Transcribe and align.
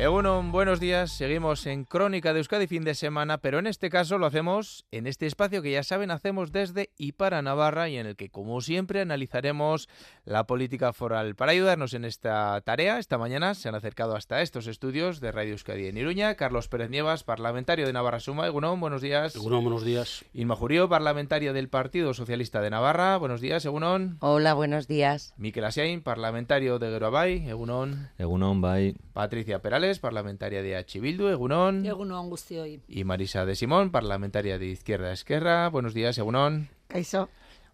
Egunon, 0.00 0.52
buenos 0.52 0.78
días. 0.78 1.10
Seguimos 1.10 1.66
en 1.66 1.82
Crónica 1.82 2.32
de 2.32 2.38
Euskadi 2.38 2.68
fin 2.68 2.84
de 2.84 2.94
semana, 2.94 3.38
pero 3.38 3.58
en 3.58 3.66
este 3.66 3.90
caso 3.90 4.16
lo 4.16 4.26
hacemos 4.26 4.86
en 4.92 5.08
este 5.08 5.26
espacio 5.26 5.60
que 5.60 5.72
ya 5.72 5.82
saben 5.82 6.12
hacemos 6.12 6.52
desde 6.52 6.90
y 6.96 7.12
para 7.12 7.42
Navarra 7.42 7.88
y 7.88 7.96
en 7.96 8.06
el 8.06 8.14
que, 8.14 8.30
como 8.30 8.60
siempre, 8.60 9.00
analizaremos 9.00 9.88
la 10.24 10.46
política 10.46 10.92
foral. 10.92 11.34
Para 11.34 11.50
ayudarnos 11.50 11.94
en 11.94 12.04
esta 12.04 12.60
tarea, 12.60 13.00
esta 13.00 13.18
mañana 13.18 13.54
se 13.54 13.68
han 13.68 13.74
acercado 13.74 14.14
hasta 14.14 14.40
estos 14.40 14.68
estudios 14.68 15.18
de 15.18 15.32
Radio 15.32 15.50
Euskadi 15.50 15.88
en 15.88 15.96
Iruña. 15.96 16.36
Carlos 16.36 16.68
Pérez 16.68 16.90
Nievas, 16.90 17.24
parlamentario 17.24 17.84
de 17.84 17.92
Navarra 17.92 18.20
Suma. 18.20 18.46
Egunon, 18.46 18.78
buenos 18.78 19.02
días. 19.02 19.34
Egunon, 19.34 19.64
buenos 19.64 19.84
días. 19.84 20.24
Inma 20.32 20.54
Jurío, 20.54 20.88
parlamentaria 20.88 21.52
del 21.52 21.68
Partido 21.68 22.14
Socialista 22.14 22.60
de 22.60 22.70
Navarra. 22.70 23.16
Buenos 23.16 23.40
días, 23.40 23.64
Egunon. 23.64 24.18
Hola, 24.20 24.54
buenos 24.54 24.86
días. 24.86 25.34
Miquel 25.38 25.64
Asiain, 25.64 26.02
parlamentario 26.02 26.78
de 26.78 26.88
Geroabay. 26.88 27.48
Egunon. 27.48 28.10
Egunon, 28.16 28.60
bye. 28.60 28.94
Patricia 29.12 29.60
Perales 29.60 29.87
parlamentaria 29.98 30.60
de 30.62 30.76
H. 30.76 31.00
Bildu, 31.00 31.28
Egunon. 31.28 31.86
Egunon, 31.86 32.30
hoy. 32.30 32.82
Y 32.86 33.04
Marisa 33.04 33.46
de 33.46 33.56
Simón, 33.56 33.90
parlamentaria 33.90 34.58
de 34.58 34.66
Izquierda 34.66 35.10
Esquerra. 35.10 35.68
Buenos 35.70 35.94
días, 35.94 36.18
Egunon. 36.18 36.68
Eso. 36.90 37.30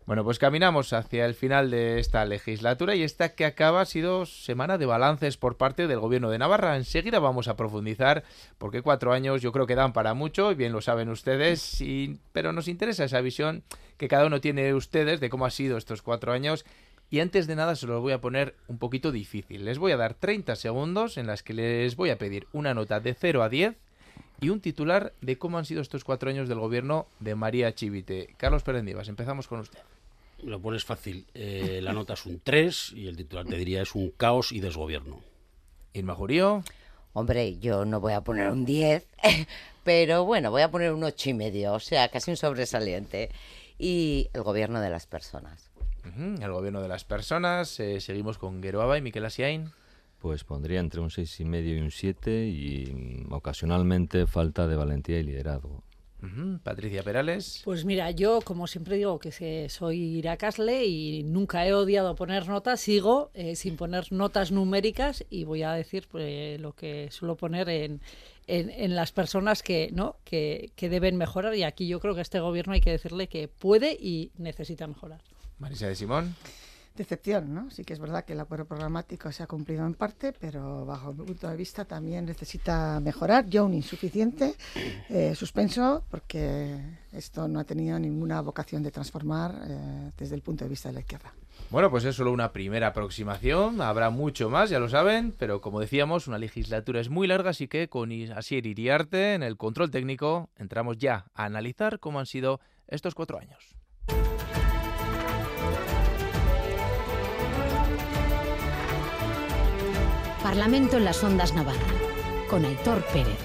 Bueno, 0.06 0.23
pues 0.23 0.38
caminamos 0.38 0.92
hacia 0.92 1.24
el 1.24 1.34
final 1.34 1.70
de 1.70 1.98
esta 1.98 2.27
legislatura 2.27 2.95
y 2.95 3.02
esta 3.02 3.34
que 3.34 3.46
acaba 3.46 3.80
ha 3.80 3.87
sido 3.87 4.27
semana 4.27 4.77
de 4.77 4.84
balances 4.84 5.38
por 5.38 5.56
parte 5.56 5.87
del 5.87 5.98
Gobierno 5.98 6.28
de 6.30 6.38
Navarra. 6.38 6.77
Enseguida 6.77 7.18
vamos 7.18 7.48
a 7.48 7.56
profundizar 7.56 8.23
porque 8.59 8.82
cuatro 8.82 9.15
años 9.15 9.40
yo 9.40 9.51
creo 9.51 9.66
que 9.66 9.74
dan 9.74 9.95
para 9.95 10.12
mucho 10.12 10.52
y 10.52 10.56
bien 10.56 10.73
lo 10.73 10.82
saben 10.82 11.09
ustedes, 11.09 11.80
y, 11.80 12.20
pero 12.32 12.52
nos 12.52 12.68
interesa 12.68 13.04
esa 13.04 13.23
visión 13.23 13.65
que 13.96 14.09
cada 14.09 14.26
uno 14.26 14.40
tiene 14.43 14.74
ustedes 14.74 15.21
de 15.21 15.30
cómo 15.30 15.46
ha 15.46 15.51
sido 15.51 15.78
estos 15.78 16.02
cuatro 16.02 16.32
años 16.32 16.66
y 17.15 17.20
antes 17.20 17.46
de 17.46 17.54
nada 17.54 17.76
se 17.76 17.87
los 17.87 18.02
voy 18.02 18.12
a 18.12 18.20
poner 18.20 18.57
un 18.66 18.79
poquito 18.79 19.12
difícil. 19.12 19.65
Les 19.65 19.79
voy 19.79 19.93
a 19.93 19.96
dar 19.96 20.15
30 20.15 20.57
segundos 20.57 21.16
en 21.16 21.29
las 21.29 21.45
que 21.45 21.54
les 21.54 21.95
voy 21.95 22.10
a 22.10 22.18
pedir 22.18 22.48
una 22.52 22.74
nota 22.74 22.98
de 22.98 23.15
0 23.15 23.45
a 23.45 23.48
10 23.48 23.76
y 24.40 24.48
un 24.48 24.59
titular 24.59 25.12
de 25.21 25.38
cómo 25.38 25.56
han 25.59 25.65
sido 25.65 25.80
estos 25.80 26.02
cuatro 26.02 26.29
años 26.29 26.48
del 26.48 26.59
gobierno 26.59 27.06
de 27.21 27.37
María 27.37 27.73
Chivite. 27.73 28.34
Carlos 28.37 28.65
Perendivas, 28.65 29.06
empezamos 29.06 29.46
con 29.46 29.60
usted. 29.60 29.79
Lo 30.43 30.60
pones 30.60 30.84
fácil. 30.84 31.24
Eh, 31.34 31.79
la 31.84 31.93
nota 31.93 32.15
es 32.15 32.26
un 32.26 32.40
3 32.43 32.95
y 32.96 33.06
el 33.06 33.16
titular 33.16 33.46
te 33.46 33.59
diría 33.59 33.82
es 33.82 33.95
un 33.95 34.10
caos 34.10 34.51
y 34.51 34.59
desgobierno. 34.59 35.21
Irma 35.93 36.16
Jurío. 36.16 36.65
Hombre, 37.12 37.59
yo 37.59 37.84
no 37.84 38.01
voy 38.01 38.15
a 38.15 38.23
poner 38.23 38.51
un 38.51 38.65
10, 38.65 39.06
pero 39.84 40.24
bueno, 40.24 40.51
voy 40.51 40.62
a 40.62 40.71
poner 40.73 40.93
un 40.93 41.04
8 41.04 41.30
y 41.30 41.34
medio, 41.34 41.74
o 41.74 41.78
sea, 41.78 42.09
casi 42.09 42.32
un 42.32 42.37
sobresaliente. 42.37 43.30
Y 43.78 44.30
el 44.32 44.43
gobierno 44.43 44.80
de 44.80 44.90
las 44.90 45.06
personas 45.06 45.71
el 46.41 46.52
gobierno 46.52 46.83
de 46.83 46.88
las 46.88 47.05
personas. 47.05 47.79
Eh, 47.80 48.01
seguimos 48.01 48.38
con 48.38 48.63
Geroaba 48.63 48.99
y 48.99 49.02
Miquel 49.02 49.24
Asiain. 49.24 49.71
Pues 50.19 50.45
pondría 50.45 50.80
entre 50.80 51.01
un 51.01 51.11
seis 51.11 51.38
y 51.41 51.45
medio 51.45 51.77
y 51.77 51.80
un 51.80 51.91
7 51.91 52.46
y 52.46 52.93
mm, 53.27 53.33
ocasionalmente 53.33 54.27
falta 54.27 54.66
de 54.66 54.77
valentía 54.77 55.19
y 55.19 55.23
liderazgo. 55.23 55.83
Patricia 56.63 57.02
Perales. 57.02 57.63
Pues 57.65 57.85
mira, 57.85 58.11
yo 58.11 58.41
como 58.41 58.66
siempre 58.66 58.96
digo 58.96 59.19
que 59.19 59.69
soy 59.69 59.99
iracasle 60.19 60.85
y 60.87 61.23
nunca 61.23 61.66
he 61.66 61.74
odiado 61.74 62.15
poner 62.15 62.49
notas, 62.49 62.80
sigo 62.80 63.30
eh, 63.35 63.57
sin 63.57 63.77
poner 63.77 64.12
notas 64.12 64.50
numéricas 64.50 65.25
y 65.31 65.44
voy 65.44 65.62
a 65.62 65.72
decir 65.72 66.09
pues, 66.11 66.61
lo 66.61 66.72
que 66.72 67.09
suelo 67.11 67.37
poner 67.37 67.69
en, 67.69 68.00
en, 68.47 68.94
las 68.94 69.12
personas 69.12 69.62
que, 69.62 69.91
¿no? 69.93 70.16
Que, 70.25 70.71
que 70.77 70.89
deben 70.89 71.16
mejorar 71.16 71.55
y 71.55 71.62
aquí 71.62 71.87
yo 71.87 72.00
creo 72.00 72.15
que 72.15 72.21
a 72.21 72.22
este 72.22 72.41
gobierno 72.41 72.72
hay 72.72 72.81
que 72.81 72.91
decirle 72.91 73.28
que 73.28 73.49
puede 73.49 73.93
y 73.93 74.31
necesita 74.39 74.87
mejorar. 74.87 75.21
Marisa 75.59 75.87
de 75.87 75.94
Simón. 75.94 76.34
Decepción, 76.97 77.53
¿no? 77.53 77.71
Sí 77.71 77.83
que 77.83 77.93
es 77.93 77.99
verdad 77.99 78.25
que 78.25 78.34
el 78.34 78.41
acuerdo 78.41 78.67
programático 78.67 79.33
se 79.33 79.43
ha 79.43 79.49
cumplido 79.49 79.84
en 79.84 79.95
parte, 79.95 80.33
pero 80.33 80.87
bajo 80.87 81.12
mi 81.12 81.25
punto 81.25 81.49
de 81.49 81.56
vista 81.56 81.84
también 81.84 82.25
necesita 82.25 83.01
mejorar. 83.01 83.49
Yo 83.49 83.65
un 83.65 83.75
insuficiente, 83.75 84.55
eh, 85.09 85.34
suspenso, 85.34 86.05
porque 86.09 86.78
esto 87.11 87.49
no 87.49 87.59
ha 87.59 87.65
tenido 87.65 87.99
ninguna 87.99 88.41
vocación 88.43 88.84
de 88.84 88.93
transformar 88.93 89.61
eh, 89.67 90.12
desde 90.17 90.37
el 90.37 90.43
punto 90.43 90.65
de 90.65 90.71
vista 90.71 90.89
de 90.89 90.95
la 90.95 91.01
izquierda. 91.01 91.34
Bueno, 91.71 91.91
pues 91.91 92.05
es 92.05 92.15
solo 92.15 92.31
una 92.31 92.53
primera 92.53 92.89
aproximación, 92.89 93.81
habrá 93.81 94.11
mucho 94.11 94.49
más, 94.49 94.71
ya 94.71 94.78
lo 94.78 94.89
saben, 94.89 95.34
pero 95.37 95.61
como 95.61 95.81
decíamos, 95.81 96.28
una 96.28 96.39
legislatura 96.39 97.01
es 97.01 97.09
muy 97.09 97.27
larga, 97.27 97.51
así 97.51 97.67
que 97.67 97.89
con 97.89 98.12
Asier 98.37 98.67
Iriarte 98.67 99.34
en 99.34 99.43
el 99.43 99.57
control 99.57 99.91
técnico 99.91 100.49
entramos 100.55 100.99
ya 100.99 101.27
a 101.34 101.45
analizar 101.45 101.99
cómo 101.99 102.21
han 102.21 102.27
sido 102.27 102.61
estos 102.87 103.17
cuatro 103.17 103.39
años. 103.39 103.75
Parlamento 110.44 110.99
en 110.99 111.06
las 111.06 111.25
Ondas 111.25 111.55
Navarra, 111.55 111.78
con 112.50 112.66
Aitor 112.66 113.03
Pérez. 113.15 113.38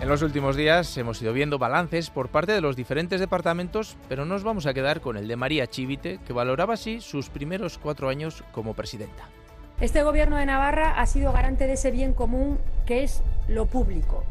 En 0.00 0.08
los 0.08 0.22
últimos 0.22 0.54
días 0.54 0.96
hemos 0.96 1.20
ido 1.20 1.32
viendo 1.32 1.58
balances 1.58 2.10
por 2.10 2.28
parte 2.28 2.52
de 2.52 2.60
los 2.60 2.76
diferentes 2.76 3.18
departamentos, 3.18 3.96
pero 4.08 4.24
nos 4.24 4.44
vamos 4.44 4.66
a 4.66 4.72
quedar 4.72 5.00
con 5.00 5.16
el 5.16 5.26
de 5.26 5.34
María 5.34 5.66
Chivite, 5.66 6.20
que 6.24 6.32
valoraba 6.32 6.74
así 6.74 7.00
sus 7.00 7.28
primeros 7.28 7.76
cuatro 7.76 8.08
años 8.08 8.44
como 8.52 8.74
presidenta. 8.74 9.24
Este 9.80 10.04
gobierno 10.04 10.36
de 10.36 10.46
Navarra 10.46 11.00
ha 11.00 11.06
sido 11.06 11.32
garante 11.32 11.66
de 11.66 11.72
ese 11.72 11.90
bien 11.90 12.14
común 12.14 12.56
que 12.86 13.02
es 13.02 13.20
lo 13.48 13.66
público 13.66 14.22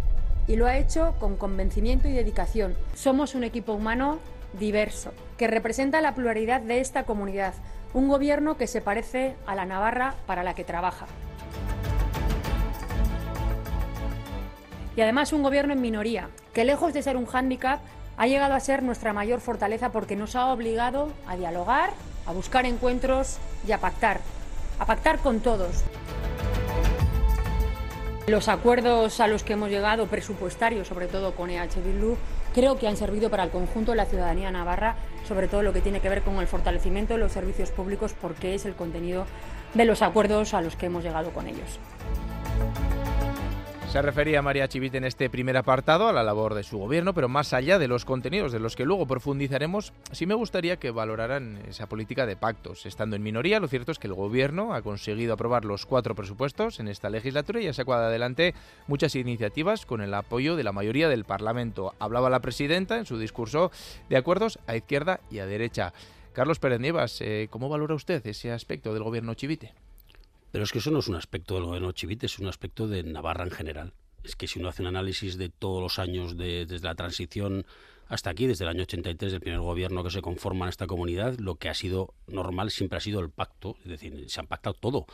y 0.48 0.56
lo 0.56 0.66
ha 0.66 0.78
hecho 0.78 1.14
con 1.20 1.36
convencimiento 1.36 2.08
y 2.08 2.14
dedicación. 2.14 2.74
Somos 2.96 3.36
un 3.36 3.44
equipo 3.44 3.74
humano 3.74 4.20
diverso 4.58 5.12
que 5.38 5.48
representa 5.48 6.00
la 6.00 6.16
pluralidad 6.16 6.62
de 6.62 6.80
esta 6.80 7.04
comunidad 7.04 7.54
un 7.94 8.08
gobierno 8.08 8.58
que 8.58 8.68
se 8.68 8.82
parece 8.82 9.36
a 9.46 9.56
la 9.56 9.66
Navarra 9.66 10.16
para 10.26 10.44
la 10.44 10.54
que 10.54 10.64
trabaja. 10.64 11.08
Y 14.96 15.02
además 15.02 15.34
un 15.34 15.44
gobierno 15.44 15.74
en 15.74 15.82
minoría, 15.82 16.30
que 16.54 16.66
lejos 16.66 16.94
de 16.94 17.02
ser 17.02 17.16
un 17.16 17.26
hándicap, 17.26 17.80
ha 18.18 18.28
llegado 18.28 18.54
a 18.54 18.60
ser 18.60 18.84
nuestra 18.84 19.14
mayor 19.14 19.40
fortaleza 19.40 19.92
porque 19.92 20.18
nos 20.18 20.36
ha 20.36 20.48
obligado 20.48 21.10
a 21.26 21.38
dialogar, 21.38 21.92
a 22.26 22.34
buscar 22.34 22.66
encuentros 22.66 23.38
y 23.66 23.72
a 23.72 23.78
pactar. 23.78 24.20
A 24.78 24.86
pactar 24.86 25.20
con 25.20 25.40
todos. 25.40 25.84
Los 28.28 28.50
acuerdos 28.50 29.22
a 29.22 29.28
los 29.28 29.44
que 29.44 29.54
hemos 29.54 29.70
llegado, 29.70 30.08
presupuestarios, 30.08 30.88
sobre 30.88 31.08
todo 31.08 31.34
con 31.34 31.50
EH 31.50 31.82
Bildu, 31.84 32.18
creo 32.54 32.78
que 32.78 32.88
han 32.88 32.98
servido 32.98 33.30
para 33.30 33.44
el 33.44 33.50
conjunto 33.50 33.92
de 33.92 33.98
la 33.98 34.06
ciudadanía 34.06 34.52
navarra, 34.52 34.96
sobre 35.28 35.48
todo 35.48 35.64
lo 35.64 35.74
que 35.74 35.82
tiene 35.82 36.00
que 36.00 36.10
ver 36.10 36.22
con 36.22 36.38
el 36.38 36.48
fortalecimiento 36.48 37.14
de 37.14 37.20
los 37.20 37.32
servicios 37.32 37.72
públicos, 37.72 38.16
porque 38.20 38.56
es 38.56 38.66
el 38.66 38.76
contenido 38.76 39.26
de 39.74 39.86
los 39.86 40.02
acuerdos 40.02 40.54
a 40.54 40.62
los 40.62 40.76
que 40.76 40.88
hemos 40.88 41.04
llegado 41.04 41.32
con 41.32 41.48
ellos. 41.48 41.80
Se 43.90 44.04
refería 44.04 44.44
María 44.44 44.68
Chivite 44.68 45.00
en 45.00 45.04
este 45.04 45.32
primer 45.32 45.58
apartado 45.58 46.08
a 46.08 46.14
la 46.14 46.22
labor 46.22 46.54
de 46.54 46.62
su 46.62 46.78
gobierno, 46.78 47.16
pero 47.16 47.28
más 47.28 47.54
allá 47.54 47.80
de 47.80 47.88
los 47.88 48.06
contenidos 48.06 48.52
de 48.52 48.60
los 48.60 48.76
que 48.76 48.86
luego 48.86 49.08
profundizaremos, 49.08 49.94
sí 50.12 50.28
me 50.28 50.36
gustaría 50.36 50.78
que 50.78 50.92
valoraran 50.92 51.58
esa 51.68 51.90
política 51.90 52.28
de 52.28 52.36
pactos. 52.36 52.86
Estando 52.86 53.16
en 53.16 53.24
minoría, 53.24 53.60
lo 53.60 53.68
cierto 53.68 53.92
es 53.92 53.98
que 53.98 54.06
el 54.06 54.14
gobierno 54.14 54.76
ha 54.76 54.84
conseguido 54.84 55.34
aprobar 55.34 55.66
los 55.66 55.88
cuatro 55.88 56.14
presupuestos 56.14 56.80
en 56.80 56.88
esta 56.88 57.10
legislatura 57.10 57.62
y 57.62 57.68
ha 57.68 57.74
sacado 57.74 58.04
adelante 58.04 58.54
muchas 58.86 59.16
iniciativas 59.16 59.88
con 59.88 60.02
el 60.02 60.14
apoyo 60.14 60.56
de 60.56 60.64
la 60.64 60.72
mayoría 60.72 61.10
del 61.10 61.26
Parlamento. 61.26 61.96
Hablaba 61.98 62.30
la 62.30 62.42
presidenta 62.42 63.00
en 63.00 63.08
su 63.08 63.18
discurso 63.18 63.72
de 64.08 64.18
acuerdos 64.18 64.60
a 64.68 64.76
izquierda 64.76 65.20
y 65.32 65.40
a 65.40 65.48
derecha. 65.48 65.94
Carlos 66.34 66.60
Pérez 66.60 66.80
Nievas, 66.80 67.22
eh, 67.22 67.48
¿cómo 67.50 67.70
valora 67.70 67.96
usted 67.96 68.26
ese 68.28 68.52
aspecto 68.52 68.94
del 68.94 69.02
gobierno 69.02 69.34
Chivite? 69.34 69.74
Pero 70.52 70.64
es 70.64 70.72
que 70.72 70.80
eso 70.80 70.92
no 70.92 71.00
es 71.00 71.08
un 71.08 71.16
aspecto 71.16 71.56
del 71.56 71.66
gobierno 71.66 71.92
Chivite, 71.92 72.26
es 72.26 72.40
un 72.40 72.48
aspecto 72.48 72.88
de 72.88 73.04
Navarra 73.04 73.44
en 73.44 73.52
general. 73.52 73.94
Es 74.24 74.36
que 74.36 74.48
si 74.48 74.60
uno 74.60 74.70
hace 74.70 74.82
un 74.82 74.88
análisis 74.88 75.38
de 75.38 75.50
todos 75.50 75.82
los 75.82 76.00
años 76.00 76.38
desde 76.38 76.80
la 76.80 76.96
transición 76.96 77.66
hasta 78.08 78.32
aquí, 78.32 78.48
desde 78.48 78.66
el 78.66 78.70
año 78.70 78.84
83, 78.84 79.32
del 79.32 79.42
primer 79.42 79.60
gobierno 79.60 80.04
que 80.04 80.10
se 80.10 80.22
conforma 80.22 80.66
en 80.66 80.70
esta 80.70 80.88
comunidad, 80.88 81.38
lo 81.38 81.56
que 81.56 81.70
ha 81.70 81.76
sido 81.76 82.16
normal 82.28 82.72
siempre 82.72 82.98
ha 82.98 83.02
sido 83.02 83.20
el 83.20 83.30
pacto, 83.30 83.78
es 83.84 83.92
decir, 83.92 84.28
se 84.28 84.40
han 84.40 84.48
pactado 84.48 84.74
todo. 84.74 85.06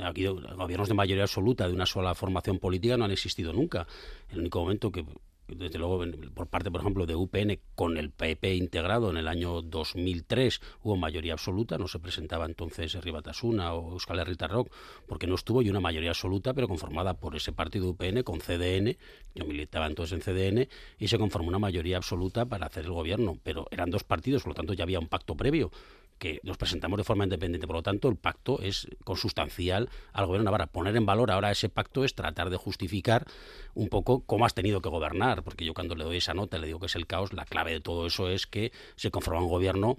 Aquí 0.00 0.26
gobiernos 0.26 0.88
de 0.88 0.94
mayoría 0.94 1.24
absoluta 1.24 1.66
de 1.66 1.74
una 1.74 1.86
sola 1.86 2.14
formación 2.14 2.58
política 2.58 2.96
no 2.96 3.04
han 3.04 3.10
existido 3.10 3.52
nunca. 3.52 3.86
El 4.30 4.40
único 4.40 4.60
momento 4.60 4.92
que 4.92 5.04
desde 5.48 5.78
luego 5.78 6.04
por 6.34 6.48
parte, 6.48 6.70
por 6.70 6.80
ejemplo, 6.80 7.06
de 7.06 7.14
UPN 7.14 7.58
con 7.74 7.96
el 7.96 8.10
PP 8.10 8.54
integrado 8.54 9.10
en 9.10 9.16
el 9.16 9.28
año 9.28 9.62
2003 9.62 10.60
hubo 10.82 10.96
mayoría 10.96 11.34
absoluta, 11.34 11.78
no 11.78 11.88
se 11.88 11.98
presentaba 11.98 12.46
entonces 12.46 12.94
Ribatasuna 13.02 13.74
o 13.74 13.92
Euskal 13.92 14.18
Herrita 14.18 14.48
Rock 14.48 14.72
porque 15.06 15.26
no 15.26 15.34
estuvo 15.34 15.62
y 15.62 15.70
una 15.70 15.80
mayoría 15.80 16.10
absoluta 16.10 16.54
pero 16.54 16.68
conformada 16.68 17.14
por 17.14 17.36
ese 17.36 17.52
partido 17.52 17.88
UPN 17.88 18.22
con 18.22 18.40
CDN, 18.40 18.96
yo 19.34 19.44
militaba 19.44 19.86
entonces 19.86 20.14
en 20.14 20.22
CDN 20.22 20.68
y 20.98 21.08
se 21.08 21.18
conformó 21.18 21.48
una 21.48 21.58
mayoría 21.58 21.96
absoluta 21.96 22.46
para 22.46 22.66
hacer 22.66 22.84
el 22.84 22.92
gobierno, 22.92 23.38
pero 23.42 23.66
eran 23.70 23.90
dos 23.90 24.04
partidos, 24.04 24.42
por 24.42 24.50
lo 24.50 24.54
tanto 24.54 24.74
ya 24.74 24.84
había 24.84 24.98
un 24.98 25.08
pacto 25.08 25.36
previo 25.36 25.70
que 26.18 26.40
los 26.42 26.56
presentamos 26.56 26.96
de 26.98 27.04
forma 27.04 27.24
independiente. 27.24 27.66
Por 27.66 27.76
lo 27.76 27.82
tanto, 27.82 28.08
el 28.08 28.16
pacto 28.16 28.60
es 28.62 28.88
consustancial 29.04 29.88
al 30.12 30.26
gobierno 30.26 30.44
de 30.44 30.46
Navarra. 30.46 30.66
Poner 30.66 30.96
en 30.96 31.06
valor 31.06 31.30
ahora 31.30 31.50
ese 31.50 31.68
pacto 31.68 32.04
es 32.04 32.14
tratar 32.14 32.50
de 32.50 32.56
justificar 32.56 33.26
un 33.74 33.88
poco 33.88 34.20
cómo 34.24 34.46
has 34.46 34.54
tenido 34.54 34.80
que 34.80 34.88
gobernar, 34.88 35.42
porque 35.42 35.64
yo 35.64 35.74
cuando 35.74 35.94
le 35.94 36.04
doy 36.04 36.18
esa 36.18 36.34
nota 36.34 36.58
le 36.58 36.66
digo 36.66 36.80
que 36.80 36.86
es 36.86 36.96
el 36.96 37.06
caos, 37.06 37.32
la 37.32 37.44
clave 37.44 37.72
de 37.72 37.80
todo 37.80 38.06
eso 38.06 38.28
es 38.28 38.46
que 38.46 38.72
se 38.96 39.10
conforma 39.10 39.40
un 39.40 39.48
gobierno 39.48 39.98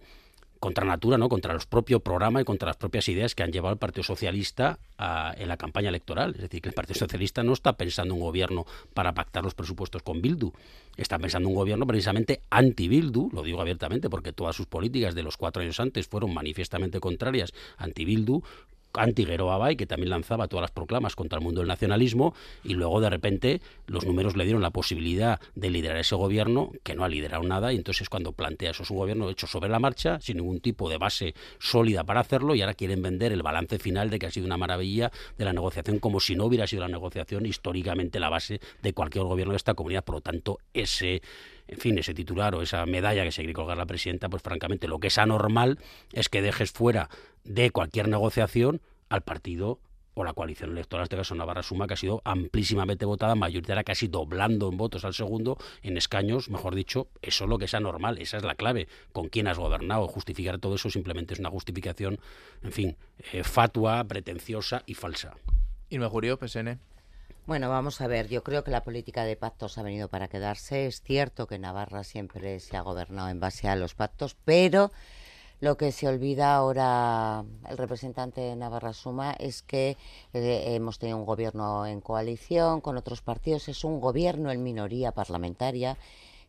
contra 0.60 0.86
natura, 0.86 1.18
¿no? 1.18 1.30
contra 1.30 1.54
los 1.54 1.66
propios 1.66 2.02
programas 2.02 2.42
y 2.42 2.46
contra 2.46 2.68
las 2.68 2.78
propias 2.78 3.08
ideas 3.10 3.36
que 3.36 3.44
han 3.44 3.52
llevado 3.52 3.74
el 3.74 3.80
Partido 3.80 4.04
Socialista 4.04 4.80
en 5.38 5.48
la 5.48 5.58
campaña 5.58 5.90
electoral. 5.90 6.36
Es 6.36 6.42
decir, 6.42 6.62
que 6.62 6.70
el 6.70 6.76
Partido 6.76 7.00
Socialista 7.00 7.44
no 7.44 7.54
está 7.54 7.74
pensando 7.74 8.14
un 8.14 8.22
gobierno 8.22 8.66
para 8.94 9.14
pactar 9.14 9.44
los 9.44 9.54
presupuestos 9.54 10.04
con 10.04 10.22
Bildu, 10.22 10.52
está 10.98 11.20
pensando 11.20 11.50
un 11.50 11.56
gobierno 11.56 11.86
precisamente 11.86 12.42
anti-Bildu, 12.50 13.30
lo 13.32 13.44
digo 13.44 13.62
abiertamente 13.62 14.10
porque 14.10 14.34
todas 14.34 14.56
sus 14.56 14.66
políticas 14.66 15.16
de 15.16 15.24
los 15.24 15.38
cuatro 15.38 15.62
años 15.62 15.80
antes 15.80 16.08
fueron 16.08 16.34
manifiestamente 16.34 17.00
contrarias 17.00 17.54
anti-Bildu, 17.78 18.42
anti-Guero 18.94 19.52
Abay, 19.52 19.76
que 19.76 19.86
también 19.86 20.10
lanzaba 20.10 20.48
todas 20.48 20.62
las 20.62 20.72
proclamas 20.72 21.16
contra 21.16 21.40
el 21.40 21.44
mundo 21.44 21.62
del 21.62 21.68
nacionalismo, 21.68 22.34
y 22.64 22.74
luego 22.74 23.02
de 23.02 23.10
repente 23.10 23.62
los 23.88 24.06
números 24.06 24.36
le 24.36 24.44
dieron 24.44 24.62
la 24.62 24.72
posibilidad 24.72 25.40
de 25.56 25.70
liderar 25.70 25.98
ese 25.98 26.16
gobierno, 26.16 26.72
que 26.84 26.96
no 26.96 27.04
ha 27.04 27.10
liderado 27.10 27.44
nada, 27.44 27.74
y 27.74 27.76
entonces 27.76 28.10
cuando 28.10 28.32
plantea 28.32 28.72
eso 28.72 28.84
es 28.84 28.92
un 28.92 28.98
gobierno 28.98 29.30
hecho 29.30 29.48
sobre 29.48 29.70
la 29.70 29.80
marcha, 29.80 30.20
sin 30.22 30.38
ningún 30.38 30.60
tipo 30.60 30.90
de 30.90 30.98
base 30.98 31.34
sólida 31.60 32.04
para 32.04 32.22
hacerlo, 32.22 32.56
y 32.56 32.62
ahora 32.62 32.74
quieren 32.74 33.02
vender 33.02 33.32
el 33.32 33.44
balance 33.44 33.80
final 33.80 34.10
de 34.10 34.20
que 34.20 34.28
ha 34.28 34.32
sido 34.32 34.46
una 34.46 34.58
maravilla 34.58 35.12
de 35.38 35.46
la 35.46 35.54
negociación, 35.54 36.00
como 36.00 36.20
si 36.20 36.36
no 36.36 36.46
hubiera 36.46 36.68
sido 36.68 36.82
la 36.82 36.90
negociación 36.90 37.46
históricamente 37.46 38.20
la 38.20 38.30
base 38.30 38.60
de 38.82 38.94
cualquier 38.94 39.26
gobierno 39.26 39.54
de 39.54 39.58
esta 39.58 39.74
comunidad. 39.74 40.04
Por 40.04 40.16
lo 40.16 40.22
tanto, 40.22 40.60
ese 40.74 41.22
en 41.68 41.78
fin, 41.78 41.98
ese 41.98 42.14
titular 42.14 42.56
o 42.56 42.62
esa 42.62 42.86
medalla 42.86 43.24
que 43.24 43.32
se 43.32 43.42
quiere 43.42 43.54
colgar 43.54 43.78
la 43.78 43.86
presidenta, 43.86 44.30
pues 44.30 44.42
francamente 44.44 44.88
lo 44.88 45.00
que 45.00 45.08
es 45.08 45.18
anormal 45.18 45.80
es 46.14 46.30
que 46.30 46.42
dejes 46.42 46.72
fuera 46.72 47.10
de 47.44 47.72
cualquier 47.72 48.08
negociación 48.08 48.82
al 49.10 49.22
partido 49.22 49.80
o 50.18 50.24
la 50.24 50.34
coalición 50.34 50.72
electoral, 50.72 51.02
en 51.02 51.04
este 51.04 51.16
caso 51.16 51.36
Navarra 51.36 51.62
Suma, 51.62 51.86
que 51.86 51.94
ha 51.94 51.98
sido 51.98 52.24
amplísimamente 52.26 53.06
votada, 53.06 53.36
mayoritaria, 53.36 53.84
casi 53.84 54.08
doblando 54.08 54.68
en 54.68 54.76
votos 54.76 55.06
al 55.06 55.14
segundo, 55.14 55.58
en 55.84 55.96
escaños, 55.96 56.50
mejor 56.50 56.74
dicho, 56.74 57.08
eso 57.22 57.44
es 57.44 57.50
lo 57.50 57.60
que 57.60 57.66
es 57.66 57.74
anormal, 57.76 58.18
esa 58.18 58.38
es 58.38 58.44
la 58.44 58.56
clave. 58.56 58.88
¿Con 59.14 59.30
quién 59.30 59.48
has 59.48 59.60
gobernado? 59.60 60.08
Justificar 60.08 60.58
todo 60.58 60.76
eso 60.76 60.90
simplemente 60.90 61.36
es 61.36 61.40
una 61.40 61.52
justificación, 61.52 62.20
en 62.64 62.72
fin, 62.72 62.98
eh, 63.32 63.44
fatua, 63.44 64.04
pretenciosa 64.06 64.82
y 64.88 64.96
falsa. 64.96 65.36
Y 65.88 66.00
me 66.00 66.08
jurió, 66.08 66.38
PSN. 66.38 66.80
Bueno, 67.48 67.70
vamos 67.70 68.02
a 68.02 68.08
ver, 68.08 68.28
yo 68.28 68.44
creo 68.44 68.66
que 68.66 68.72
la 68.72 68.84
política 68.84 69.24
de 69.24 69.38
pactos 69.38 69.78
ha 69.78 69.82
venido 69.82 70.10
para 70.10 70.28
quedarse. 70.28 70.86
Es 70.86 71.02
cierto 71.02 71.48
que 71.48 71.58
Navarra 71.58 72.04
siempre 72.04 72.60
se 72.60 72.76
ha 72.76 72.82
gobernado 72.82 73.30
en 73.30 73.40
base 73.40 73.70
a 73.70 73.78
los 73.78 73.96
pactos, 73.96 74.36
pero 74.44 74.92
lo 75.62 75.78
que 75.78 75.94
se 75.94 76.10
olvida 76.10 76.54
ahora 76.54 77.46
el 77.70 77.78
representante 77.78 78.42
de 78.42 78.58
Navarra 78.58 78.92
Suma 78.92 79.32
es 79.32 79.62
que 79.62 79.96
eh, 80.34 80.76
hemos 80.76 81.00
tenido 81.00 81.20
un 81.20 81.26
gobierno 81.26 81.86
en 81.86 82.02
coalición 82.02 82.82
con 82.82 82.98
otros 82.98 83.22
partidos, 83.22 83.70
es 83.70 83.86
un 83.86 84.02
gobierno 84.02 84.52
en 84.52 84.62
minoría 84.62 85.14
parlamentaria, 85.14 85.98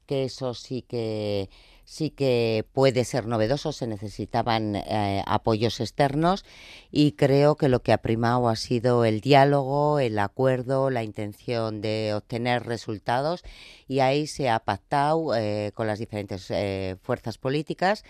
que 0.04 0.24
eso 0.24 0.52
sí 0.52 0.82
que 0.82 1.48
sí 1.88 2.10
que 2.10 2.66
puede 2.74 3.04
ser 3.06 3.26
novedoso, 3.26 3.72
se 3.72 3.86
necesitaban 3.86 4.76
eh, 4.76 5.22
apoyos 5.26 5.80
externos 5.80 6.44
y 6.90 7.12
creo 7.12 7.56
que 7.56 7.70
lo 7.70 7.80
que 7.80 7.94
ha 7.94 7.98
primado 7.98 8.50
ha 8.50 8.56
sido 8.56 9.06
el 9.06 9.22
diálogo, 9.22 9.98
el 9.98 10.18
acuerdo, 10.18 10.90
la 10.90 11.02
intención 11.02 11.80
de 11.80 12.12
obtener 12.14 12.66
resultados 12.66 13.42
y 13.86 14.00
ahí 14.00 14.26
se 14.26 14.50
ha 14.50 14.58
pactado 14.58 15.34
eh, 15.34 15.72
con 15.74 15.86
las 15.86 15.98
diferentes 15.98 16.52
fuerzas 17.00 17.38
políticas 17.38 18.04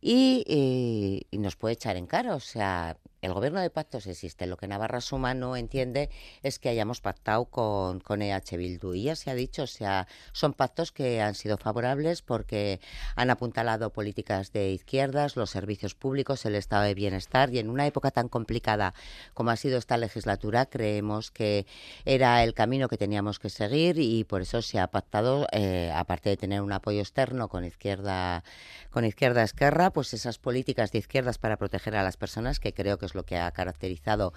y, 0.00 1.24
y, 1.32 1.38
nos 1.38 1.56
puede 1.56 1.74
echar 1.74 1.96
en 1.96 2.06
cara. 2.06 2.36
O 2.36 2.40
sea, 2.40 2.96
el 3.26 3.34
gobierno 3.34 3.60
de 3.60 3.70
pactos 3.70 4.06
existe. 4.06 4.46
Lo 4.46 4.56
que 4.56 4.68
Navarra 4.68 5.00
Suma 5.00 5.34
no 5.34 5.56
entiende 5.56 6.10
es 6.42 6.58
que 6.58 6.68
hayamos 6.68 7.00
pactado 7.00 7.44
con, 7.46 8.00
EH 8.22 8.56
Bildu. 8.56 8.94
Y 8.94 9.04
ya 9.04 9.16
se 9.16 9.30
ha 9.30 9.34
dicho, 9.34 9.64
o 9.64 9.66
sea, 9.66 10.06
son 10.32 10.52
pactos 10.52 10.92
que 10.92 11.20
han 11.20 11.34
sido 11.34 11.58
favorables 11.58 12.22
porque 12.22 12.80
han 13.16 13.30
apuntalado 13.30 13.92
políticas 13.92 14.52
de 14.52 14.70
izquierdas, 14.70 15.36
los 15.36 15.50
servicios 15.50 15.94
públicos, 15.94 16.46
el 16.46 16.54
estado 16.54 16.84
de 16.84 16.94
bienestar. 16.94 17.52
Y 17.52 17.58
en 17.58 17.68
una 17.68 17.86
época 17.86 18.10
tan 18.10 18.28
complicada 18.28 18.94
como 19.34 19.50
ha 19.50 19.56
sido 19.56 19.78
esta 19.78 19.96
legislatura, 19.96 20.66
creemos 20.66 21.30
que 21.30 21.66
era 22.04 22.44
el 22.44 22.54
camino 22.54 22.88
que 22.88 22.96
teníamos 22.96 23.38
que 23.38 23.50
seguir 23.50 23.98
y 23.98 24.24
por 24.24 24.42
eso 24.42 24.62
se 24.62 24.78
ha 24.78 24.86
pactado, 24.86 25.46
eh, 25.52 25.92
aparte 25.94 26.30
de 26.30 26.36
tener 26.36 26.62
un 26.62 26.72
apoyo 26.72 27.00
externo 27.00 27.48
con 27.48 27.64
izquierda, 27.64 28.44
con 28.90 29.04
izquierda 29.04 29.42
esquerra, 29.42 29.90
pues 29.90 30.14
esas 30.14 30.38
políticas 30.38 30.92
de 30.92 30.98
izquierdas 30.98 31.38
para 31.38 31.56
proteger 31.56 31.96
a 31.96 32.04
las 32.04 32.16
personas 32.16 32.60
que 32.60 32.72
creo 32.72 32.98
que 32.98 33.06
es 33.06 33.15
lo 33.16 33.24
que 33.24 33.38
ha 33.38 33.50
caracterizado 33.50 34.32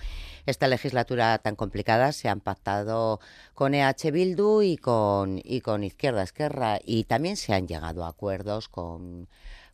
esta 0.47 0.67
legislatura 0.67 1.37
tan 1.37 1.55
complicada, 1.55 2.11
se 2.11 2.29
han 2.29 2.39
pactado 2.39 3.19
con 3.53 3.75
EH 3.75 4.11
Bildu 4.11 4.63
y 4.63 4.77
con, 4.77 5.39
y 5.43 5.61
con 5.61 5.83
Izquierda 5.83 6.23
Esquerra 6.23 6.79
y 6.83 7.03
también 7.03 7.37
se 7.37 7.53
han 7.53 7.67
llegado 7.67 8.03
a 8.03 8.09
acuerdos 8.09 8.69
con 8.69 9.27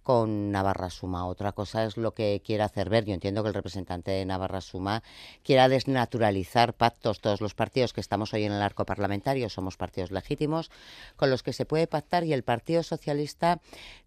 con 0.05 0.51
Navarra 0.51 0.91
Suma. 0.91 1.25
Otra 1.25 1.51
cosa 1.51 1.83
es 1.83 1.97
lo 1.97 2.13
que 2.13 2.39
quiera 2.45 2.65
hacer 2.65 2.89
ver. 2.89 3.05
Yo 3.05 3.15
entiendo 3.15 3.41
que 3.41 3.47
el 3.47 3.55
representante 3.55 4.11
de 4.11 4.23
Navarra 4.23 4.61
Suma 4.61 5.01
quiera 5.43 5.67
desnaturalizar 5.67 6.75
pactos. 6.75 7.21
Todos 7.21 7.41
los 7.41 7.55
partidos 7.55 7.91
que 7.91 8.01
estamos 8.01 8.31
hoy 8.31 8.43
en 8.43 8.51
el 8.51 8.61
arco 8.61 8.85
parlamentario 8.85 9.49
somos 9.49 9.77
partidos 9.77 10.11
legítimos 10.11 10.69
con 11.15 11.31
los 11.31 11.41
que 11.41 11.53
se 11.53 11.65
puede 11.65 11.87
pactar 11.87 12.23
y 12.23 12.33
el 12.33 12.43
Partido 12.43 12.83
Socialista 12.83 13.61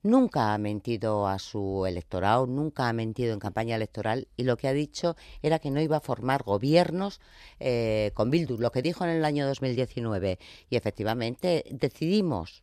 nunca 0.05 0.55
ha 0.55 0.59
mentido 0.59 1.27
a 1.27 1.41
su 1.41 1.85
electorado, 1.85 2.47
nunca 2.47 2.89
ha 2.89 2.93
mentido 2.93 3.33
en 3.33 3.41
campaña 3.41 3.75
electoral 3.75 4.29
y 4.37 4.45
lo 4.45 4.57
que 4.57 4.69
ha 4.69 4.73
dicho 4.73 5.17
era 5.43 5.59
que 5.59 5.73
no 5.73 5.81
iba 5.81 5.97
a 5.97 6.01
formar 6.01 6.45
gobiernos 6.45 7.21
eh, 7.59 8.13
con 8.15 8.31
Bildu, 8.31 8.57
lo 8.59 8.71
que 8.71 8.83
dijo 8.83 9.03
en 9.03 9.11
el 9.11 9.25
año 9.25 9.49
2019 9.49 10.39
y 10.71 10.77
efectivamente 10.77 11.65
decidimos 11.73 12.63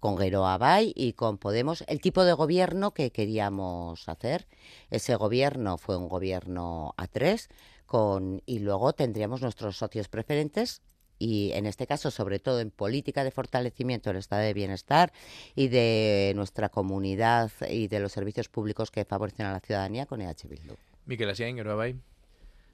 con 0.00 0.16
Guero 0.16 0.46
Abay 0.46 0.92
y 0.96 1.12
con 1.12 1.38
Podemos 1.38 1.84
el 1.86 2.00
tipo 2.00 2.24
de 2.24 2.32
gobierno 2.32 2.92
que 2.92 3.12
queríamos 3.12 4.08
hacer. 4.08 4.46
Ese 4.90 5.14
gobierno 5.14 5.78
fue 5.78 5.96
un 5.96 6.08
gobierno 6.08 6.94
a 6.96 7.06
tres 7.06 7.48
con, 7.86 8.42
y 8.46 8.60
luego 8.60 8.92
tendríamos 8.94 9.42
nuestros 9.42 9.76
socios 9.76 10.08
preferentes 10.08 10.82
y 11.18 11.52
en 11.52 11.66
este 11.66 11.86
caso 11.86 12.10
sobre 12.10 12.38
todo 12.38 12.60
en 12.60 12.70
política 12.70 13.22
de 13.22 13.30
fortalecimiento 13.30 14.10
del 14.10 14.16
estado 14.16 14.42
de 14.42 14.54
bienestar 14.54 15.12
y 15.54 15.68
de 15.68 16.32
nuestra 16.34 16.70
comunidad 16.70 17.52
y 17.68 17.88
de 17.88 18.00
los 18.00 18.12
servicios 18.12 18.48
públicos 18.48 18.90
que 18.90 19.04
favorecen 19.04 19.46
a 19.46 19.52
la 19.52 19.60
ciudadanía 19.60 20.06
con 20.06 20.22
EH 20.22 20.48
Bildu. 20.48 20.74
Miquel 21.04 21.28
Asiain, 21.28 21.56
Guero 21.56 21.72
Abay. 21.72 21.96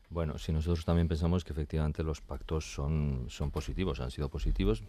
Bueno, 0.08 0.38
si 0.38 0.52
nosotros 0.52 0.84
también 0.84 1.08
pensamos 1.08 1.44
que 1.44 1.52
efectivamente 1.52 2.05
los 2.05 2.20
pactos 2.20 2.73
son, 2.73 3.26
son 3.28 3.50
positivos, 3.50 4.00
han 4.00 4.12
sido 4.12 4.28
positivos, 4.28 4.84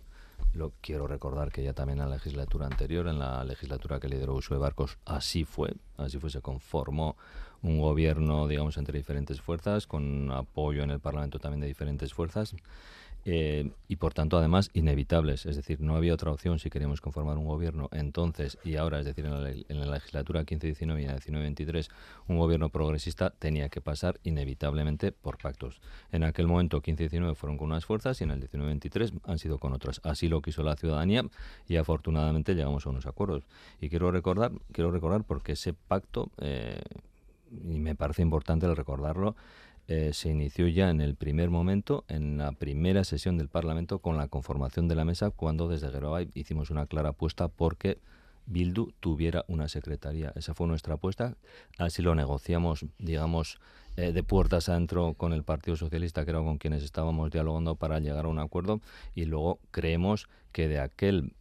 lo 0.54 0.74
quiero 0.82 1.08
recordar 1.08 1.52
que 1.52 1.64
ya 1.64 1.74
también 1.74 2.00
en 2.00 2.10
la 2.10 2.16
legislatura 2.16 2.66
anterior, 2.66 3.08
en 3.08 3.20
la 3.20 3.44
legislatura 3.44 4.00
que 4.00 4.10
lideró 4.10 4.36
Usue 4.36 4.58
Barcos, 4.58 4.98
así 5.06 5.46
fue, 5.46 5.74
así 5.98 6.18
fue, 6.18 6.30
se 6.30 6.42
conformó 6.42 7.16
un 7.62 7.80
gobierno, 7.80 8.48
digamos, 8.48 8.78
entre 8.78 8.98
diferentes 8.98 9.42
fuerzas, 9.42 9.88
con 9.88 10.32
apoyo 10.32 10.84
en 10.84 10.92
el 10.92 11.00
Parlamento 11.00 11.40
también 11.40 11.62
de 11.62 11.68
diferentes 11.68 12.14
fuerzas. 12.14 12.56
Eh, 13.26 13.72
y 13.90 13.98
por 13.98 14.14
tanto 14.14 14.38
además 14.38 14.70
inevitables, 14.74 15.46
es 15.46 15.58
decir, 15.58 15.82
no 15.82 15.98
había 15.98 16.14
otra 16.14 16.32
opción 16.32 16.60
si 16.60 16.70
queríamos 16.70 17.02
conformar 17.02 17.38
un 17.38 17.46
gobierno 17.46 17.90
entonces 17.92 18.58
y 18.64 18.78
ahora, 18.78 19.00
es 19.00 19.06
decir, 19.06 19.26
en 19.26 19.44
la, 19.44 19.50
en 19.50 19.80
la 19.82 19.86
legislatura 19.86 20.46
15-19 20.46 21.02
y 21.02 21.04
en 21.04 21.08
la 21.08 21.18
19-23, 21.18 21.90
un 22.28 22.38
gobierno 22.38 22.70
progresista 22.70 23.32
tenía 23.32 23.68
que 23.68 23.82
pasar 23.82 24.20
inevitablemente 24.24 25.12
por 25.12 25.38
pactos. 25.38 25.82
En 26.12 26.24
aquel 26.24 26.48
momento 26.48 26.82
15-19 26.82 27.36
fueron 27.36 27.58
con 27.58 27.68
unas 27.68 27.86
fuerzas 27.86 28.22
y 28.22 28.24
en 28.24 28.32
el 28.32 28.50
19-23 28.50 29.20
han 29.24 29.40
sido 29.40 29.60
con 29.60 29.74
otras. 29.74 30.00
Así 30.04 30.28
lo 30.30 30.42
quiso 30.42 30.64
la 30.64 30.76
ciudadanía 30.76 31.24
y 31.68 31.76
afortunadamente 31.76 32.56
llegamos 32.56 32.86
a 32.86 32.90
unos 32.90 33.06
acuerdos. 33.06 33.44
Y 33.82 33.90
quiero 33.90 34.12
recordar, 34.12 34.52
quiero 34.72 34.92
recordar 34.92 35.24
porque 35.24 35.54
ese 35.54 35.74
pacto, 35.74 36.32
eh, 36.38 36.82
y 37.52 37.80
me 37.80 37.96
parece 37.96 38.22
importante 38.22 38.74
recordarlo, 38.74 39.36
eh, 39.88 40.12
se 40.14 40.30
inició 40.30 40.68
ya 40.68 40.90
en 40.90 41.00
el 41.00 41.16
primer 41.16 41.50
momento, 41.50 42.04
en 42.10 42.38
la 42.38 42.52
primera 42.52 43.04
sesión 43.06 43.38
del 43.38 43.48
Parlamento, 43.48 44.00
con 44.00 44.18
la 44.18 44.28
conformación 44.28 44.88
de 44.88 44.96
la 44.96 45.06
mesa, 45.06 45.32
cuando 45.32 45.70
desde 45.70 45.90
Geroay 45.90 46.30
hicimos 46.34 46.70
una 46.70 46.88
clara 46.88 47.10
apuesta 47.10 47.48
porque 47.48 48.00
Bildu 48.48 48.92
tuviera 49.00 49.46
una 49.48 49.68
secretaría. 49.70 50.34
Esa 50.36 50.54
fue 50.54 50.68
nuestra 50.68 50.96
apuesta. 50.96 51.38
Así 51.78 52.02
lo 52.02 52.16
negociamos, 52.16 52.86
digamos, 52.98 53.60
eh, 53.96 54.12
de 54.12 54.24
puertas 54.24 54.70
adentro 54.70 55.14
con 55.14 55.32
el 55.34 55.44
Partido 55.44 55.78
Socialista, 55.78 56.26
que 56.26 56.32
era 56.32 56.40
con 56.40 56.58
quienes 56.58 56.84
estábamos 56.84 57.32
dialogando 57.32 57.76
para 57.76 58.00
llegar 58.00 58.26
a 58.26 58.30
un 58.30 58.40
acuerdo. 58.40 58.82
Y 59.16 59.26
luego 59.26 59.60
creemos 59.72 60.28
que 60.52 60.68
de 60.68 60.80
aquel 60.80 61.34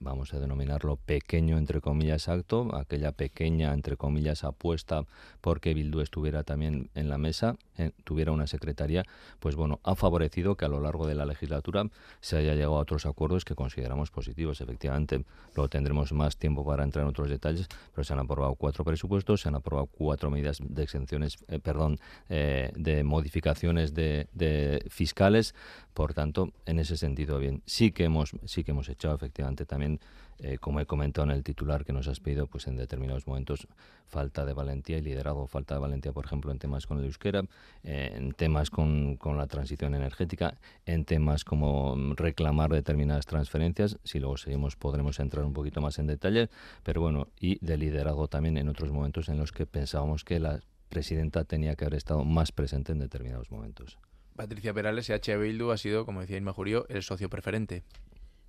vamos 0.00 0.34
a 0.34 0.38
denominarlo 0.38 0.96
pequeño 0.96 1.56
entre 1.56 1.80
comillas 1.80 2.28
acto, 2.28 2.74
aquella 2.76 3.12
pequeña 3.12 3.72
entre 3.72 3.96
comillas 3.96 4.44
apuesta 4.44 5.06
porque 5.40 5.72
Bildu 5.72 6.00
estuviera 6.00 6.44
también 6.44 6.90
en 6.94 7.08
la 7.08 7.16
mesa, 7.18 7.56
eh, 7.76 7.90
tuviera 8.04 8.32
una 8.32 8.46
secretaría, 8.46 9.04
pues 9.40 9.56
bueno, 9.56 9.80
ha 9.82 9.94
favorecido 9.94 10.56
que 10.56 10.64
a 10.64 10.68
lo 10.68 10.80
largo 10.80 11.06
de 11.06 11.14
la 11.14 11.26
legislatura 11.26 11.88
se 12.20 12.36
haya 12.36 12.54
llegado 12.54 12.76
a 12.76 12.80
otros 12.80 13.06
acuerdos 13.06 13.44
que 13.44 13.54
consideramos 13.54 14.10
positivos. 14.10 14.60
Efectivamente, 14.60 15.24
luego 15.54 15.68
tendremos 15.68 16.12
más 16.12 16.36
tiempo 16.36 16.64
para 16.64 16.84
entrar 16.84 17.02
en 17.02 17.08
otros 17.08 17.28
detalles, 17.28 17.68
pero 17.92 18.04
se 18.04 18.12
han 18.12 18.20
aprobado 18.20 18.54
cuatro 18.54 18.84
presupuestos, 18.84 19.40
se 19.40 19.48
han 19.48 19.56
aprobado 19.56 19.86
cuatro 19.86 20.30
medidas 20.30 20.58
de 20.60 20.82
exenciones, 20.82 21.36
eh, 21.48 21.58
perdón, 21.58 21.98
eh, 22.28 22.72
de 22.76 23.04
modificaciones 23.04 23.94
de, 23.94 24.28
de, 24.32 24.84
fiscales. 24.88 25.54
Por 25.94 26.14
tanto, 26.14 26.52
en 26.66 26.78
ese 26.80 26.96
sentido, 26.96 27.38
bien, 27.38 27.62
sí 27.66 27.92
que 27.92 28.04
hemos, 28.04 28.32
sí 28.44 28.64
que 28.64 28.72
hemos 28.72 28.88
echado 28.88 29.14
efectivamente 29.14 29.64
también 29.64 30.00
eh, 30.38 30.58
como 30.58 30.80
he 30.80 30.86
comentado 30.86 31.24
en 31.24 31.30
el 31.30 31.42
titular 31.42 31.84
que 31.84 31.92
nos 31.92 32.08
has 32.08 32.20
pedido, 32.20 32.46
pues 32.46 32.66
en 32.66 32.76
determinados 32.76 33.26
momentos 33.26 33.66
falta 34.06 34.44
de 34.44 34.52
valentía 34.52 34.98
y 34.98 35.02
liderazgo, 35.02 35.46
falta 35.46 35.74
de 35.74 35.80
valentía, 35.80 36.12
por 36.12 36.24
ejemplo, 36.24 36.52
en 36.52 36.58
temas 36.58 36.86
con 36.86 36.98
el 36.98 37.04
euskera, 37.04 37.44
eh, 37.82 38.12
en 38.14 38.32
temas 38.32 38.70
con, 38.70 39.16
con, 39.16 39.36
la 39.36 39.46
transición 39.46 39.94
energética, 39.94 40.58
en 40.86 41.04
temas 41.04 41.44
como 41.44 41.96
reclamar 42.16 42.70
determinadas 42.70 43.26
transferencias, 43.26 43.98
si 44.04 44.20
luego 44.20 44.36
seguimos 44.36 44.76
podremos 44.76 45.18
entrar 45.20 45.44
un 45.44 45.52
poquito 45.52 45.80
más 45.80 45.98
en 45.98 46.06
detalle, 46.06 46.48
pero 46.82 47.00
bueno, 47.00 47.28
y 47.38 47.64
de 47.64 47.76
liderazgo 47.76 48.28
también 48.28 48.58
en 48.58 48.68
otros 48.68 48.90
momentos 48.92 49.28
en 49.28 49.38
los 49.38 49.52
que 49.52 49.66
pensábamos 49.66 50.24
que 50.24 50.40
la 50.40 50.60
presidenta 50.88 51.44
tenía 51.44 51.74
que 51.74 51.84
haber 51.84 51.96
estado 51.96 52.24
más 52.24 52.52
presente 52.52 52.92
en 52.92 52.98
determinados 52.98 53.50
momentos. 53.50 53.98
Patricia 54.36 54.74
Perales, 54.74 55.10
H. 55.10 55.36
Bildu, 55.36 55.70
ha 55.70 55.76
sido, 55.76 56.04
como 56.04 56.20
decía 56.20 56.36
Inma 56.36 56.52
Jurio, 56.52 56.86
el 56.88 57.02
socio 57.02 57.28
preferente. 57.28 57.84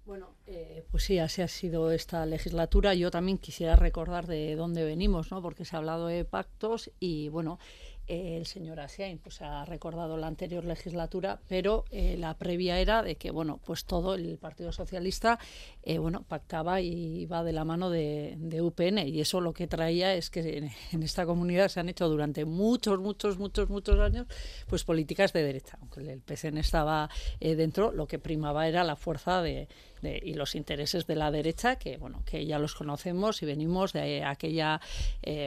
Bueno, 0.06 0.36
eh, 0.46 0.86
pues 0.92 1.04
sí, 1.04 1.18
así 1.18 1.42
ha 1.42 1.48
sido 1.48 1.92
esta 1.92 2.26
legislatura. 2.28 2.94
Yo 2.94 3.10
también 3.10 3.40
quisiera 3.40 3.76
recordar 3.76 4.28
de 4.28 4.56
dónde 4.56 4.84
venimos, 4.84 5.32
¿no? 5.32 5.42
Porque 5.42 5.66
se 5.66 5.76
ha 5.76 5.80
hablado 5.80 6.06
de 6.08 6.24
pactos 6.26 6.92
y, 7.00 7.30
bueno, 7.30 7.58
el 8.08 8.46
señor 8.46 8.80
Asiain 8.80 9.18
pues 9.18 9.42
ha 9.42 9.66
recordado 9.66 10.18
la 10.18 10.28
anterior 10.28 10.64
legislatura, 10.64 11.40
pero 11.48 11.86
eh, 11.90 12.18
la 12.18 12.36
previa 12.36 12.80
era 12.80 13.02
de 13.02 13.16
que 13.16 13.32
bueno 13.32 13.60
pues 13.66 13.86
todo 13.86 14.16
el 14.16 14.38
Partido 14.38 14.72
Socialista 14.72 15.40
eh, 15.84 15.98
bueno 15.98 16.24
pactaba 16.24 16.82
y 16.82 17.22
iba 17.22 17.44
de 17.44 17.54
la 17.54 17.66
mano 17.66 17.90
de, 17.90 18.38
UPN 18.62 19.08
y 19.08 19.22
eso 19.22 19.42
lo 19.42 19.54
que 19.54 19.68
traía 19.68 20.14
es 20.14 20.30
que 20.30 20.70
en, 20.92 21.04
esta 21.04 21.26
comunidad 21.26 21.68
se 21.70 21.80
han 21.80 21.90
hecho 21.90 22.08
durante 22.08 22.46
muchos 22.46 23.00
muchos 23.00 23.38
muchos 23.38 23.70
muchos 23.70 24.00
años 24.00 24.28
pues 24.68 24.84
políticas 24.84 25.34
de 25.34 25.44
derecha, 25.44 25.78
aunque 25.82 26.02
el 26.02 26.22
PSN 26.22 26.58
estaba 26.58 27.10
eh, 27.40 27.56
dentro, 27.56 27.92
lo 27.92 28.08
que 28.08 28.20
primaba 28.20 28.68
era 28.68 28.84
la 28.84 28.96
fuerza 28.96 29.42
de, 29.42 29.68
y 30.06 30.34
los 30.34 30.56
intereses 30.56 31.08
de 31.08 31.16
la 31.16 31.32
derecha 31.32 31.78
que 31.78 31.98
bueno 31.98 32.24
que 32.26 32.46
ya 32.46 32.60
los 32.60 32.76
conocemos 32.76 33.42
y 33.42 33.46
venimos 33.46 33.94
de 33.94 34.24
aquella 34.24 34.80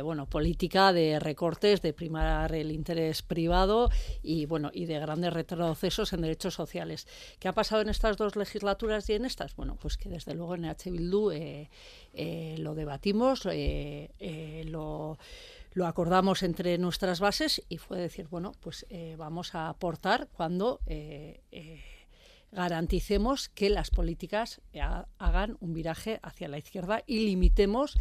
bueno 0.03 0.27
política 0.27 0.93
de 0.93 1.19
recortes 1.19 1.83
de 1.83 1.93
primar 1.93 2.55
el 2.55 2.73
interés 2.73 3.23
privado 3.23 3.91
y 4.23 4.47
bueno 4.47 4.71
y 4.73 4.87
de 4.87 4.99
grandes 4.99 5.33
retrocesos 5.33 6.13
en 6.13 6.23
derechos 6.23 6.55
sociales. 6.55 7.07
¿Qué 7.39 7.49
ha 7.49 7.53
pasado 7.53 7.83
en 7.83 7.89
estas 7.89 8.17
dos 8.17 8.37
legislaturas 8.37 9.09
y 9.11 9.15
en 9.15 9.25
estas? 9.25 9.55
Bueno, 9.57 9.77
pues 9.81 9.97
que 9.97 10.09
desde 10.09 10.35
luego 10.35 10.55
en 10.55 10.67
H. 10.67 10.91
Bildu 10.91 11.31
eh, 11.31 11.71
eh, 12.15 12.57
lo 12.59 12.75
debatimos, 12.75 13.47
eh, 13.51 14.65
lo 14.67 15.19
lo 15.75 15.87
acordamos 15.87 16.43
entre 16.43 16.77
nuestras 16.79 17.21
bases 17.21 17.63
y 17.69 17.77
fue 17.77 17.99
decir, 17.99 18.27
bueno, 18.29 18.53
pues 18.61 18.85
vamos 19.17 19.55
a 19.55 19.69
aportar 19.69 20.27
cuando 20.33 20.81
garanticemos 22.53 23.49
que 23.49 23.71
las 23.71 23.91
políticas 23.91 24.61
hagan 25.19 25.57
un 25.61 25.75
viraje 25.75 26.19
hacia 26.23 26.49
la 26.49 26.59
izquierda 26.59 27.03
y 27.07 27.21
limitemos 27.21 27.99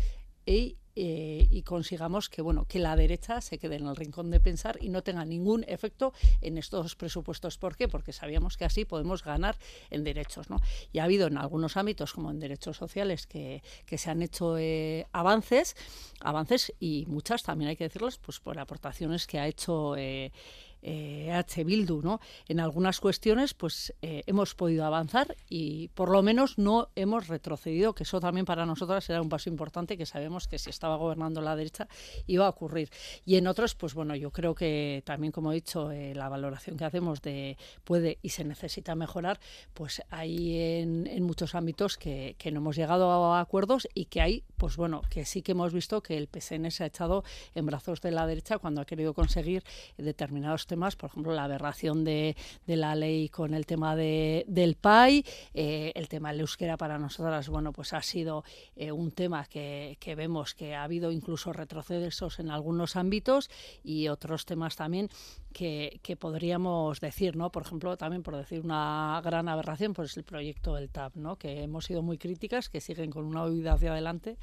eh, 1.00 1.46
y 1.52 1.62
consigamos 1.62 2.28
que 2.28 2.42
bueno 2.42 2.66
que 2.66 2.80
la 2.80 2.96
derecha 2.96 3.40
se 3.40 3.60
quede 3.60 3.76
en 3.76 3.86
el 3.86 3.96
rincón 3.96 4.32
de 4.32 4.40
pensar 4.40 4.80
y 4.82 4.90
no 4.90 5.04
tenga 5.04 5.26
ningún 5.26 5.64
efecto 5.68 6.12
en 6.42 6.58
estos 6.58 6.96
presupuestos. 6.96 7.60
¿Por 7.60 7.76
qué? 7.76 7.88
Porque 7.88 8.14
sabíamos 8.14 8.58
que 8.58 8.66
así 8.66 8.84
podemos 8.84 9.24
ganar 9.24 9.58
en 9.92 10.04
derechos. 10.04 10.50
¿no? 10.50 10.58
Y 10.92 10.98
ha 10.98 11.04
habido 11.04 11.28
en 11.28 11.38
algunos 11.38 11.78
ámbitos, 11.78 12.14
como 12.14 12.32
en 12.32 12.40
derechos 12.40 12.78
sociales, 12.78 13.28
que, 13.28 13.62
que 13.86 14.00
se 14.00 14.10
han 14.10 14.24
hecho 14.24 14.58
eh, 14.58 15.06
avances, 15.12 15.76
avances 16.20 16.74
y 16.80 17.06
muchas 17.08 17.44
también 17.44 17.70
hay 17.70 17.76
que 17.76 17.84
decirlos, 17.84 18.18
pues 18.18 18.40
por 18.40 18.58
aportaciones 18.58 19.28
que 19.28 19.38
ha 19.38 19.48
hecho 19.48 19.96
eh, 19.98 20.32
eh, 20.82 21.32
H. 21.32 21.64
Bildu, 21.64 22.02
¿no? 22.02 22.20
En 22.48 22.60
algunas 22.60 23.00
cuestiones, 23.00 23.54
pues 23.54 23.94
eh, 24.02 24.24
hemos 24.28 24.56
podido 24.56 24.86
avanzar 24.86 25.36
y 25.50 25.90
por 25.90 26.10
lo 26.10 26.22
menos 26.22 26.58
no 26.58 26.90
hemos 26.96 27.28
retrocedido, 27.28 27.94
que 27.94 28.04
eso 28.04 28.20
también 28.20 28.46
para 28.46 28.66
nosotras 28.66 29.10
era 29.10 29.22
un 29.22 29.30
paso 29.30 29.50
importante 29.50 29.98
que 29.98 30.06
sabemos 30.06 30.48
que 30.48 30.60
si 30.60 30.70
estaba 30.70 30.96
gobernando 30.96 31.42
la 31.42 31.56
derecha 31.56 31.88
iba 32.28 32.46
a 32.46 32.50
ocurrir. 32.50 32.90
Y 33.26 33.36
en 33.36 33.48
otros, 33.48 33.76
pues 33.76 33.94
bueno, 33.94 34.16
yo 34.16 34.32
creo 34.32 34.56
que 34.56 35.02
también, 35.06 35.32
como 35.32 35.52
he 35.52 35.56
dicho, 35.56 35.92
eh, 35.92 36.14
la 36.14 36.30
valoración 36.30 36.78
que 36.78 36.86
hacemos 36.86 37.22
de 37.22 37.58
puede 37.84 38.20
y 38.22 38.30
se 38.30 38.44
necesita 38.44 38.96
mejorar, 38.96 39.40
pues 39.74 40.02
hay 40.10 40.58
en, 40.58 41.08
en 41.08 41.24
muchos 41.24 41.56
ámbitos 41.56 41.98
que, 41.98 42.36
que, 42.38 42.52
no 42.52 42.60
hemos 42.60 42.76
llegado 42.76 43.12
a 43.12 43.40
acuerdos 43.40 43.88
y 43.94 44.06
que 44.06 44.22
hay, 44.22 44.44
pues 44.58 44.78
bueno, 44.78 45.02
que 45.10 45.26
sí 45.26 45.42
que 45.42 45.54
hemos 45.54 45.74
visto 45.74 46.02
que 46.02 46.18
el 46.18 46.28
PSN 46.28 46.72
se 46.72 46.84
ha 46.84 46.88
echado 46.88 47.24
en 47.56 47.66
brazos 47.66 48.02
de 48.02 48.12
la 48.12 48.26
derecha 48.28 48.58
cuando 48.58 48.82
ha 48.82 48.86
querido 48.86 49.14
conseguir 49.14 49.64
determinados 49.98 50.67
temas, 50.68 50.96
por 50.96 51.10
ejemplo, 51.10 51.34
la 51.34 51.46
aberración 51.46 52.04
de, 52.04 52.36
la 52.68 52.96
ley 52.96 53.30
con 53.30 53.54
el 53.54 53.66
tema 53.66 53.96
de, 53.96 54.46
del 54.48 54.76
PAI, 54.76 55.26
eh, 55.54 55.92
el 55.96 56.08
tema 56.08 56.32
del 56.32 56.42
euskera 56.42 56.78
para 56.78 57.00
nosotras, 57.00 57.50
bueno, 57.50 57.72
pues 57.72 57.94
ha 57.94 58.02
sido 58.02 58.44
eh, 58.76 58.92
un 58.92 59.12
tema 59.12 59.46
que, 59.46 59.98
vemos 60.16 60.54
que 60.54 60.76
ha 60.76 60.84
habido 60.84 61.12
incluso 61.12 61.54
retrocesos 61.54 62.40
en 62.40 62.52
algunos 62.52 62.96
ámbitos 62.96 63.50
y 63.84 64.08
otros 64.08 64.46
temas 64.46 64.76
también 64.76 65.10
que, 65.54 66.18
podríamos 66.20 67.00
decir, 67.00 67.36
¿no? 67.36 67.52
Por 67.52 67.64
ejemplo, 67.64 67.98
también 67.98 68.22
por 68.22 68.36
decir 68.36 68.62
una 68.64 69.20
gran 69.24 69.50
aberración, 69.50 69.94
pues 69.94 70.16
el 70.18 70.24
proyecto 70.24 70.76
del 70.76 70.90
TAP. 70.90 71.14
Que 71.40 71.64
hemos 71.64 71.86
sido 71.86 72.04
muy 72.04 72.18
críticas, 72.18 72.70
que 72.70 72.82
siguen 72.82 73.10
con 73.10 73.26
una 73.26 73.46
huida 73.46 73.74
hacia 73.74 73.92
adelante 73.92 74.38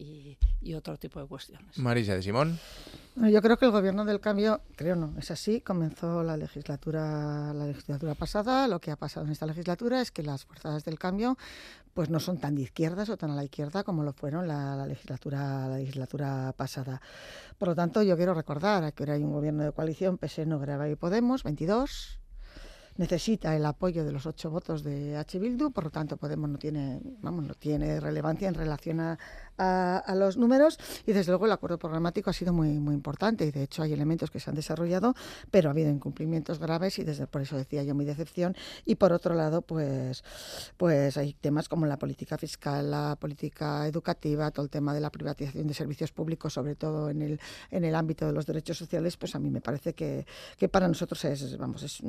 y, 0.00 0.74
otro 0.74 0.96
tipo 0.96 1.20
de 1.20 1.26
cuestiones. 1.26 1.76
Marisa 1.78 2.14
de 2.14 2.22
Simón. 2.22 2.58
yo 3.16 3.42
creo 3.42 3.56
que 3.56 3.64
el 3.64 3.70
gobierno 3.70 4.04
del 4.04 4.20
cambio, 4.20 4.60
creo 4.76 4.94
no, 4.94 5.14
es 5.18 5.30
así, 5.30 5.60
comenzó 5.60 6.22
la 6.22 6.36
legislatura 6.36 7.52
la 7.52 7.66
legislatura 7.66 8.14
pasada, 8.14 8.68
lo 8.68 8.80
que 8.80 8.90
ha 8.90 8.96
pasado 8.96 9.26
en 9.26 9.32
esta 9.32 9.46
legislatura 9.46 10.00
es 10.00 10.10
que 10.10 10.22
las 10.22 10.44
fuerzas 10.44 10.84
del 10.84 10.98
cambio 10.98 11.36
pues 11.92 12.08
no 12.08 12.20
son 12.20 12.38
tan 12.38 12.54
de 12.54 12.62
izquierdas 12.62 13.08
o 13.08 13.16
tan 13.16 13.30
a 13.30 13.34
la 13.34 13.44
izquierda 13.44 13.82
como 13.82 14.04
lo 14.04 14.12
fueron 14.12 14.46
la, 14.46 14.86
legislatura 14.86 15.68
la 15.68 15.78
legislatura 15.78 16.54
pasada. 16.56 17.00
Por 17.58 17.68
lo 17.68 17.74
tanto, 17.74 18.02
yo 18.02 18.16
quiero 18.16 18.32
recordar 18.32 18.92
que 18.92 19.02
ahora 19.02 19.14
hay 19.14 19.24
un 19.24 19.32
gobierno 19.32 19.64
de 19.64 19.72
coalición 19.72 20.18
PSE, 20.18 20.46
No 20.46 20.60
y 20.86 20.94
Podemos, 20.94 21.42
22, 21.42 22.20
necesita 22.96 23.56
el 23.56 23.64
apoyo 23.64 24.04
de 24.04 24.12
los 24.12 24.26
ocho 24.26 24.50
votos 24.50 24.82
de 24.82 25.16
H. 25.16 25.38
Bildu, 25.38 25.70
por 25.70 25.84
lo 25.84 25.90
tanto 25.90 26.16
Podemos 26.16 26.50
no 26.50 26.58
tiene, 26.58 27.00
vamos, 27.22 27.44
no 27.44 27.54
tiene 27.54 27.98
relevancia 27.98 28.46
en 28.46 28.54
relación 28.54 29.00
a, 29.00 29.18
a, 29.60 30.14
los 30.14 30.36
números 30.36 30.78
y 31.06 31.12
desde 31.12 31.30
luego 31.30 31.46
el 31.46 31.52
acuerdo 31.52 31.78
programático 31.78 32.30
ha 32.30 32.32
sido 32.32 32.52
muy, 32.52 32.78
muy 32.78 32.94
importante 32.94 33.44
y 33.44 33.50
de 33.50 33.62
hecho 33.62 33.82
hay 33.82 33.92
elementos 33.92 34.30
que 34.30 34.40
se 34.40 34.50
han 34.50 34.56
desarrollado, 34.56 35.14
pero 35.50 35.68
ha 35.68 35.72
habido 35.72 35.90
incumplimientos 35.90 36.58
graves 36.58 36.98
y 36.98 37.04
desde 37.04 37.26
por 37.26 37.42
eso 37.42 37.56
decía 37.56 37.82
yo 37.82 37.94
mi 37.94 38.04
decepción 38.04 38.56
y 38.84 38.96
por 38.96 39.12
otro 39.12 39.34
lado 39.34 39.62
pues, 39.62 40.24
pues 40.76 41.16
hay 41.16 41.34
temas 41.34 41.68
como 41.68 41.86
la 41.86 41.98
política 41.98 42.38
fiscal, 42.38 42.90
la 42.90 43.16
política 43.16 43.86
educativa, 43.86 44.50
todo 44.50 44.64
el 44.64 44.70
tema 44.70 44.94
de 44.94 45.00
la 45.00 45.10
privatización 45.10 45.66
de 45.66 45.74
servicios 45.74 46.12
públicos, 46.12 46.52
sobre 46.52 46.74
todo 46.74 47.10
en 47.10 47.22
el, 47.22 47.40
en 47.70 47.84
el 47.84 47.94
ámbito 47.94 48.26
de 48.26 48.32
los 48.32 48.46
derechos 48.46 48.78
sociales, 48.78 49.16
pues 49.16 49.34
a 49.34 49.38
mí 49.38 49.50
me 49.50 49.60
parece 49.60 49.92
que, 49.94 50.26
que 50.56 50.68
para 50.68 50.88
nosotros 50.88 51.24
es, 51.24 51.56
vamos, 51.58 51.82
es, 51.82 52.02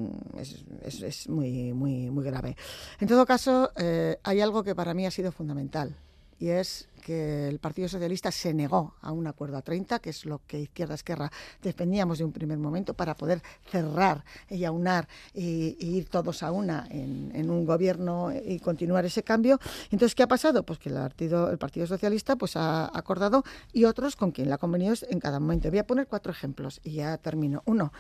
es, 0.84 1.02
es, 1.02 1.30
muy, 1.30 1.74
muy, 1.74 2.10
muy 2.10 2.24
grave. 2.24 2.56
En 3.00 3.08
todo 3.08 3.26
caso, 3.26 3.72
eh, 3.76 4.18
hay 4.24 4.42
algo 4.42 4.64
que 4.64 4.76
para 4.76 4.94
mí 4.94 5.06
ha 5.06 5.12
sido 5.12 5.32
fundamental 5.32 5.96
y 6.42 6.50
es 6.50 6.90
que 7.06 7.48
el 7.48 7.60
Partido 7.60 7.88
Socialista 7.88 8.32
se 8.32 8.52
negó 8.52 8.96
a 9.02 9.12
un 9.12 9.28
acuerdo 9.28 9.58
a 9.58 9.62
30, 9.62 10.00
que 10.00 10.10
es 10.10 10.26
lo 10.26 10.42
que 10.48 10.60
Izquierda 10.62 10.96
Esquerra 10.96 11.32
defendíamos 11.62 12.18
de 12.18 12.26
un 12.26 12.32
primer 12.32 12.58
momento, 12.58 12.96
para 12.96 13.16
poder 13.16 13.44
cerrar 13.70 14.26
y 14.50 14.66
aunar 14.66 15.08
y, 15.36 15.78
ir 15.80 16.10
todos 16.10 16.42
a 16.42 16.52
una 16.52 16.88
en, 16.90 17.48
un 17.48 17.64
gobierno 17.64 18.32
y 18.34 18.60
continuar 18.60 19.06
ese 19.06 19.22
cambio. 19.22 19.60
Entonces, 19.92 20.16
¿qué 20.16 20.24
ha 20.24 20.28
pasado? 20.28 20.64
Pues 20.64 20.80
que 20.80 20.90
el 20.90 21.58
Partido, 21.60 21.86
Socialista 21.86 22.36
pues 22.36 22.56
ha 22.56 22.86
acordado 22.98 23.44
y 23.72 23.86
otros 23.86 24.16
con 24.16 24.32
quien 24.32 24.50
la 24.50 24.56
ha 24.56 24.58
convenido 24.58 24.96
en 25.10 25.20
cada 25.20 25.40
momento. 25.40 25.70
Voy 25.70 25.80
a 25.80 25.86
poner 25.86 26.08
cuatro 26.08 26.32
ejemplos 26.32 26.82
y 26.84 26.94
ya 26.94 27.20
termino. 27.20 27.62
Uno, 27.66 27.94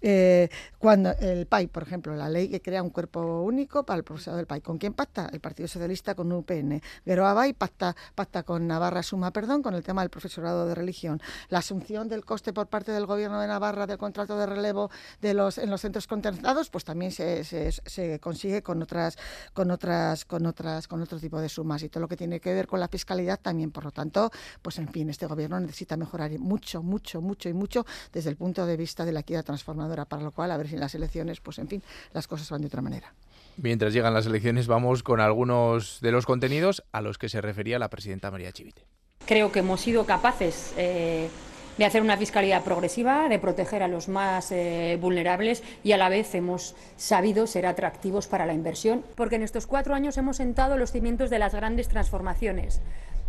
eh, 0.00 0.48
cuando 0.78 1.10
el 1.20 1.46
PAI, 1.46 1.66
por 1.66 1.82
ejemplo, 1.82 2.14
la 2.14 2.28
ley 2.28 2.48
que 2.48 2.62
crea 2.62 2.82
un 2.82 2.90
cuerpo 2.90 3.42
único 3.42 3.84
para 3.84 3.98
el 3.98 4.04
profesorado 4.04 4.38
del 4.38 4.46
PAI. 4.46 4.60
¿Con 4.60 4.78
quién 4.78 4.94
pacta? 4.94 5.28
El 5.32 5.40
Partido 5.40 5.68
Socialista 5.68 6.14
con 6.14 6.32
UPN. 6.32 6.80
Geroa 7.04 7.48
y 7.48 7.52
pacta, 7.52 7.94
pacta 8.14 8.42
con 8.42 8.66
Navarra 8.66 9.02
Suma, 9.02 9.30
perdón, 9.32 9.62
con 9.62 9.74
el 9.74 9.82
tema 9.82 10.02
del 10.02 10.10
profesorado 10.10 10.66
de 10.66 10.74
religión. 10.74 11.20
La 11.48 11.58
asunción 11.58 12.08
del 12.08 12.24
coste 12.24 12.52
por 12.52 12.68
parte 12.68 12.92
del 12.92 13.06
Gobierno 13.06 13.40
de 13.40 13.46
Navarra 13.46 13.86
del 13.86 13.98
contrato 13.98 14.36
de 14.38 14.46
relevo 14.46 14.90
de 15.20 15.34
los 15.34 15.58
en 15.58 15.70
los 15.70 15.80
centros 15.80 16.06
concertados, 16.06 16.70
pues 16.70 16.84
también 16.84 17.12
se, 17.12 17.44
se, 17.44 18.20
consigue 18.20 18.62
con 18.62 18.82
otras, 18.82 19.16
con 19.52 19.70
otras, 19.70 20.24
con 20.24 20.46
otras, 20.46 20.88
con 20.88 21.02
otro 21.02 21.18
tipo 21.18 21.40
de 21.40 21.48
sumas 21.48 21.82
y 21.82 21.88
todo 21.88 22.02
lo 22.02 22.08
que 22.08 22.16
tiene 22.16 22.40
que 22.40 22.54
ver 22.54 22.66
con 22.66 22.80
la 22.80 22.88
fiscalidad 22.88 23.38
también. 23.40 23.70
Por 23.70 23.84
lo 23.84 23.90
tanto, 23.90 24.30
pues 24.62 24.78
en 24.78 24.88
fin, 24.88 25.10
este 25.10 25.26
Gobierno 25.26 25.60
necesita 25.60 25.96
mejorar 25.96 26.30
mucho, 26.38 26.82
mucho, 26.82 27.20
mucho 27.20 27.48
y 27.48 27.52
mucho 27.52 27.84
desde 28.12 28.30
el 28.30 28.36
punto 28.36 28.66
de 28.66 28.76
vista 28.76 29.04
de 29.04 29.12
la 29.12 29.20
equidad 29.20 29.44
transformadora 29.44 29.89
transformadora, 29.90 30.04
para 30.04 30.22
lo 30.22 30.32
cual 30.32 30.50
a 30.50 30.56
ver 30.56 30.68
si 30.68 30.74
en 30.74 30.80
las 30.80 30.94
elecciones, 30.94 31.40
pues 31.40 31.58
en 31.58 31.68
fin, 31.68 31.82
las 32.12 32.26
cosas 32.26 32.50
van 32.50 32.60
de 32.60 32.66
otra 32.66 32.82
manera. 32.82 33.12
Mientras 33.56 33.92
llegan 33.92 34.14
las 34.14 34.26
elecciones, 34.26 34.66
vamos 34.66 35.02
con 35.02 35.20
algunos 35.20 36.00
de 36.00 36.12
los 36.12 36.26
contenidos 36.26 36.82
a 36.92 37.00
los 37.00 37.18
que 37.18 37.28
se 37.28 37.40
refería 37.40 37.78
la 37.78 37.90
presidenta 37.90 38.30
María 38.30 38.52
Chivite. 38.52 38.82
Creo 39.26 39.52
que 39.52 39.58
hemos 39.58 39.80
sido 39.80 40.06
capaces 40.06 40.72
eh, 40.76 41.28
de 41.76 41.84
hacer 41.84 42.02
una 42.02 42.16
fiscalidad 42.16 42.64
progresiva, 42.64 43.28
de 43.28 43.38
proteger 43.38 43.82
a 43.82 43.88
los 43.88 44.08
más 44.08 44.50
eh, 44.50 44.98
vulnerables 45.00 45.62
y 45.84 45.92
a 45.92 45.98
la 45.98 46.08
vez 46.08 46.34
hemos 46.34 46.74
sabido 46.96 47.46
ser 47.46 47.66
atractivos 47.66 48.28
para 48.28 48.46
la 48.46 48.54
inversión, 48.54 49.04
porque 49.14 49.36
en 49.36 49.42
estos 49.42 49.66
cuatro 49.66 49.94
años 49.94 50.16
hemos 50.16 50.38
sentado 50.38 50.76
los 50.76 50.92
cimientos 50.92 51.28
de 51.28 51.38
las 51.38 51.54
grandes 51.54 51.88
transformaciones. 51.88 52.80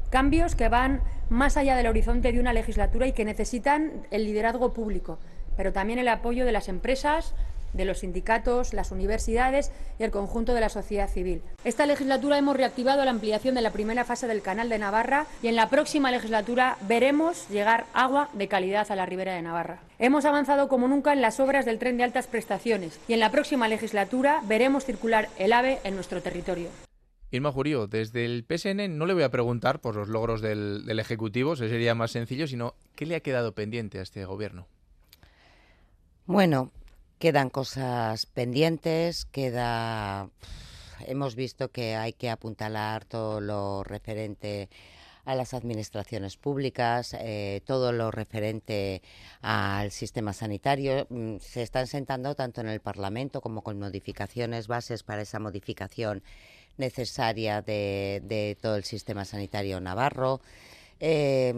Cambios 0.09 0.55
que 0.55 0.69
van 0.69 1.01
más 1.29 1.55
allá 1.55 1.75
del 1.75 1.87
horizonte 1.87 2.31
de 2.31 2.39
una 2.39 2.53
legislatura 2.53 3.07
y 3.07 3.13
que 3.13 3.25
necesitan 3.25 4.05
el 4.11 4.25
liderazgo 4.25 4.73
público, 4.73 5.19
pero 5.57 5.73
también 5.73 5.99
el 5.99 6.07
apoyo 6.07 6.45
de 6.45 6.51
las 6.51 6.69
empresas, 6.69 7.33
de 7.73 7.85
los 7.85 7.99
sindicatos, 7.99 8.73
las 8.73 8.91
universidades 8.91 9.71
y 9.99 10.03
el 10.03 10.11
conjunto 10.11 10.53
de 10.53 10.61
la 10.61 10.69
sociedad 10.69 11.09
civil. 11.09 11.41
Esta 11.63 11.85
legislatura 11.85 12.37
hemos 12.37 12.57
reactivado 12.57 13.03
la 13.05 13.11
ampliación 13.11 13.55
de 13.55 13.61
la 13.61 13.71
primera 13.71 14.05
fase 14.05 14.27
del 14.27 14.41
Canal 14.41 14.69
de 14.69 14.79
Navarra 14.79 15.25
y 15.41 15.47
en 15.47 15.55
la 15.55 15.69
próxima 15.69 16.11
legislatura 16.11 16.77
veremos 16.87 17.47
llegar 17.49 17.85
agua 17.93 18.29
de 18.33 18.47
calidad 18.47 18.91
a 18.91 18.95
la 18.95 19.05
ribera 19.05 19.33
de 19.33 19.41
Navarra. 19.41 19.79
Hemos 19.99 20.25
avanzado 20.25 20.67
como 20.67 20.87
nunca 20.87 21.13
en 21.13 21.21
las 21.21 21.39
obras 21.39 21.65
del 21.65 21.79
tren 21.79 21.97
de 21.97 22.03
altas 22.03 22.27
prestaciones 22.27 22.99
y 23.07 23.13
en 23.13 23.19
la 23.19 23.31
próxima 23.31 23.67
legislatura 23.67 24.41
veremos 24.47 24.85
circular 24.85 25.29
el 25.37 25.53
AVE 25.53 25.79
en 25.83 25.95
nuestro 25.95 26.21
territorio. 26.21 26.69
Irma 27.33 27.51
Jurío, 27.51 27.87
desde 27.87 28.25
el 28.25 28.43
PSN 28.45 28.97
no 28.97 29.05
le 29.05 29.13
voy 29.13 29.23
a 29.23 29.31
preguntar 29.31 29.79
por 29.79 29.95
los 29.95 30.09
logros 30.09 30.41
del, 30.41 30.85
del 30.85 30.99
Ejecutivo, 30.99 31.53
eso 31.53 31.65
sería 31.69 31.95
más 31.95 32.11
sencillo, 32.11 32.45
sino 32.45 32.75
¿qué 32.95 33.05
le 33.05 33.15
ha 33.15 33.21
quedado 33.21 33.53
pendiente 33.53 33.99
a 33.99 34.01
este 34.01 34.25
gobierno? 34.25 34.67
Bueno, 36.25 36.71
Quedan 37.21 37.51
cosas 37.51 38.25
pendientes, 38.25 39.25
queda... 39.25 40.27
Hemos 41.05 41.35
visto 41.35 41.69
que 41.69 41.95
hay 41.95 42.13
que 42.13 42.31
apuntalar 42.31 43.05
todo 43.05 43.39
lo 43.39 43.83
referente 43.83 44.67
a 45.23 45.35
las 45.35 45.53
administraciones 45.53 46.37
públicas, 46.37 47.15
eh, 47.19 47.61
todo 47.63 47.91
lo 47.91 48.09
referente 48.09 49.03
al 49.41 49.91
sistema 49.91 50.33
sanitario. 50.33 51.05
Mm, 51.11 51.37
se 51.37 51.61
están 51.61 51.85
sentando 51.85 52.33
tanto 52.33 52.61
en 52.61 52.69
el 52.69 52.79
Parlamento 52.79 53.39
como 53.39 53.61
con 53.61 53.77
modificaciones 53.77 54.65
bases 54.65 55.03
para 55.03 55.21
esa 55.21 55.37
modificación 55.37 56.23
necesaria 56.77 57.61
de, 57.61 58.23
de 58.23 58.57
todo 58.59 58.77
el 58.77 58.83
sistema 58.83 59.25
sanitario 59.25 59.79
navarro. 59.79 60.41
Eh, 61.03 61.51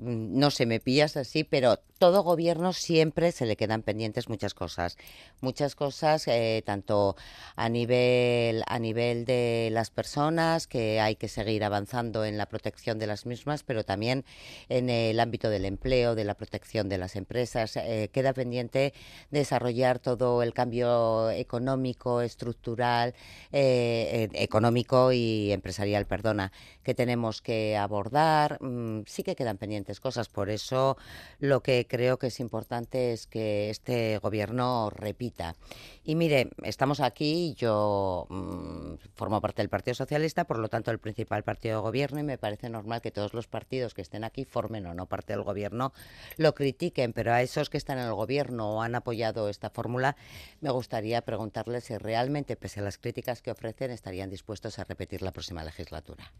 no 0.00 0.50
sé, 0.50 0.66
me 0.66 0.78
pillas 0.80 1.16
así, 1.16 1.42
pero 1.44 1.80
todo 1.98 2.22
gobierno 2.22 2.72
siempre 2.72 3.32
se 3.32 3.46
le 3.46 3.56
quedan 3.56 3.82
pendientes 3.82 4.28
muchas 4.28 4.54
cosas, 4.54 4.96
muchas 5.40 5.74
cosas 5.74 6.26
eh, 6.28 6.62
tanto 6.66 7.16
a 7.54 7.68
nivel 7.68 8.62
a 8.66 8.78
nivel 8.78 9.24
de 9.24 9.68
las 9.72 9.90
personas 9.90 10.66
que 10.66 11.00
hay 11.00 11.16
que 11.16 11.28
seguir 11.28 11.64
avanzando 11.64 12.24
en 12.24 12.38
la 12.38 12.46
protección 12.46 12.98
de 12.98 13.06
las 13.06 13.24
mismas, 13.24 13.62
pero 13.62 13.84
también 13.84 14.24
en 14.68 14.90
el 14.90 15.18
ámbito 15.20 15.48
del 15.48 15.64
empleo, 15.64 16.14
de 16.14 16.24
la 16.24 16.34
protección 16.34 16.88
de 16.88 16.98
las 16.98 17.16
empresas. 17.16 17.76
Eh, 17.76 18.10
queda 18.12 18.32
pendiente 18.32 18.92
desarrollar 19.30 19.98
todo 19.98 20.42
el 20.42 20.52
cambio 20.52 21.30
económico, 21.30 22.20
estructural, 22.20 23.14
eh, 23.52 24.28
económico 24.34 25.12
y 25.12 25.52
empresarial, 25.52 26.06
perdona, 26.06 26.52
que 26.82 26.94
tenemos 26.94 27.31
que 27.40 27.76
abordar. 27.76 28.58
Mm, 28.60 29.02
sí 29.06 29.22
que 29.22 29.36
quedan 29.36 29.56
pendientes 29.56 30.00
cosas, 30.00 30.28
por 30.28 30.50
eso 30.50 30.96
lo 31.38 31.62
que 31.62 31.86
creo 31.88 32.18
que 32.18 32.26
es 32.26 32.40
importante 32.40 33.12
es 33.12 33.26
que 33.26 33.70
este 33.70 34.18
gobierno 34.18 34.90
repita. 34.90 35.54
Y 36.04 36.16
mire, 36.16 36.50
estamos 36.64 37.00
aquí, 37.00 37.54
yo 37.56 38.26
mm, 38.28 38.94
formo 39.14 39.40
parte 39.40 39.62
del 39.62 39.68
Partido 39.68 39.94
Socialista, 39.94 40.44
por 40.44 40.58
lo 40.58 40.68
tanto 40.68 40.90
el 40.90 40.98
principal 40.98 41.44
partido 41.44 41.76
de 41.76 41.82
gobierno 41.82 42.20
y 42.20 42.24
me 42.24 42.38
parece 42.38 42.68
normal 42.68 43.00
que 43.00 43.10
todos 43.10 43.34
los 43.34 43.46
partidos 43.46 43.94
que 43.94 44.02
estén 44.02 44.24
aquí 44.24 44.44
formen 44.44 44.86
o 44.86 44.94
no 44.94 45.06
parte 45.06 45.32
del 45.32 45.42
gobierno 45.42 45.92
lo 46.36 46.54
critiquen, 46.54 47.12
pero 47.12 47.32
a 47.32 47.42
esos 47.42 47.70
que 47.70 47.78
están 47.78 47.98
en 47.98 48.06
el 48.06 48.14
gobierno 48.14 48.74
o 48.74 48.82
han 48.82 48.94
apoyado 48.94 49.48
esta 49.48 49.70
fórmula, 49.70 50.16
me 50.60 50.70
gustaría 50.70 51.22
preguntarles 51.22 51.84
si 51.84 51.96
realmente, 51.96 52.56
pese 52.56 52.80
a 52.80 52.82
las 52.82 52.98
críticas 52.98 53.42
que 53.42 53.50
ofrecen, 53.50 53.90
estarían 53.90 54.30
dispuestos 54.30 54.78
a 54.78 54.84
repetir 54.84 55.22
la 55.22 55.32
próxima 55.32 55.64
legislatura. 55.64 56.32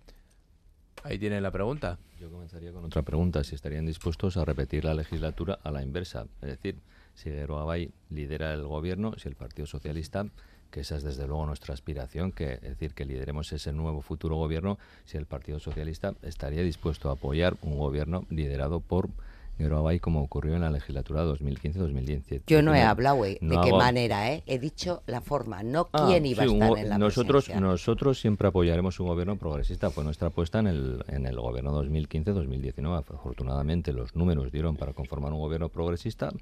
Ahí 1.04 1.18
tiene 1.18 1.40
la 1.40 1.50
pregunta. 1.50 1.98
Yo 2.20 2.30
comenzaría 2.30 2.72
con 2.72 2.84
otra 2.84 3.02
pregunta, 3.02 3.42
si 3.42 3.54
estarían 3.54 3.86
dispuestos 3.86 4.36
a 4.36 4.44
repetir 4.44 4.84
la 4.84 4.94
legislatura 4.94 5.58
a 5.62 5.70
la 5.70 5.82
inversa. 5.82 6.26
Es 6.40 6.48
decir, 6.48 6.76
si 7.14 7.30
Guerrero 7.30 7.58
Abay 7.58 7.90
lidera 8.10 8.54
el 8.54 8.62
gobierno, 8.66 9.14
si 9.18 9.28
el 9.28 9.34
Partido 9.34 9.66
Socialista, 9.66 10.26
que 10.70 10.80
esa 10.80 10.96
es 10.96 11.02
desde 11.02 11.26
luego 11.26 11.44
nuestra 11.44 11.74
aspiración, 11.74 12.32
que 12.32 12.54
es 12.54 12.60
decir, 12.62 12.94
que 12.94 13.04
lideremos 13.04 13.52
ese 13.52 13.72
nuevo 13.72 14.00
futuro 14.00 14.36
gobierno, 14.36 14.78
si 15.04 15.18
el 15.18 15.26
Partido 15.26 15.58
Socialista 15.58 16.14
estaría 16.22 16.62
dispuesto 16.62 17.10
a 17.10 17.12
apoyar 17.12 17.56
un 17.62 17.78
gobierno 17.78 18.24
liderado 18.30 18.80
por 18.80 19.10
Como 20.00 20.22
ocurrió 20.22 20.56
en 20.56 20.62
la 20.62 20.70
legislatura 20.70 21.24
2015-2017. 21.24 22.42
Yo 22.46 22.62
no 22.62 22.74
he 22.74 22.82
hablado 22.82 23.22
de 23.22 23.38
qué 23.38 23.72
manera, 23.72 24.32
¿eh? 24.32 24.42
he 24.46 24.58
dicho 24.58 25.02
la 25.06 25.20
forma, 25.20 25.62
no 25.62 25.88
ah, 25.92 26.06
quién 26.08 26.26
iba 26.26 26.42
a 26.42 26.46
estar 26.46 26.78
en 26.78 26.88
la 26.88 26.98
nosotros 26.98 27.48
Nosotros 27.48 28.20
siempre 28.20 28.48
apoyaremos 28.48 28.98
un 28.98 29.06
gobierno 29.06 29.36
progresista, 29.36 29.90
fue 29.90 30.02
nuestra 30.02 30.28
apuesta 30.28 30.58
en 30.58 30.66
el, 30.66 31.04
en 31.08 31.26
el 31.26 31.36
gobierno 31.36 31.80
2015-2019. 31.84 32.98
Afortunadamente 32.98 33.92
los 33.92 34.16
números 34.16 34.50
dieron 34.50 34.76
para 34.76 34.92
conformar 34.92 35.32
un 35.32 35.40
gobierno 35.40 35.68
progresista. 35.68 36.32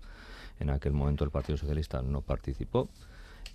En 0.59 0.71
aquel 0.71 0.93
momento 0.93 1.25
el 1.25 1.31
Partido 1.31 1.59
Socialista 1.59 2.03
no 2.03 2.23
participó. 2.23 2.89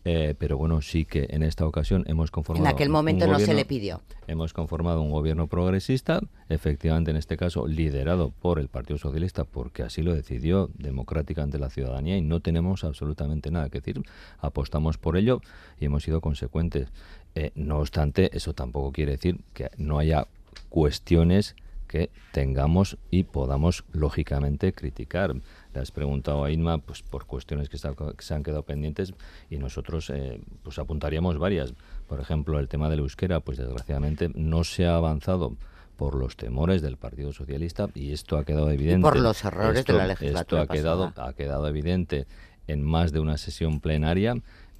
Eh, 0.07 0.35
pero 0.37 0.55
bueno, 0.55 0.83
sí 0.83 1.03
que 1.03 1.25
en 1.31 1.41
esta 1.41 1.65
ocasión 1.65 2.03
hemos 2.07 2.29
conformado. 2.29 2.63
En 2.63 2.71
aquel 2.71 2.89
momento 2.89 3.25
no 3.25 3.39
se 3.39 3.55
le 3.55 3.65
pidió. 3.65 4.01
Hemos 4.27 4.53
conformado 4.53 5.01
un 5.01 5.09
gobierno 5.09 5.47
progresista, 5.47 6.21
efectivamente 6.47 7.09
en 7.09 7.17
este 7.17 7.37
caso 7.37 7.67
liderado 7.67 8.29
por 8.29 8.59
el 8.59 8.67
Partido 8.67 8.99
Socialista, 8.99 9.45
porque 9.45 9.81
así 9.81 10.03
lo 10.03 10.13
decidió 10.13 10.69
democrática 10.75 11.41
ante 11.41 11.57
la 11.57 11.71
ciudadanía 11.71 12.17
y 12.17 12.21
no 12.21 12.39
tenemos 12.39 12.83
absolutamente 12.83 13.49
nada 13.49 13.69
que 13.69 13.79
decir. 13.79 14.03
Apostamos 14.37 14.99
por 14.99 15.17
ello 15.17 15.41
y 15.79 15.85
hemos 15.85 16.03
sido 16.03 16.21
consecuentes. 16.21 16.89
Eh, 17.33 17.51
no 17.55 17.79
obstante, 17.79 18.29
eso 18.37 18.53
tampoco 18.53 18.91
quiere 18.91 19.13
decir 19.13 19.39
que 19.53 19.71
no 19.77 19.97
haya 19.97 20.27
cuestiones 20.69 21.55
que 21.85 22.09
tengamos 22.31 22.97
y 23.11 23.23
podamos 23.23 23.83
lógicamente 23.91 24.73
criticar. 24.73 25.35
Le 25.73 25.79
has 25.79 25.91
preguntado 25.91 26.43
a 26.43 26.51
Inma 26.51 26.77
pues, 26.79 27.01
por 27.01 27.25
cuestiones 27.25 27.69
que, 27.69 27.77
se 27.77 28.33
han 28.33 28.43
quedado 28.43 28.63
pendientes 28.63 29.13
y 29.49 29.57
nosotros 29.57 30.09
eh, 30.09 30.41
pues 30.63 30.79
apuntaríamos 30.79 31.37
varias. 31.37 31.73
Por 32.07 32.19
ejemplo, 32.19 32.59
el 32.59 32.67
tema 32.67 32.89
del 32.89 32.99
euskera, 32.99 33.39
pues 33.39 33.57
desgraciadamente 33.57 34.29
no 34.35 34.63
se 34.63 34.85
ha 34.85 34.95
avanzado 34.95 35.55
por 35.95 36.15
los 36.15 36.35
temores 36.35 36.81
del 36.81 36.97
Partido 36.97 37.31
Socialista 37.31 37.87
y 37.93 38.11
esto 38.11 38.37
ha 38.37 38.43
quedado 38.43 38.69
evidente. 38.69 39.01
por 39.01 39.17
los 39.17 39.43
errores 39.43 39.85
de 39.85 39.93
la 39.93 40.07
legislatura. 40.07 40.63
Esto 40.63 40.73
ha 40.73 40.75
quedado, 40.75 41.13
ha 41.15 41.33
quedado 41.33 41.67
evidente 41.67 42.27
en 42.67 42.83
más 42.83 43.11
de 43.11 43.19
una 43.19 43.37
sesión 43.37 43.79
plenaria 43.79 44.35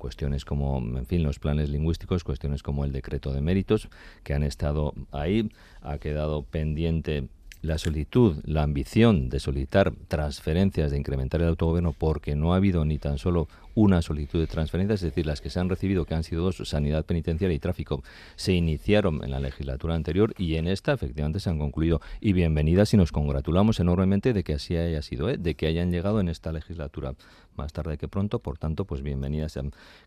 cuestiones 0.06 0.46
como, 0.46 0.78
en 1.00 1.08
fin, 1.08 1.24
los 1.24 1.40
planes 1.40 1.72
lingüísticos, 1.72 2.24
cuestiones 2.24 2.62
como 2.62 2.86
el 2.86 2.92
decreto 2.92 3.34
de 3.34 3.42
méritos, 3.42 3.90
que 4.24 4.36
han 4.36 4.44
estado 4.44 4.94
ahí, 5.12 5.50
ha 5.82 5.98
quedado 5.98 6.44
pendiente 6.44 7.28
la 7.64 7.80
solicitud, 7.80 8.38
la 8.46 8.62
ambición 8.62 9.30
de 9.30 9.40
solicitar 9.40 9.94
transferencias, 10.08 10.92
de 10.92 10.98
incrementar 11.00 11.42
el 11.42 11.48
autogobierno, 11.48 11.92
porque 11.92 12.36
no 12.36 12.54
ha 12.54 12.58
habido 12.58 12.86
ni 12.86 13.00
tan 13.00 13.18
solo 13.18 13.48
una 13.74 14.04
solicitud 14.04 14.40
de 14.40 14.46
transferencias, 14.46 15.02
es 15.02 15.10
decir, 15.10 15.26
las 15.26 15.42
que 15.42 15.50
se 15.50 15.60
han 15.60 15.70
recibido, 15.70 16.06
que 16.06 16.14
han 16.14 16.24
sido 16.24 16.44
dos, 16.44 16.58
sanidad 16.64 17.04
penitenciaria 17.04 17.56
y 17.56 17.60
tráfico, 17.60 18.04
se 18.36 18.54
iniciaron 18.54 19.24
en 19.24 19.32
la 19.32 19.40
legislatura 19.40 19.96
anterior 19.96 20.36
y 20.38 20.56
en 20.56 20.68
esta 20.68 20.94
efectivamente 20.94 21.40
se 21.40 21.50
han 21.50 21.58
concluido. 21.58 22.00
Y 22.22 22.34
bienvenidas 22.34 22.94
y 22.94 22.98
nos 22.98 23.12
congratulamos 23.12 23.80
enormemente 23.80 24.34
de 24.34 24.44
que 24.44 24.54
así 24.54 24.78
haya 24.78 25.02
sido, 25.02 25.30
¿eh? 25.30 25.38
de 25.38 25.56
que 25.56 25.66
hayan 25.66 25.92
llegado 25.92 26.20
en 26.20 26.30
esta 26.30 26.52
legislatura 26.52 27.16
más 27.58 27.74
tarde 27.74 27.98
que 27.98 28.08
pronto, 28.08 28.40
por 28.40 28.58
tanto, 28.58 28.86
pues 28.86 29.02
bienvenidas. 29.02 29.60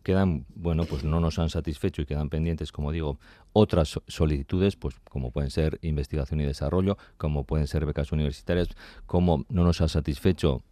Quedan, 0.02 0.44
bueno, 0.54 0.84
pues 0.84 1.04
no 1.04 1.20
nos 1.20 1.38
han 1.38 1.50
satisfecho 1.50 2.02
y 2.02 2.06
quedan 2.06 2.28
pendientes, 2.28 2.72
como 2.72 2.92
digo, 2.92 3.18
otras 3.52 4.00
solicitudes, 4.06 4.76
pues 4.76 4.96
como 5.08 5.30
pueden 5.30 5.50
ser 5.50 5.78
investigación 5.82 6.40
y 6.40 6.44
desarrollo, 6.44 6.96
como 7.16 7.44
pueden 7.44 7.66
ser 7.66 7.86
becas 7.86 8.12
universitarias, 8.12 8.68
como 9.06 9.44
no 9.48 9.64
nos 9.64 9.80
ha 9.80 9.88
satisfecho 9.88 10.62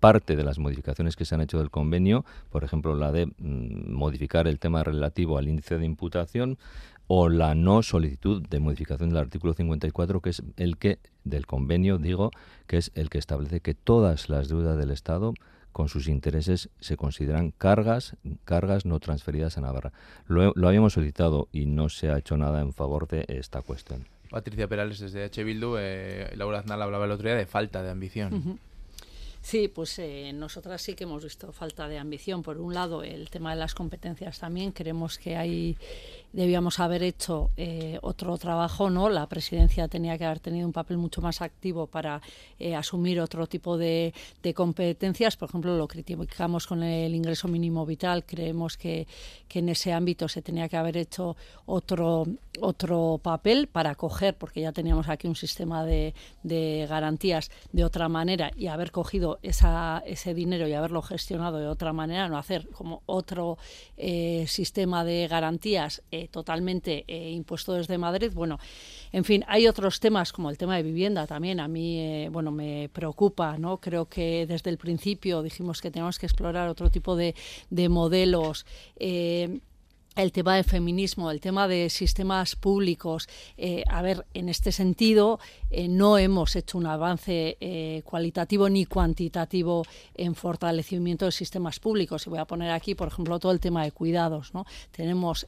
parte 0.00 0.36
de 0.36 0.44
las 0.44 0.58
modificaciones 0.58 1.16
que 1.16 1.24
se 1.24 1.34
han 1.34 1.42
hecho 1.42 1.58
del 1.58 1.70
convenio, 1.70 2.24
por 2.50 2.64
ejemplo, 2.64 2.94
la 2.94 3.12
de 3.12 3.26
mm, 3.26 3.92
modificar 3.92 4.48
el 4.48 4.58
tema 4.58 4.82
relativo 4.84 5.38
al 5.38 5.48
índice 5.48 5.78
de 5.78 5.84
imputación 5.84 6.58
o 7.08 7.28
la 7.28 7.54
no 7.54 7.82
solicitud 7.82 8.42
de 8.48 8.58
modificación 8.58 9.10
del 9.10 9.18
artículo 9.18 9.54
54, 9.54 10.20
que 10.20 10.30
es 10.30 10.42
el 10.56 10.76
que 10.76 10.98
del 11.24 11.46
convenio, 11.46 11.98
digo, 11.98 12.30
que 12.66 12.78
es 12.78 12.90
el 12.94 13.10
que 13.10 13.18
establece 13.18 13.60
que 13.60 13.74
todas 13.74 14.28
las 14.28 14.48
deudas 14.48 14.76
del 14.76 14.90
Estado 14.90 15.34
con 15.76 15.90
sus 15.90 16.08
intereses 16.08 16.70
se 16.80 16.96
consideran 16.96 17.50
cargas, 17.50 18.16
cargas 18.46 18.86
no 18.86 18.98
transferidas 18.98 19.58
a 19.58 19.60
Navarra. 19.60 19.92
Lo, 20.26 20.54
habíamos 20.66 20.94
solicitado 20.94 21.48
y 21.52 21.66
no 21.66 21.90
se 21.90 22.08
ha 22.08 22.16
hecho 22.16 22.38
nada 22.38 22.62
en 22.62 22.72
favor 22.72 23.06
de 23.06 23.26
esta 23.28 23.60
cuestión. 23.60 24.06
Patricia 24.30 24.68
Perales 24.68 25.00
desde 25.00 25.24
H. 25.24 25.44
Bildu, 25.44 25.76
eh, 25.78 26.32
Laura 26.34 26.60
Aznal 26.60 26.80
hablaba 26.80 27.04
el 27.04 27.10
otro 27.10 27.28
día 27.28 27.36
de 27.36 27.44
falta 27.44 27.82
de 27.82 27.90
ambición. 27.90 28.58
Sí, 29.46 29.68
pues 29.68 29.96
eh, 30.00 30.32
nosotras 30.34 30.82
sí 30.82 30.94
que 30.96 31.04
hemos 31.04 31.22
visto 31.22 31.52
falta 31.52 31.86
de 31.86 31.98
ambición. 31.98 32.42
Por 32.42 32.58
un 32.58 32.74
lado, 32.74 33.04
el 33.04 33.30
tema 33.30 33.50
de 33.50 33.60
las 33.60 33.76
competencias 33.76 34.40
también. 34.40 34.72
Creemos 34.72 35.18
que 35.18 35.36
hay 35.36 35.76
debíamos 36.36 36.80
haber 36.80 37.02
hecho 37.02 37.50
eh, 37.56 37.98
otro 38.02 38.36
trabajo, 38.36 38.90
¿no? 38.90 39.08
La 39.08 39.26
presidencia 39.26 39.88
tenía 39.88 40.18
que 40.18 40.26
haber 40.26 40.38
tenido 40.38 40.66
un 40.66 40.72
papel 40.72 40.98
mucho 40.98 41.22
más 41.22 41.40
activo 41.40 41.86
para 41.86 42.20
eh, 42.58 42.76
asumir 42.76 43.20
otro 43.20 43.46
tipo 43.46 43.78
de, 43.78 44.12
competencias. 44.54 45.36
Por 45.36 45.48
ejemplo, 45.48 45.76
lo 45.76 45.88
criticamos 45.88 46.66
con 46.66 46.82
el 46.82 47.14
ingreso 47.14 47.48
mínimo 47.48 47.86
vital. 47.86 48.24
Creemos 48.24 48.76
que, 48.76 49.08
que, 49.48 49.60
en 49.60 49.70
ese 49.70 49.94
ámbito 49.94 50.28
se 50.28 50.42
tenía 50.42 50.68
que 50.68 50.76
haber 50.76 50.98
hecho 50.98 51.36
otro, 51.64 52.26
otro 52.60 53.18
papel 53.22 53.66
para 53.66 53.94
coger, 53.94 54.36
porque 54.36 54.60
ya 54.60 54.72
teníamos 54.72 55.08
aquí 55.08 55.26
un 55.26 55.36
sistema 55.36 55.84
de, 55.84 56.14
de 56.42 56.86
garantías 56.86 57.50
de 57.72 57.84
otra 57.84 58.08
manera 58.10 58.52
y 58.56 58.66
haber 58.66 58.92
cogido 58.92 59.35
ese 59.42 60.34
dinero 60.34 60.68
y 60.68 60.72
haberlo 60.72 61.02
gestionado 61.02 61.58
de 61.58 61.66
otra 61.66 61.92
manera, 61.92 62.28
no 62.28 62.38
hacer 62.38 62.68
como 62.70 63.02
otro 63.06 63.58
eh, 63.96 64.44
sistema 64.48 65.04
de 65.04 65.28
garantías 65.28 66.02
totalmente 66.30 67.04
eh, 67.08 67.30
impuesto 67.30 67.74
desde 67.74 67.98
Madrid. 67.98 68.32
Bueno, 68.34 68.58
en 69.12 69.24
fin, 69.24 69.44
hay 69.48 69.66
otros 69.66 70.00
temas 70.00 70.32
como 70.32 70.50
el 70.50 70.58
tema 70.58 70.76
de 70.76 70.82
vivienda 70.82 71.26
también. 71.26 71.60
A 71.60 71.68
mí, 71.68 71.98
eh, 72.00 72.28
bueno, 72.30 72.50
me 72.50 72.90
preocupa, 72.92 73.56
¿no? 73.58 73.78
Creo 73.78 74.06
que 74.06 74.46
desde 74.46 74.70
el 74.70 74.78
principio 74.78 75.42
dijimos 75.42 75.80
que 75.80 75.90
tenemos 75.90 76.18
que 76.18 76.26
explorar 76.26 76.68
otro 76.68 76.90
tipo 76.90 77.16
de, 77.16 77.34
modelos. 77.88 78.66
El 80.16 80.32
tema 80.32 80.56
de 80.56 80.64
feminismo, 80.64 81.30
el 81.30 81.42
tema 81.42 81.68
de 81.68 81.90
sistemas 81.90 82.56
públicos. 82.56 83.28
Eh, 83.58 83.84
a 83.86 84.00
ver, 84.00 84.24
en 84.32 84.48
este 84.48 84.72
sentido, 84.72 85.38
eh, 85.70 85.88
no 85.88 86.16
hemos 86.16 86.56
hecho 86.56 86.78
un 86.78 86.86
avance 86.86 87.58
eh, 87.60 88.00
cualitativo 88.02 88.70
ni 88.70 88.86
cuantitativo 88.86 89.84
en 90.14 90.34
fortalecimiento 90.34 91.26
de 91.26 91.32
sistemas 91.32 91.78
públicos. 91.80 92.26
Y 92.26 92.30
voy 92.30 92.38
a 92.38 92.46
poner 92.46 92.70
aquí, 92.70 92.94
por 92.94 93.08
ejemplo, 93.08 93.38
todo 93.38 93.52
el 93.52 93.60
tema 93.60 93.84
de 93.84 93.92
cuidados. 93.92 94.54
¿no? 94.54 94.64
Tenemos 94.90 95.46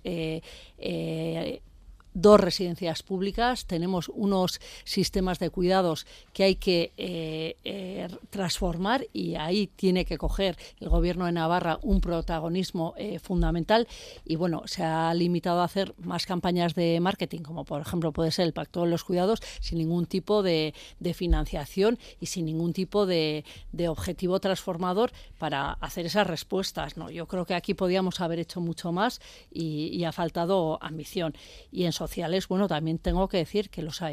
dos 2.14 2.40
residencias 2.40 3.02
públicas, 3.02 3.66
tenemos 3.66 4.08
unos 4.08 4.60
sistemas 4.84 5.38
de 5.38 5.50
cuidados 5.50 6.06
que 6.32 6.44
hay 6.44 6.54
que 6.56 6.92
eh, 6.96 7.56
eh, 7.64 8.08
transformar 8.30 9.06
y 9.12 9.34
ahí 9.36 9.68
tiene 9.68 10.04
que 10.04 10.18
coger 10.18 10.56
el 10.80 10.88
Gobierno 10.88 11.26
de 11.26 11.32
Navarra 11.32 11.78
un 11.82 12.00
protagonismo 12.00 12.94
eh, 12.96 13.18
fundamental 13.18 13.86
y 14.24 14.36
bueno, 14.36 14.62
se 14.66 14.82
ha 14.82 15.12
limitado 15.14 15.60
a 15.60 15.64
hacer 15.64 15.94
más 15.98 16.26
campañas 16.26 16.74
de 16.74 16.98
marketing, 17.00 17.40
como 17.40 17.64
por 17.64 17.80
ejemplo 17.80 18.12
puede 18.12 18.30
ser 18.30 18.46
el 18.46 18.52
Pacto 18.52 18.82
de 18.82 18.90
los 18.90 19.04
Cuidados, 19.04 19.40
sin 19.60 19.78
ningún 19.78 20.06
tipo 20.06 20.42
de, 20.42 20.74
financiación 21.14 21.98
y 22.20 22.26
sin 22.26 22.44
ningún 22.44 22.72
tipo 22.72 23.06
de, 23.06 23.44
objetivo 23.88 24.40
transformador 24.40 25.12
para 25.38 25.72
hacer 25.72 26.06
esas 26.06 26.26
respuestas. 26.26 26.96
¿no? 26.96 27.10
Yo 27.10 27.26
creo 27.26 27.44
que 27.44 27.54
aquí 27.54 27.74
podíamos 27.74 28.20
haber 28.20 28.38
hecho 28.38 28.60
mucho 28.60 28.92
más 28.92 29.20
y, 29.50 30.04
ha 30.04 30.12
faltado 30.12 30.78
ambición. 30.80 31.34
Y 31.70 31.84
sociales, 31.98 32.48
bueno, 32.48 32.66
también 32.66 32.98
tengo 32.98 33.28
que 33.28 33.36
decir 33.38 33.68
que 33.68 33.82
los 33.82 34.00
eh, 34.00 34.06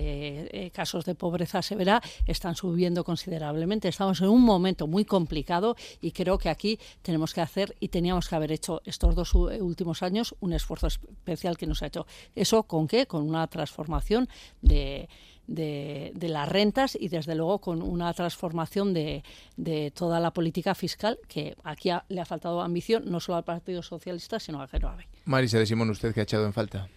eh, 0.51 0.71
casos 0.71 1.05
de 1.05 1.15
pobreza 1.15 1.61
severa 1.61 2.01
están 2.25 2.55
subiendo 2.55 3.03
considerablemente. 3.03 3.87
Estamos 3.87 4.19
en 4.21 4.29
un 4.29 4.41
momento 4.41 4.87
muy 4.87 5.05
complicado 5.05 5.75
y 6.01 6.11
creo 6.11 6.37
que 6.37 6.49
aquí 6.49 6.79
tenemos 7.01 7.33
que 7.33 7.41
hacer 7.41 7.75
y 7.79 7.87
teníamos 7.87 8.27
que 8.27 8.35
haber 8.35 8.51
hecho 8.51 8.81
estos 8.83 9.15
dos 9.15 9.33
últimos 9.35 10.03
años 10.03 10.35
un 10.41 10.53
esfuerzo 10.53 10.87
especial 10.87 11.57
que 11.57 11.67
nos 11.67 11.81
ha 11.81 11.87
hecho. 11.87 12.05
¿Eso 12.35 12.63
con 12.63 12.87
qué? 12.87 13.05
Con 13.05 13.21
una 13.21 13.47
transformación 13.47 14.27
de, 14.61 15.07
de, 15.47 16.27
las 16.29 16.49
rentas 16.49 16.97
y 16.99 17.09
desde 17.09 17.35
luego 17.35 17.59
con 17.59 17.81
una 17.81 18.13
transformación 18.13 18.93
de, 18.93 19.23
de 19.57 19.91
toda 19.91 20.19
la 20.19 20.31
política 20.31 20.75
fiscal 20.75 21.19
que 21.27 21.55
aquí 21.63 21.89
le 22.09 22.21
ha 22.21 22.25
faltado 22.25 22.61
ambición 22.61 23.03
no 23.05 23.19
solo 23.19 23.37
al 23.37 23.43
Partido 23.43 23.81
Socialista 23.81 24.39
sino 24.39 24.61
a 24.61 24.67
Geroave. 24.67 25.07
Marisa 25.25 25.59
de 25.59 25.65
Simón, 25.65 25.89
¿usted 25.89 26.13
qué 26.13 26.21
ha 26.21 26.23
echado 26.23 26.45
en 26.45 26.53
falta? 26.53 26.87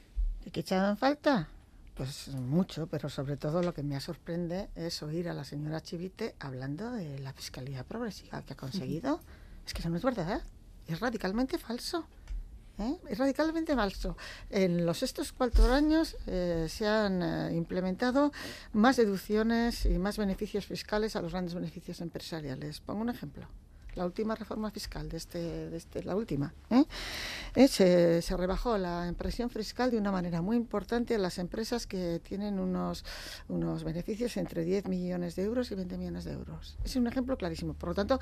¿Qué 0.52 0.60
echado 0.60 0.90
en 0.90 0.96
falta? 0.96 1.48
Pues 1.94 2.28
mucho, 2.28 2.86
pero 2.86 3.08
sobre 3.08 3.36
todo 3.36 3.62
lo 3.62 3.74
que 3.74 3.82
me 3.82 4.00
sorprende 4.00 4.68
es 4.76 5.02
oír 5.02 5.28
a 5.28 5.34
la 5.34 5.44
señora 5.44 5.82
Chivite 5.82 6.36
hablando 6.38 6.92
de 6.92 7.18
la 7.18 7.32
fiscalidad 7.32 7.84
progresiva 7.84 8.42
que 8.42 8.52
ha 8.52 8.56
conseguido. 8.56 9.20
Es 9.66 9.74
que 9.74 9.80
eso 9.80 9.90
no 9.90 9.96
es 9.96 10.04
verdad, 10.04 10.42
es 10.86 11.00
radicalmente 11.00 11.58
falso. 11.58 12.06
¿eh? 12.78 12.96
Es 13.08 13.18
radicalmente 13.18 13.74
falso. 13.74 14.16
En 14.48 14.86
los 14.86 15.02
estos 15.02 15.32
cuatro 15.32 15.72
años 15.72 16.16
eh, 16.26 16.66
se 16.70 16.86
han 16.86 17.22
eh, 17.22 17.54
implementado 17.54 18.32
más 18.72 18.96
deducciones 18.96 19.84
y 19.84 19.98
más 19.98 20.16
beneficios 20.16 20.66
fiscales 20.66 21.16
a 21.16 21.20
los 21.20 21.32
grandes 21.32 21.54
beneficios 21.54 22.00
empresariales. 22.00 22.80
Pongo 22.80 23.02
un 23.02 23.10
ejemplo 23.10 23.48
la 23.98 24.06
última 24.06 24.34
reforma 24.34 24.70
fiscal 24.70 25.08
de 25.08 25.16
este, 25.16 25.68
de 25.68 25.76
este 25.76 26.04
la 26.04 26.14
última, 26.14 26.54
¿eh? 26.70 26.84
Eh, 27.54 27.68
se, 27.68 28.22
se, 28.22 28.36
rebajó 28.36 28.78
la 28.78 29.12
presión 29.18 29.50
fiscal 29.50 29.90
de 29.90 29.98
una 29.98 30.12
manera 30.12 30.40
muy 30.40 30.56
importante 30.56 31.16
a 31.16 31.18
las 31.18 31.38
empresas 31.38 31.86
que 31.86 32.20
tienen 32.20 32.60
unos, 32.60 33.04
unos 33.48 33.82
beneficios 33.82 34.36
entre 34.36 34.64
10 34.64 34.88
millones 34.88 35.34
de 35.34 35.42
euros 35.42 35.70
y 35.72 35.74
20 35.74 35.98
millones 35.98 36.24
de 36.24 36.32
euros. 36.32 36.78
Es 36.84 36.94
un 36.94 37.08
ejemplo 37.08 37.36
clarísimo. 37.36 37.74
Por 37.74 37.90
lo 37.90 37.94
tanto, 37.96 38.20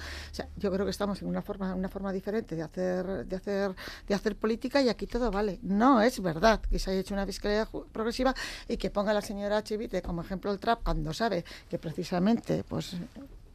yo 0.57 0.73
creo 0.73 0.87
que 0.87 0.91
estamos 0.91 1.21
en 1.21 1.29
una 1.29 1.43
forma, 1.43 1.75
una 1.75 1.91
forma 1.91 2.11
diferente 2.11 2.57
de 2.57 2.63
hacer, 2.63 3.27
de 3.27 3.37
hacer, 3.37 3.75
de 4.09 4.15
hacer 4.15 4.37
política 4.37 4.81
y 4.81 4.89
aquí 4.89 5.07
todo 5.07 5.31
vale. 5.31 5.59
No 5.63 6.01
es 6.01 6.21
verdad 6.23 6.61
que 6.63 6.79
se 6.79 6.91
haya 6.91 7.01
hecho 7.01 7.13
una 7.13 7.27
fiscalidad 7.27 7.69
progresiva 7.93 8.35
y 8.67 8.79
que 8.79 8.91
ponga 8.91 9.13
la 9.13 9.21
señora 9.21 9.63
Chivite 9.63 10.01
como 10.01 10.23
ejemplo 10.23 10.51
el 10.51 10.59
TRAP 10.59 10.83
cuando 10.83 11.13
sabe 11.13 11.45
que 11.69 11.79
precisamente 11.79 12.65
pues 12.65 12.97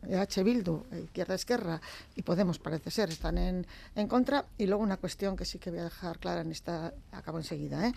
EH 0.08 0.44
Bildu, 0.44 0.84
Izquierda 1.04 1.36
Esquerra 1.36 1.82
y 2.16 2.24
Podemos 2.24 2.60
parece 2.60 2.92
ser 2.92 3.10
están 3.10 3.38
en, 3.38 3.68
en, 3.96 4.08
contra. 4.08 4.46
Y 4.58 4.68
luego 4.68 4.84
una 4.84 4.98
cuestión 4.98 5.36
que 5.36 5.46
sí 5.46 5.60
que 5.60 5.70
voy 5.70 5.80
a 5.80 5.86
dejar 5.86 6.20
clara 6.20 6.42
en 6.42 6.52
esta, 6.52 6.94
acabo 7.12 7.38
enseguida. 7.38 7.88
¿eh? 7.88 7.94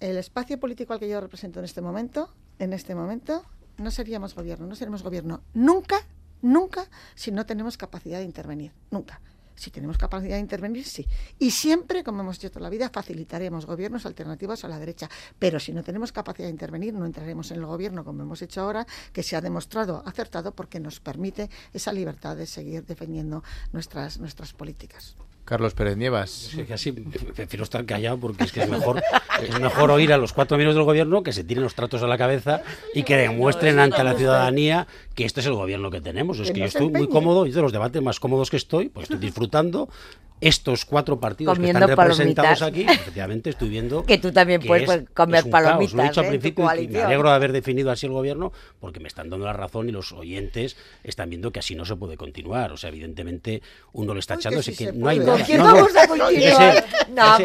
El 0.00 0.16
espacio 0.16 0.58
político 0.58 0.92
al 0.92 1.00
que 1.00 1.08
yo 1.08 1.20
represento 1.20 1.58
en 1.58 1.64
este 1.64 1.80
momento, 1.80 2.32
en 2.58 2.72
este 2.72 2.94
momento, 2.94 3.44
no 3.78 3.90
seríamos 3.90 4.34
gobierno, 4.34 4.66
no 4.66 4.74
seremos 4.74 5.02
gobierno 5.02 5.42
nunca, 5.54 5.96
nunca, 6.42 6.88
si 7.14 7.30
no 7.30 7.46
tenemos 7.46 7.76
capacidad 7.76 8.18
de 8.18 8.24
intervenir, 8.24 8.72
nunca. 8.90 9.20
Si 9.60 9.70
tenemos 9.70 9.98
capacidad 9.98 10.36
de 10.36 10.40
intervenir, 10.40 10.86
sí. 10.86 11.06
Y 11.38 11.50
siempre, 11.50 12.02
como 12.02 12.22
hemos 12.22 12.38
hecho 12.38 12.50
toda 12.50 12.62
la 12.62 12.70
vida, 12.70 12.88
facilitaremos 12.88 13.66
gobiernos 13.66 14.06
alternativos 14.06 14.64
a 14.64 14.68
la 14.68 14.78
derecha. 14.78 15.06
Pero 15.38 15.60
si 15.60 15.74
no 15.74 15.82
tenemos 15.82 16.12
capacidad 16.12 16.46
de 16.46 16.52
intervenir, 16.52 16.94
no 16.94 17.04
entraremos 17.04 17.50
en 17.50 17.58
el 17.58 17.66
gobierno 17.66 18.02
como 18.02 18.22
hemos 18.22 18.40
hecho 18.40 18.62
ahora, 18.62 18.86
que 19.12 19.22
se 19.22 19.36
ha 19.36 19.42
demostrado 19.42 20.02
acertado 20.06 20.52
porque 20.52 20.80
nos 20.80 20.98
permite 21.00 21.50
esa 21.74 21.92
libertad 21.92 22.38
de 22.38 22.46
seguir 22.46 22.86
defendiendo 22.86 23.44
nuestras, 23.70 24.18
nuestras 24.18 24.54
políticas. 24.54 25.14
Carlos 25.50 25.74
Pérez 25.74 25.96
Nievas. 25.96 26.30
Sí, 26.30 26.62
casi 26.62 26.92
prefiero 26.92 27.64
estar 27.64 27.84
callado 27.84 28.18
porque 28.18 28.44
es 28.44 28.52
que 28.52 28.62
es 28.62 28.68
mejor, 28.68 29.02
es 29.42 29.58
mejor 29.58 29.90
oír 29.90 30.12
a 30.12 30.16
los 30.16 30.32
cuatro 30.32 30.56
miembros 30.56 30.76
del 30.76 30.84
gobierno 30.84 31.24
que 31.24 31.32
se 31.32 31.42
tiren 31.42 31.64
los 31.64 31.74
tratos 31.74 32.04
a 32.04 32.06
la 32.06 32.16
cabeza 32.16 32.62
y 32.94 33.02
que 33.02 33.16
demuestren 33.16 33.80
ante 33.80 34.04
la 34.04 34.14
ciudadanía 34.14 34.86
que 35.16 35.24
este 35.24 35.40
es 35.40 35.46
el 35.46 35.54
gobierno 35.54 35.90
que 35.90 36.00
tenemos. 36.00 36.38
Es 36.38 36.52
que 36.52 36.60
yo 36.60 36.66
estoy 36.66 36.88
muy 36.90 37.08
cómodo, 37.08 37.46
y 37.46 37.50
de 37.50 37.60
los 37.62 37.72
debates 37.72 38.00
más 38.00 38.20
cómodos 38.20 38.48
que 38.48 38.58
estoy, 38.58 38.90
pues 38.90 39.10
estoy 39.10 39.18
disfrutando, 39.18 39.88
estos 40.40 40.84
cuatro 40.84 41.20
partidos 41.20 41.58
que 41.58 41.66
están 41.66 41.88
representados 41.88 42.62
aquí, 42.62 42.82
efectivamente 42.82 43.50
estoy 43.50 43.68
viendo 43.68 44.04
que 44.06 44.18
tú 44.18 44.32
también 44.32 44.62
puedes 44.62 45.04
comer 45.12 45.48
palomitas. 45.50 45.94
Lo 45.94 46.02
he 46.02 46.06
dicho 46.06 46.20
al 46.20 46.28
principio 46.28 46.74
y 46.76 46.88
me 46.88 47.02
alegro 47.02 47.28
de 47.28 47.34
haber 47.34 47.52
definido 47.52 47.90
así 47.90 48.06
el 48.06 48.12
gobierno 48.12 48.52
porque 48.78 49.00
me 49.00 49.08
están 49.08 49.28
dando 49.28 49.44
la 49.44 49.52
razón 49.52 49.88
y 49.88 49.92
los 49.92 50.12
oyentes 50.12 50.76
están 51.04 51.30
viendo 51.30 51.50
que 51.50 51.58
así 51.58 51.74
no 51.74 51.84
se 51.84 51.96
puede 51.96 52.16
continuar. 52.16 52.72
O 52.72 52.76
sea, 52.76 52.88
evidentemente 52.88 53.62
uno 53.92 54.14
le 54.14 54.20
está 54.20 54.34
echando 54.34 54.60
ese 54.60 54.74
que 54.74 54.92
no 54.92 55.08
hay 55.08 55.18
nada. 55.18 55.44
¿Quién 55.44 55.62
vamos 55.62 55.94
a 55.96 56.08
continuar? 56.08 56.84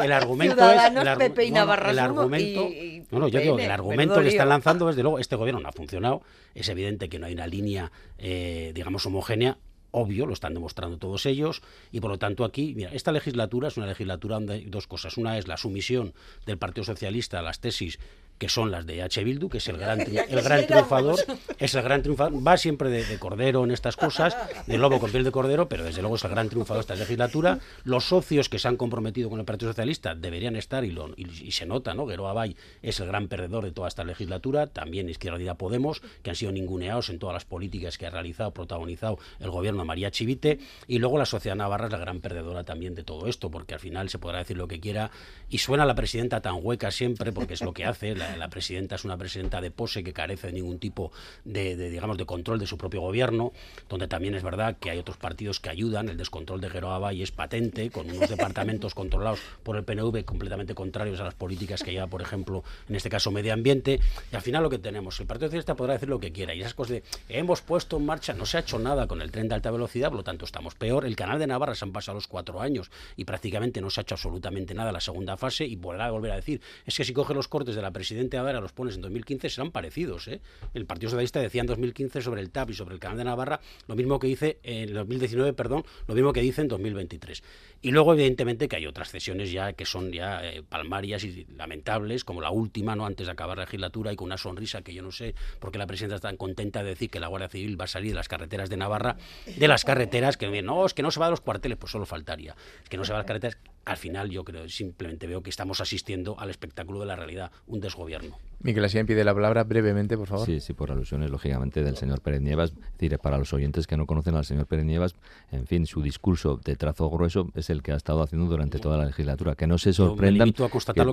el 0.02 0.12
argumento 0.12 0.72
es 0.72 0.84
el, 0.84 0.98
el 0.98 2.00
argumento. 2.00 2.70
no, 3.12 3.20
no, 3.20 3.28
yo 3.28 3.40
digo 3.40 3.60
el 3.60 3.72
argumento 3.72 4.22
que 4.22 4.30
están 4.30 4.50
lanzando 4.50 4.88
desde 4.88 5.04
luego 5.04 5.20
este 5.20 5.36
gobierno 5.36 5.60
no 5.60 5.70
ha 5.70 5.74
funcionado. 5.74 6.22
Es 6.54 6.70
evidente 6.70 7.10
que 7.10 7.20
no 7.20 7.26
hay 7.26 7.34
una 7.34 7.48
línea, 7.48 7.92
eh, 8.18 8.72
digamos, 8.74 9.06
homogénea 9.06 9.58
obvio, 9.96 10.26
lo 10.26 10.34
están 10.34 10.54
demostrando 10.54 10.98
todos 10.98 11.26
ellos, 11.26 11.62
y 11.92 12.02
por 12.02 12.12
lo 12.12 12.18
tanto 12.18 12.44
aquí, 12.44 12.74
mira, 12.76 12.92
esta 12.92 13.14
legislatura 13.14 13.70
es 13.70 13.78
una 13.78 13.88
legislatura 13.88 14.36
donde 14.36 14.54
hay 14.56 14.66
dos 14.66 14.88
cosas. 14.88 15.18
Una 15.18 15.38
es 15.38 15.48
la 15.48 15.58
sumisión 15.58 16.14
del 16.46 16.58
Partido 16.58 16.84
Socialista 16.84 17.40
a 17.40 17.42
las 17.42 17.62
tesis 17.62 17.98
que 18.38 18.50
son 18.50 18.72
las 18.72 18.86
de 18.86 19.02
H. 19.02 19.24
Bildu, 19.24 19.50
que 19.50 19.60
es 19.60 19.68
el 19.68 19.78
gran, 19.78 20.02
el 20.30 20.42
gran 20.42 20.68
triunfador, 20.68 21.20
es 21.58 21.74
el 21.76 21.82
gran 21.82 22.02
triunfador, 22.02 22.46
va 22.46 22.58
siempre 22.58 22.90
de, 22.90 23.18
cordero 23.18 23.64
en 23.64 23.72
estas 23.72 23.96
cosas, 23.96 24.36
de 24.68 24.78
lobo 24.78 25.00
con 25.00 25.12
piel 25.12 25.24
de 25.24 25.32
cordero, 25.32 25.70
pero 25.70 25.84
desde 25.84 26.02
luego 26.02 26.16
es 26.16 26.24
el 26.24 26.32
gran 26.32 26.50
triunfador 26.50 26.78
de 26.78 26.94
esta 26.94 26.96
legislatura. 26.96 27.60
Los 27.84 28.06
socios 28.06 28.50
que 28.50 28.60
se 28.60 28.68
han 28.68 28.78
comprometido 28.78 29.30
con 29.30 29.40
el 29.40 29.46
Partido 29.46 29.72
Socialista 29.72 30.16
deberían 30.16 30.56
estar, 30.56 30.84
y, 30.84 30.92
lo, 30.92 31.14
y, 31.16 31.52
se 31.52 31.66
nota, 31.66 31.94
¿no? 31.94 32.06
Guero 32.06 32.28
Abay 32.28 32.56
es 32.82 33.00
el 33.00 33.08
gran 33.08 33.28
perdedor 33.28 33.64
de 33.64 33.72
toda 33.72 33.88
esta 33.88 34.04
legislatura, 34.04 34.68
también 34.68 35.10
Izquierda 35.10 35.38
Unida 35.38 35.56
Podemos, 35.56 36.02
que 36.22 36.32
han 36.32 36.36
sido 36.36 36.52
ninguneados 36.52 37.10
en 37.10 37.20
todas 37.20 37.34
las 37.34 37.46
políticas 37.46 37.98
que 37.98 38.06
ha 38.06 38.10
realizado, 38.10 38.52
protagonizado 38.52 39.18
el 39.40 39.50
gobierno 39.50 39.82
de 39.82 39.88
María 39.88 40.12
Chivite, 40.12 40.60
y 40.88 41.00
luego 41.00 41.18
la 41.18 41.26
sociedad 41.26 41.56
navarra 41.56 41.86
es 41.86 41.92
la 41.92 42.00
gran 42.00 42.20
perdedora 42.20 42.64
también 42.64 42.96
de 42.96 43.04
todo 43.04 43.28
esto, 43.28 43.50
porque 43.50 43.76
al 43.76 43.80
final 43.80 44.10
se 44.10 44.20
podrá 44.20 44.40
decir 44.40 44.58
lo 44.58 44.68
que 44.68 44.80
quiera, 44.80 45.12
y 45.50 45.60
suena 45.60 45.86
la 45.86 45.96
presidenta 45.96 46.42
tan 46.42 46.60
hueca 46.62 46.92
siempre, 46.92 47.32
porque 47.32 47.54
es 47.54 47.62
lo 47.62 47.74
que 47.74 47.86
hace, 47.86 48.16
la, 48.16 48.25
presidenta 48.50 48.96
es 48.96 49.06
una 49.06 49.18
presidenta 49.18 49.62
de 49.62 49.72
pose 49.72 50.04
que 50.04 50.14
carece 50.14 50.48
de 50.48 50.54
ningún 50.54 50.80
tipo 50.80 51.12
de, 51.44 51.76
digamos, 51.90 52.18
de 52.18 52.26
control 52.26 52.60
de 52.60 52.68
su 52.68 52.78
propio 52.78 53.02
gobierno, 53.02 53.52
donde 53.90 54.08
también 54.08 54.36
es 54.36 54.44
verdad 54.44 54.78
que 54.80 54.90
hay 54.90 54.98
otros 54.98 55.18
partidos 55.18 55.60
que 55.60 55.70
ayudan, 55.70 56.10
el 56.10 56.18
descontrol 56.18 56.62
de 56.62 56.70
Geroa 56.70 57.14
y 57.14 57.24
es 57.24 57.32
patente, 57.32 57.90
con 57.90 58.10
unos 58.10 58.30
departamentos 58.30 58.96
controlados 58.96 59.40
por 59.64 59.76
el 59.76 59.84
PNV 59.84 60.24
completamente 60.24 60.74
contrarios 60.74 61.20
a 61.20 61.24
las 61.24 61.34
políticas 61.34 61.84
que 61.84 61.92
lleva, 61.92 62.08
por 62.08 62.22
ejemplo, 62.22 62.64
en 62.88 62.96
este 62.96 63.10
caso 63.10 63.32
medio 63.32 63.54
ambiente, 63.54 64.00
y 64.32 64.36
al 64.36 64.42
final 64.42 64.64
lo 64.64 64.70
que 64.70 64.80
tenemos, 64.80 65.20
el 65.20 65.28
Partido 65.28 65.48
Socialista 65.48 65.76
podrá 65.76 65.94
decir 65.94 66.10
lo 66.10 66.20
que 66.20 66.32
quiera, 66.32 66.54
y 66.54 66.62
esas 66.62 66.74
cosas 66.74 66.92
de 66.92 67.04
hemos 67.30 67.62
puesto 67.62 67.98
en 67.98 68.06
marcha, 68.06 68.34
no 68.34 68.46
se 68.46 68.58
ha 68.58 68.60
hecho 68.62 68.80
nada 68.80 69.08
con 69.08 69.22
el 69.22 69.32
tren 69.32 69.48
de 69.48 69.56
alta 69.56 69.72
velocidad, 69.72 70.10
por 70.10 70.18
lo 70.18 70.24
tanto 70.24 70.46
estamos 70.46 70.76
peor, 70.76 71.06
el 71.06 71.16
canal 71.16 71.40
de 71.40 71.48
Navarra 71.48 71.76
se 71.76 71.86
han 71.86 71.92
pasado 71.92 72.16
los 72.16 72.28
cuatro 72.28 72.62
años 72.62 72.90
y 73.16 73.26
prácticamente 73.26 73.82
no 73.82 73.90
se 73.90 74.02
ha 74.02 74.04
hecho 74.04 74.16
absolutamente 74.16 74.74
nada 74.74 74.92
la 74.92 75.02
segunda 75.02 75.38
fase, 75.38 75.66
y 75.66 75.76
a 75.76 76.12
volver 76.12 76.32
a 76.32 76.36
decir, 76.36 76.62
es 76.86 76.96
que 76.96 77.04
si 77.04 77.14
coge 77.14 77.34
los 77.34 77.48
cortes 77.48 77.76
de 77.76 77.82
la 77.82 77.92
presidenta 78.16 78.40
Adara, 78.40 78.62
los 78.62 78.72
pones 78.72 78.96
en 78.96 79.02
2015, 79.02 79.50
serán 79.50 79.72
parecidos, 79.72 80.30
¿eh? 80.30 80.40
El 80.74 80.86
Partido 80.86 81.10
Socialista 81.10 81.42
decía 81.42 81.60
en 81.60 81.68
2015 81.68 82.22
sobre 82.22 82.40
el 82.40 82.50
TAP 82.50 82.70
y 82.70 82.74
sobre 82.74 82.94
el 82.94 83.00
canal 83.02 83.18
de 83.18 83.26
Navarra, 83.26 83.60
lo 83.88 83.96
mismo 83.96 84.20
que 84.20 84.28
dice 84.28 84.58
en 84.64 84.94
2019, 84.94 85.52
perdón, 85.52 85.84
lo 86.08 86.16
mismo 86.16 86.32
que 86.32 86.40
dice 86.40 86.62
en 86.62 86.70
2023. 86.70 87.44
Y 87.86 87.92
luego, 87.92 88.14
evidentemente, 88.14 88.68
que 88.68 88.78
hay 88.78 88.88
otras 88.88 89.12
cesiones 89.12 89.52
ya 89.52 89.74
que 89.74 89.86
son 89.86 90.12
ya 90.12 90.44
eh, 90.44 90.64
palmarias 90.68 91.24
y 91.24 91.46
lamentables, 91.56 92.24
como 92.24 92.42
la 92.42 92.50
última, 92.50 92.96
¿no? 92.96 93.06
Antes 93.06 93.28
de 93.28 93.34
acabar 93.34 93.60
la 93.60 93.66
legislatura 93.66 94.12
y 94.12 94.16
con 94.16 94.26
una 94.26 94.40
sonrisa 94.40 94.82
que 94.82 94.92
yo 94.92 95.04
no 95.04 95.12
sé 95.12 95.36
por 95.60 95.72
qué 95.72 95.78
la 95.78 95.86
presidenta 95.86 96.16
está 96.16 96.30
tan 96.30 96.38
contenta 96.38 96.82
de 96.82 96.90
decir 96.90 97.12
que 97.12 97.20
la 97.20 97.28
Guardia 97.28 97.48
Civil 97.48 97.80
va 97.80 97.86
a 97.86 97.88
salir 97.88 98.10
de 98.10 98.16
las 98.16 98.28
carreteras 98.28 98.72
de 98.72 98.78
Navarra, 98.78 99.18
de 99.56 99.68
las 99.68 99.86
carreteras, 99.86 100.36
que 100.36 100.64
no, 100.64 100.84
es 100.84 100.96
que 100.96 101.04
no 101.04 101.12
se 101.12 101.20
va 101.20 101.28
a 101.28 101.30
los 101.30 101.42
cuarteles, 101.42 101.78
pues 101.78 101.92
solo 101.92 102.08
faltaría. 102.08 102.56
Es 102.82 102.90
que 102.90 102.98
no 102.98 103.06
se 103.06 103.14
va 103.14 103.20
a 103.20 103.22
las 103.22 103.28
carreteras. 103.28 103.60
Al 103.86 103.98
final, 103.98 104.32
yo 104.32 104.44
creo, 104.44 104.68
simplemente 104.68 105.28
veo 105.28 105.44
que 105.44 105.52
estamos 105.52 105.80
asistiendo 105.80 106.40
al 106.40 106.50
espectáculo 106.50 107.02
de 107.02 107.06
la 107.06 107.16
realidad, 107.16 107.52
un 107.68 107.82
desgobierno. 107.82 108.40
Miguel 108.66 108.84
Así 108.86 109.04
pide 109.04 109.24
la 109.24 109.36
palabra 109.36 109.64
brevemente, 109.64 110.18
por 110.18 110.28
favor. 110.28 110.48
Sí, 110.48 110.60
sí, 110.60 110.74
por 110.74 110.92
alusiones, 110.92 111.30
lógicamente, 111.30 111.84
del 111.84 111.98
señor 111.98 112.22
Pérez 112.22 112.42
Nievas. 112.42 112.72
Es 112.72 112.94
decir, 112.94 113.20
para 113.20 113.38
los 113.38 113.54
oyentes 113.54 113.86
que 113.86 113.96
no 113.96 114.08
conocen 114.08 114.36
al 114.36 114.44
señor 114.44 114.66
Pérez 114.66 114.86
Nievas, 114.86 115.14
en 115.52 115.68
fin, 115.68 115.86
su 115.86 116.02
discurso 116.02 116.58
de 116.58 116.76
trazo 116.76 117.08
grueso 117.12 117.52
es 117.54 117.70
el 117.70 117.75
que 117.82 117.92
ha 117.92 117.96
estado 117.96 118.22
haciendo 118.22 118.48
durante 118.48 118.80
toda 118.80 118.98
la 118.98 119.06
legislatura. 119.06 119.56
Que 119.56 119.68
no 119.68 119.78
se 119.78 119.94
sorprendan, 119.94 120.54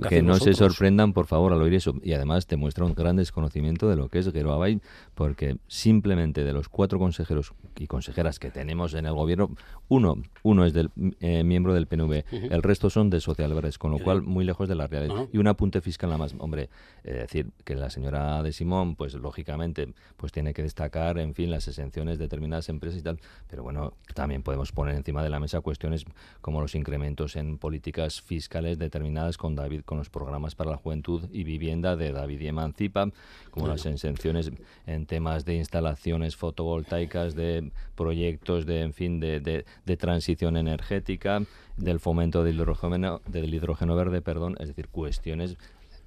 que, 0.08 0.22
no 0.22 0.36
se 0.36 0.54
sorprendan, 0.54 1.12
por 1.12 1.26
favor, 1.26 1.52
al 1.52 1.62
oír 1.62 1.74
eso. 1.74 1.94
Y 2.02 2.12
además 2.12 2.46
demuestra 2.46 2.84
un 2.84 2.94
gran 2.94 3.16
desconocimiento 3.16 3.88
de 3.88 3.96
lo 3.96 4.08
que 4.08 4.18
es 4.18 4.32
Guero 4.32 4.52
Abay, 4.52 4.80
porque 5.14 5.56
simplemente 5.68 6.44
de 6.44 6.52
los 6.52 6.68
cuatro 6.68 6.98
consejeros 6.98 7.52
y 7.78 7.86
consejeras 7.86 8.38
que 8.38 8.50
tenemos 8.50 8.94
en 8.94 9.06
el 9.06 9.14
gobierno, 9.14 9.50
uno, 9.88 10.22
uno 10.42 10.64
es 10.64 10.72
del 10.72 10.90
eh, 11.20 11.44
miembro 11.44 11.74
del 11.74 11.86
PNV, 11.86 12.24
el 12.30 12.62
resto 12.62 12.90
son 12.90 13.10
de 13.10 13.20
socialverdes, 13.20 13.78
con 13.78 13.90
lo 13.90 13.98
cual 13.98 14.22
muy 14.22 14.44
lejos 14.44 14.68
de 14.68 14.74
la 14.74 14.86
realidad. 14.86 15.28
Y 15.32 15.38
un 15.38 15.48
apunte 15.48 15.80
fiscal 15.80 16.10
nada 16.10 16.18
más, 16.18 16.34
hombre, 16.38 16.68
eh, 17.04 17.12
decir, 17.12 17.50
que 17.64 17.74
la 17.74 17.90
señora 17.90 18.42
de 18.42 18.52
Simón, 18.52 18.96
pues 18.96 19.14
lógicamente, 19.14 19.92
pues 20.16 20.32
tiene 20.32 20.54
que 20.54 20.62
destacar, 20.62 21.18
en 21.18 21.34
fin, 21.34 21.50
las 21.50 21.68
exenciones 21.68 22.18
de 22.18 22.24
determinadas 22.24 22.68
empresas 22.68 22.98
y 23.00 23.02
tal, 23.02 23.20
pero 23.48 23.62
bueno, 23.62 23.94
también 24.14 24.42
podemos 24.42 24.72
poner 24.72 24.94
encima 24.94 25.22
de 25.22 25.30
la 25.30 25.40
mesa 25.40 25.60
cuestiones 25.60 26.04
como 26.42 26.60
los 26.60 26.74
incrementos 26.74 27.36
en 27.36 27.56
políticas 27.56 28.20
fiscales 28.20 28.78
determinadas 28.78 29.38
con 29.38 29.54
David, 29.54 29.82
con 29.82 29.96
los 29.96 30.10
programas 30.10 30.54
para 30.54 30.70
la 30.70 30.76
juventud 30.76 31.22
y 31.32 31.44
vivienda 31.44 31.96
de 31.96 32.12
David 32.12 32.40
y 32.40 32.48
Emancipa, 32.48 33.10
como 33.50 33.68
las 33.68 33.86
exenciones 33.86 34.50
en 34.86 35.06
temas 35.06 35.46
de 35.46 35.54
instalaciones 35.54 36.36
fotovoltaicas, 36.36 37.34
de 37.34 37.72
proyectos 37.94 38.66
de, 38.66 38.82
en 38.82 38.92
fin, 38.92 39.20
de, 39.20 39.40
de, 39.40 39.64
de 39.86 39.96
transición 39.96 40.56
energética, 40.56 41.42
del 41.76 42.00
fomento 42.00 42.44
del 42.44 42.56
hidrógeno, 42.56 43.22
del 43.26 43.54
hidrógeno 43.54 43.96
verde, 43.96 44.20
perdón, 44.20 44.56
es 44.60 44.68
decir, 44.68 44.88
cuestiones 44.88 45.56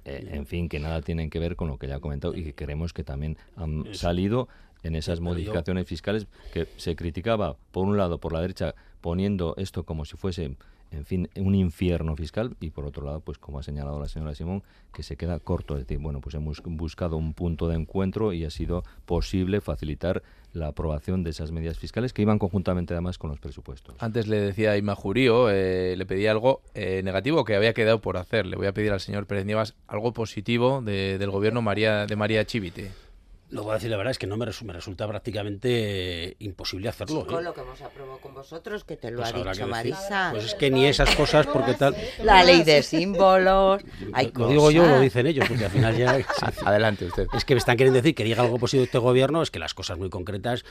eh, 0.04 0.28
en 0.32 0.46
fin, 0.46 0.68
que 0.68 0.78
nada 0.78 1.02
tienen 1.02 1.30
que 1.30 1.40
ver 1.40 1.56
con 1.56 1.66
lo 1.66 1.78
que 1.78 1.88
ya 1.88 1.96
ha 1.96 2.00
comentado 2.00 2.32
y 2.36 2.44
que 2.44 2.54
creemos 2.54 2.92
que 2.92 3.02
también 3.02 3.36
han 3.56 3.92
salido 3.92 4.48
en 4.84 4.94
esas 4.94 5.20
modificaciones 5.20 5.84
fiscales 5.86 6.28
que 6.52 6.68
se 6.76 6.94
criticaba, 6.94 7.56
por 7.72 7.86
un 7.86 7.96
lado, 7.96 8.18
por 8.18 8.32
la 8.32 8.40
derecha, 8.40 8.76
poniendo 9.00 9.54
esto 9.56 9.84
como 9.84 10.04
si 10.04 10.16
fuese 10.16 10.56
en 10.92 11.04
fin, 11.04 11.28
un 11.36 11.54
infierno 11.54 12.16
fiscal 12.16 12.56
y 12.60 12.70
por 12.70 12.86
otro 12.86 13.04
lado, 13.04 13.20
pues 13.20 13.38
como 13.38 13.58
ha 13.58 13.62
señalado 13.62 14.00
la 14.00 14.08
señora 14.08 14.34
Simón, 14.34 14.62
que 14.92 15.02
se 15.02 15.16
queda 15.16 15.38
corto. 15.40 15.74
Es 15.74 15.80
decir, 15.80 15.98
bueno, 15.98 16.20
pues 16.20 16.34
hemos 16.34 16.62
buscado 16.64 17.16
un 17.16 17.34
punto 17.34 17.68
de 17.68 17.76
encuentro 17.76 18.32
y 18.32 18.44
ha 18.44 18.50
sido 18.50 18.84
posible 19.04 19.60
facilitar 19.60 20.22
la 20.52 20.68
aprobación 20.68 21.22
de 21.22 21.30
esas 21.30 21.50
medidas 21.50 21.78
fiscales 21.78 22.12
que 22.12 22.22
iban 22.22 22.38
conjuntamente 22.38 22.94
además 22.94 23.18
con 23.18 23.30
los 23.30 23.40
presupuestos. 23.40 23.96
Antes 23.98 24.26
le 24.26 24.40
decía 24.40 24.70
a 24.70 24.76
Ima 24.76 24.94
Jurío, 24.94 25.50
eh, 25.50 25.96
le 25.96 26.06
pedía 26.06 26.30
algo 26.30 26.62
eh, 26.74 27.02
negativo 27.04 27.44
que 27.44 27.56
había 27.56 27.74
quedado 27.74 28.00
por 28.00 28.16
hacer. 28.16 28.46
Le 28.46 28.56
voy 28.56 28.66
a 28.66 28.72
pedir 28.72 28.92
al 28.92 29.00
señor 29.00 29.26
Pérez 29.26 29.44
Nievas 29.44 29.74
algo 29.86 30.12
positivo 30.12 30.80
del 30.82 31.30
gobierno 31.30 31.62
de 31.62 32.16
María 32.16 32.44
Chivite. 32.46 33.05
Lo 33.50 33.62
voy 33.62 33.72
a 33.72 33.74
decir 33.74 33.90
la 33.90 33.96
verdad 33.96 34.10
es 34.10 34.18
que 34.18 34.26
no 34.26 34.36
me, 34.36 34.44
resulta 34.44 35.06
prácticamente 35.06 36.36
imposible 36.40 36.88
hacerlo. 36.88 37.24
Con 37.26 37.40
¿eh? 37.40 37.42
lo 37.44 37.54
que 37.54 37.60
hemos 37.60 37.80
aprobado 37.80 38.18
con 38.18 38.34
vosotros, 38.34 38.82
que 38.82 38.96
te 38.96 39.12
lo 39.12 39.18
pues 39.18 39.32
ha 39.32 39.38
dicho 39.38 39.66
Marisa. 39.68 40.30
Pues 40.32 40.46
es 40.46 40.54
que 40.54 40.68
ni 40.68 40.86
esas 40.86 41.14
cosas, 41.14 41.46
porque 41.46 41.74
tal. 41.74 41.96
La 42.24 42.42
ley 42.42 42.64
de 42.64 42.82
símbolos. 42.82 43.84
Hay 44.12 44.32
lo 44.34 44.48
digo 44.48 44.70
yo, 44.72 44.84
lo 44.84 44.98
dicen 44.98 45.28
ellos, 45.28 45.46
porque 45.46 45.66
al 45.66 45.70
final 45.70 45.96
ya. 45.96 46.18
Adelante 46.64 47.04
usted. 47.04 47.28
Es 47.34 47.44
que 47.44 47.54
me 47.54 47.58
están 47.58 47.76
queriendo 47.76 47.98
decir 47.98 48.16
que 48.16 48.24
diga 48.24 48.42
algo 48.42 48.58
positivo 48.58 48.80
de 48.80 48.86
este 48.86 48.98
gobierno, 48.98 49.42
es 49.42 49.52
que 49.52 49.60
las 49.60 49.74
cosas 49.74 49.96
muy 49.96 50.10
concretas. 50.10 50.64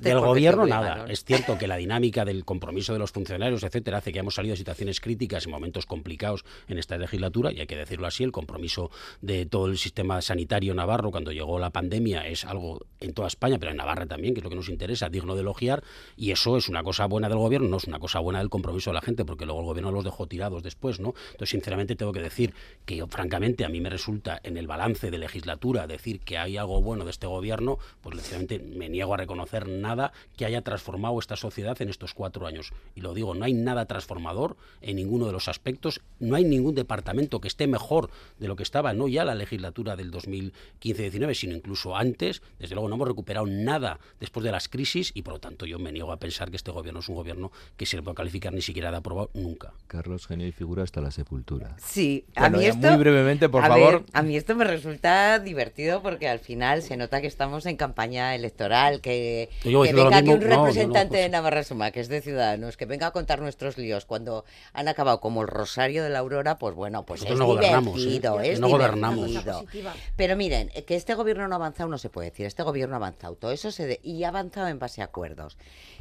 del 0.00 0.20
gobierno 0.20 0.66
nada. 0.66 1.04
Es 1.08 1.24
cierto 1.24 1.58
que 1.58 1.66
la 1.66 1.76
dinámica 1.76 2.24
del 2.24 2.46
compromiso 2.46 2.94
de 2.94 3.00
los 3.00 3.12
funcionarios, 3.12 3.62
etcétera, 3.62 3.98
hace 3.98 4.12
que 4.12 4.20
hemos 4.20 4.34
salido 4.34 4.54
de 4.54 4.58
situaciones 4.58 5.00
críticas 5.00 5.44
en 5.44 5.52
momentos 5.52 5.84
complicados 5.84 6.44
en 6.68 6.78
esta 6.78 6.96
legislatura, 6.96 7.52
y 7.52 7.60
hay 7.60 7.66
que 7.66 7.76
decirlo 7.76 8.06
así, 8.06 8.24
el 8.24 8.32
compromiso 8.32 8.90
de 9.20 9.44
todo 9.44 9.66
el 9.66 9.76
sistema 9.76 10.22
sanitario 10.22 10.74
navarro 10.74 11.10
cuando 11.10 11.30
llegó 11.30 11.58
la 11.58 11.70
pandemia 11.70 12.13
es 12.22 12.44
algo 12.44 12.80
en 13.00 13.12
toda 13.12 13.28
España, 13.28 13.58
pero 13.58 13.70
en 13.70 13.76
Navarra 13.76 14.06
también, 14.06 14.34
que 14.34 14.40
es 14.40 14.44
lo 14.44 14.50
que 14.50 14.56
nos 14.56 14.68
interesa, 14.68 15.08
digno 15.08 15.34
de 15.34 15.42
elogiar, 15.42 15.82
y 16.16 16.30
eso 16.30 16.56
es 16.56 16.68
una 16.68 16.82
cosa 16.82 17.06
buena 17.06 17.28
del 17.28 17.38
gobierno, 17.38 17.68
no 17.68 17.76
es 17.76 17.84
una 17.84 17.98
cosa 17.98 18.20
buena 18.20 18.38
del 18.38 18.48
compromiso 18.48 18.90
de 18.90 18.94
la 18.94 19.00
gente, 19.00 19.24
porque 19.24 19.46
luego 19.46 19.60
el 19.60 19.66
gobierno 19.66 19.92
los 19.92 20.04
dejó 20.04 20.26
tirados 20.26 20.62
después, 20.62 21.00
¿no? 21.00 21.14
Entonces, 21.32 21.50
sinceramente, 21.50 21.96
tengo 21.96 22.12
que 22.12 22.20
decir 22.20 22.54
que 22.84 23.04
francamente, 23.06 23.64
a 23.64 23.68
mí 23.68 23.80
me 23.80 23.90
resulta 23.90 24.40
en 24.42 24.56
el 24.56 24.66
balance 24.66 25.10
de 25.10 25.18
legislatura 25.18 25.86
decir 25.86 26.20
que 26.20 26.38
hay 26.38 26.56
algo 26.56 26.80
bueno 26.80 27.04
de 27.04 27.10
este 27.10 27.26
gobierno, 27.26 27.78
pues 28.00 28.16
sinceramente 28.16 28.58
me 28.58 28.88
niego 28.88 29.14
a 29.14 29.16
reconocer 29.16 29.68
nada 29.68 30.12
que 30.36 30.44
haya 30.44 30.62
transformado 30.62 31.18
esta 31.18 31.36
sociedad 31.36 31.80
en 31.80 31.88
estos 31.88 32.14
cuatro 32.14 32.46
años. 32.46 32.72
Y 32.94 33.00
lo 33.00 33.14
digo, 33.14 33.34
no 33.34 33.44
hay 33.44 33.52
nada 33.52 33.86
transformador 33.86 34.56
en 34.80 34.96
ninguno 34.96 35.26
de 35.26 35.32
los 35.32 35.48
aspectos, 35.48 36.00
no 36.20 36.36
hay 36.36 36.44
ningún 36.44 36.74
departamento 36.74 37.40
que 37.40 37.48
esté 37.48 37.66
mejor 37.66 38.10
de 38.38 38.48
lo 38.48 38.56
que 38.56 38.62
estaba, 38.62 38.92
no 38.92 39.08
ya 39.08 39.24
la 39.24 39.34
legislatura 39.34 39.96
del 39.96 40.10
2015-19, 40.12 41.34
sino 41.34 41.54
incluso 41.54 41.96
antes 42.04 42.42
desde 42.58 42.74
luego 42.74 42.88
no 42.88 42.96
hemos 42.96 43.08
recuperado 43.08 43.46
nada 43.46 43.98
después 44.20 44.44
de 44.44 44.52
las 44.52 44.68
crisis 44.68 45.10
y 45.14 45.22
por 45.22 45.34
lo 45.34 45.40
tanto 45.40 45.66
yo 45.66 45.78
me 45.78 45.90
niego 45.90 46.12
a 46.12 46.18
pensar 46.18 46.50
que 46.50 46.56
este 46.56 46.70
gobierno 46.70 47.00
es 47.00 47.08
un 47.08 47.16
gobierno 47.16 47.50
que 47.76 47.86
se 47.86 47.96
le 47.96 48.02
puede 48.02 48.14
calificar 48.14 48.52
ni 48.52 48.62
siquiera 48.62 48.90
de 48.90 48.98
aprobado 48.98 49.30
nunca. 49.34 49.72
Carlos 49.86 50.26
Genial 50.26 50.52
figura 50.52 50.82
hasta 50.82 51.00
la 51.00 51.10
sepultura. 51.10 51.76
Sí, 51.78 52.26
a 52.36 52.50
mí 52.50 52.64
esto, 52.64 52.88
muy 52.88 52.96
brevemente, 52.98 53.48
por 53.48 53.66
favor. 53.66 54.04
a 54.12 54.22
mí 54.22 54.36
esto 54.36 54.54
me 54.54 54.64
resulta 54.64 55.38
divertido 55.38 56.02
porque 56.02 56.28
al 56.28 56.38
final 56.38 56.82
se 56.82 56.96
nota 56.96 57.20
que 57.20 57.26
estamos 57.26 57.66
en 57.66 57.76
campaña 57.76 58.34
electoral, 58.34 59.00
que, 59.00 59.48
venga 59.64 60.18
aquí 60.18 60.30
un 60.30 60.40
representante 60.40 61.16
de 61.16 61.28
Navarra 61.28 61.64
Suma, 61.64 61.90
que 61.90 62.00
es 62.00 62.08
de 62.08 62.20
Ciudadanos, 62.20 62.76
que 62.76 62.86
venga 62.86 63.08
a 63.08 63.10
contar 63.12 63.40
nuestros 63.40 63.78
líos 63.78 64.04
cuando 64.04 64.44
han 64.72 64.88
acabado 64.88 65.20
como 65.20 65.42
el 65.42 65.48
Rosario 65.48 66.02
de 66.02 66.10
la 66.10 66.20
Aurora, 66.20 66.58
pues 66.58 66.74
bueno, 66.74 67.04
pues 67.04 67.22
es 67.22 67.38
divertido, 67.38 68.40
¿eh? 68.40 68.52
es 68.52 68.60
no 68.60 68.68
gobernamos. 68.68 69.30
Pero 70.16 70.36
miren, 70.36 70.70
que 70.86 70.96
este 70.96 71.14
gobierno 71.14 71.48
no 71.48 71.54
ha 71.54 71.56
avanzado 71.56 71.88
no 71.94 71.98
se 71.98 72.10
puede 72.10 72.30
decir. 72.30 72.46
Este 72.46 72.64
gobierno 72.64 72.96
ha 72.96 72.98
avanzado, 72.98 73.36
todo 73.36 73.52
eso 73.52 73.70
se 73.70 74.00
y 74.02 74.24
ha 74.24 74.28
avanzado 74.28 74.66
en 74.66 74.80
base 74.80 75.00
a 75.00 75.04
acuerdos. 75.04 75.56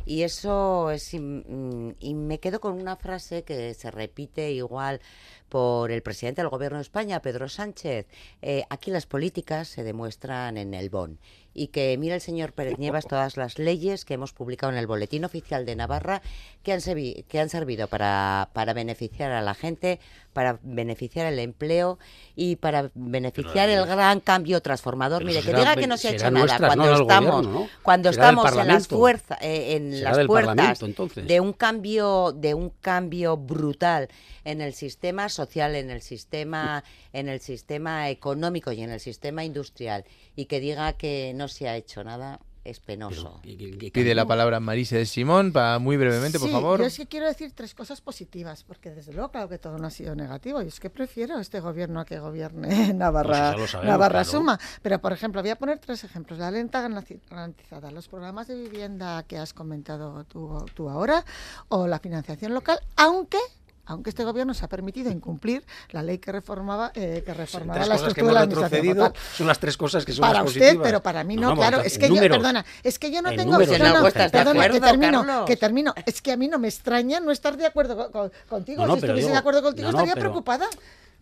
Y 0.06 0.23
eso 0.23 0.89
es. 0.89 1.13
Mm, 1.13 1.91
y 1.99 2.15
me 2.15 2.39
quedo 2.39 2.60
con 2.60 2.73
una 2.73 2.95
frase 2.95 3.43
que 3.43 3.73
se 3.75 3.91
repite 3.91 4.51
igual 4.51 5.01
por 5.49 5.91
el 5.91 6.01
presidente 6.01 6.41
del 6.41 6.49
gobierno 6.49 6.79
de 6.79 6.82
España, 6.82 7.21
Pedro 7.21 7.47
Sánchez. 7.47 8.08
Eh, 8.41 8.63
aquí 8.69 8.89
las 8.89 9.06
políticas 9.06 9.67
se 9.67 9.84
demuestran 9.84 10.58
en 10.58 10.73
el 10.73 10.89
BON 10.89 11.19
y 11.54 11.68
que 11.68 11.98
mira 11.98 12.16
el 12.16 12.22
señor 12.22 12.54
Pérez 12.54 12.78
Nievas 12.80 13.08
todas 13.08 13.38
las 13.38 13.60
leyes 13.60 14.06
que 14.06 14.16
hemos 14.16 14.34
publicado 14.34 14.72
en 14.72 14.80
el 14.80 14.88
Boletín 14.88 15.26
Oficial 15.26 15.66
de 15.66 15.76
Navarra 15.76 16.22
que 16.63 16.74
han, 16.74 16.82
que 16.82 17.39
han 17.39 17.50
servido 17.50 17.88
para, 17.88 18.50
para 18.54 18.74
beneficiar 18.74 19.32
a 19.32 19.42
la 19.42 19.54
gente, 19.54 20.00
para 20.34 20.60
beneficiar 20.63 21.28
el 21.32 21.39
empleo 21.39 22.00
y 22.36 22.56
para 22.56 22.89
beneficiar 22.96 23.70
el 23.70 23.86
gran 23.86 24.20
cambio 24.20 24.62
transformador. 24.62 25.24
Mire, 25.24 25.42
que 25.42 25.54
diga 25.54 25.76
que 25.76 25.88
no 25.88 25.98
se 25.98 26.10
ha 26.10 26.12
hecho 26.12 26.32
nada. 26.32 26.58
cuando 26.58 26.94
estamos, 26.94 27.70
cuando 27.84 28.10
estamos 28.10 28.52
en 28.58 28.68
las 28.68 28.88
fuerzas, 28.88 29.38
eh, 29.42 29.76
en 29.76 30.04
las 30.04 30.26
puertas 30.26 30.80
de 31.16 31.39
un 31.39 31.54
cambio, 31.54 32.32
de 32.32 32.54
un 32.54 32.70
cambio 32.82 33.38
brutal 33.38 34.10
en 34.44 34.62
el 34.62 34.74
sistema 34.74 35.30
social, 35.30 35.76
en 35.76 35.89
el 35.89 36.02
sistema, 36.02 36.84
en 37.13 37.30
el 37.30 37.39
sistema 37.39 38.10
económico 38.10 38.72
y 38.72 38.82
en 38.82 38.89
el 38.89 39.00
sistema 39.00 39.44
industrial 39.44 40.06
y 40.36 40.46
que 40.46 40.60
diga 40.60 40.93
que 40.93 41.34
no 41.36 41.48
se 41.48 41.67
ha 41.69 41.76
hecho 41.76 42.04
nada, 42.04 42.39
es 42.63 42.80
penoso. 42.80 43.41
Pide 43.43 44.15
la 44.15 44.26
palabra 44.26 44.62
Marisa 44.62 44.96
de 44.96 45.06
Simón, 45.06 45.52
para 45.52 45.80
muy 45.80 45.98
brevemente, 45.98 46.39
por 46.39 46.48
Sí, 46.48 46.54
favor. 46.54 46.82
Yo 46.82 46.89
sí 46.89 47.06
quiero 47.08 47.28
decir 47.28 47.52
tres 47.54 47.76
cosas 47.76 48.00
positivas, 48.00 48.63
porque 48.63 48.89
desde 48.91 49.12
luego, 49.12 49.32
claro 49.32 49.50
que 49.50 49.58
todo 49.58 49.78
no 49.78 49.88
ha 49.88 49.89
sido 49.89 50.15
negativo. 50.15 50.62
Y 50.62 50.67
es 50.69 50.80
que 50.80 50.89
prefiero 50.89 51.39
este 51.39 51.60
gobierno 51.60 52.00
a 52.00 52.06
que 52.06 52.19
gobierne 52.19 52.93
Navarra, 52.93 53.54
Pues 53.58 53.72
sabemos, 53.72 53.91
Navarra 53.91 54.22
claro. 54.24 54.30
Suma. 54.32 54.60
Pero, 54.82 55.00
por 55.00 55.12
ejemplo, 55.12 55.41
voy 55.41 55.50
a 55.52 55.58
poner 55.58 55.80
tres 55.80 56.06
ejemplos. 56.06 56.39
La 56.39 56.52
lenta 56.52 56.88
garanti- 56.88 57.19
garantizada, 57.30 57.91
los 57.91 58.08
programas 58.08 58.48
de 58.48 58.56
vivienda 58.56 59.24
que 59.24 59.38
has 59.38 59.54
comentado 59.54 60.24
tú, 60.24 60.63
tú 60.74 60.89
ahora, 60.89 61.26
o 61.67 61.86
la 61.86 62.00
financiación 62.00 62.54
local, 62.54 62.80
aunque 62.96 63.39
aunque 63.86 64.10
este 64.12 64.24
gobierno 64.24 64.54
se 64.54 64.63
ha 64.65 64.69
permitido 64.69 65.12
incumplir 65.12 65.63
la 65.89 66.02
ley 66.04 66.17
que 66.17 66.32
reformaba 66.32 66.91
eh, 66.96 67.22
que 67.26 67.34
reformaba 67.34 67.80
Tres 67.80 67.88
la 67.89 67.96
estructura 67.96 68.24
de 68.39 68.43
hemos 68.46 68.58
la 68.58 68.65
administración 68.65 69.13
son 69.38 69.48
las 69.48 69.60
tres 69.60 69.78
cosas 69.78 70.06
que 70.06 70.13
son 70.13 70.22
para 70.22 70.39
las 70.39 70.48
usted, 70.48 70.60
positivas. 70.62 70.86
pero 70.88 71.04
para 71.04 71.24
mí 71.24 71.36
no, 71.36 71.50
vamos, 71.50 71.60
claro. 71.60 71.82
Es 71.84 71.98
que 71.98 72.08
yo, 72.10 72.15
perdona, 72.22 72.65
es 72.84 72.98
que 73.00 73.12
yo 73.12 73.22
no 73.22 73.30
En 73.32 73.38
tengo. 73.38 73.52
números, 73.54 73.78
no, 73.80 73.86
perdona, 74.32 74.69
que 74.69 74.80
termino, 74.80 75.19
Carlos. 75.26 75.46
que 75.48 75.58
termino. 75.58 75.93
Es 76.06 76.22
que 76.22 76.32
a 76.32 76.38
mí 76.38 76.48
no 76.48 76.60
me 76.60 76.67
extraña 76.67 77.19
no 77.19 77.32
estar 77.32 77.58
de 77.58 77.65
acuerdo 77.65 77.96
co- 77.98 78.12
co- 78.12 78.32
contigo. 78.48 78.82
No, 78.84 78.88
no, 78.88 78.93
si 78.96 79.00
estuviese 79.00 79.22
digo- 79.28 79.32
de 79.34 79.38
acuerdo 79.39 79.62
contigo 79.62 79.88
no, 79.88 79.91
no, 79.91 79.98
estaría 80.00 80.13
pero- 80.13 80.30
preocupada. 80.32 80.65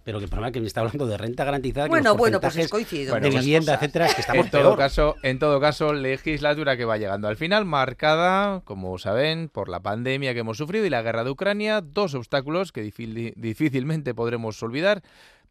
Pero 0.03 0.17
que 0.17 0.23
el 0.25 0.29
problema 0.29 0.47
es 0.47 0.53
que 0.53 0.61
me 0.61 0.67
está 0.67 0.81
hablando 0.81 1.05
de 1.05 1.15
renta 1.17 1.43
garantizada. 1.43 1.85
que 1.85 1.89
Bueno, 1.89 2.09
los 2.11 2.17
bueno, 2.17 2.41
pues 2.41 2.57
es 2.57 2.69
coincido. 2.69 3.13
De 3.15 3.21
pues 3.21 3.35
vivienda, 3.35 3.73
cosas. 3.73 3.81
etcétera, 3.83 4.05
es 4.07 4.15
que 4.15 4.21
estamos 4.21 4.45
En 4.45 4.51
todo 4.51 4.61
peor. 4.63 4.77
caso, 4.77 5.15
en 5.21 5.37
todo 5.39 5.59
caso, 5.59 5.93
legislatura 5.93 6.75
que 6.75 6.85
va 6.85 6.97
llegando 6.97 7.27
al 7.27 7.37
final, 7.37 7.65
marcada, 7.65 8.61
como 8.65 8.97
saben, 8.97 9.47
por 9.49 9.69
la 9.69 9.79
pandemia 9.81 10.33
que 10.33 10.39
hemos 10.39 10.57
sufrido 10.57 10.85
y 10.85 10.89
la 10.89 11.01
guerra 11.03 11.23
de 11.23 11.29
Ucrania, 11.29 11.81
dos 11.81 12.15
obstáculos 12.15 12.71
que 12.71 12.83
difí- 12.83 13.33
difícilmente 13.35 14.13
podremos 14.15 14.61
olvidar. 14.63 15.01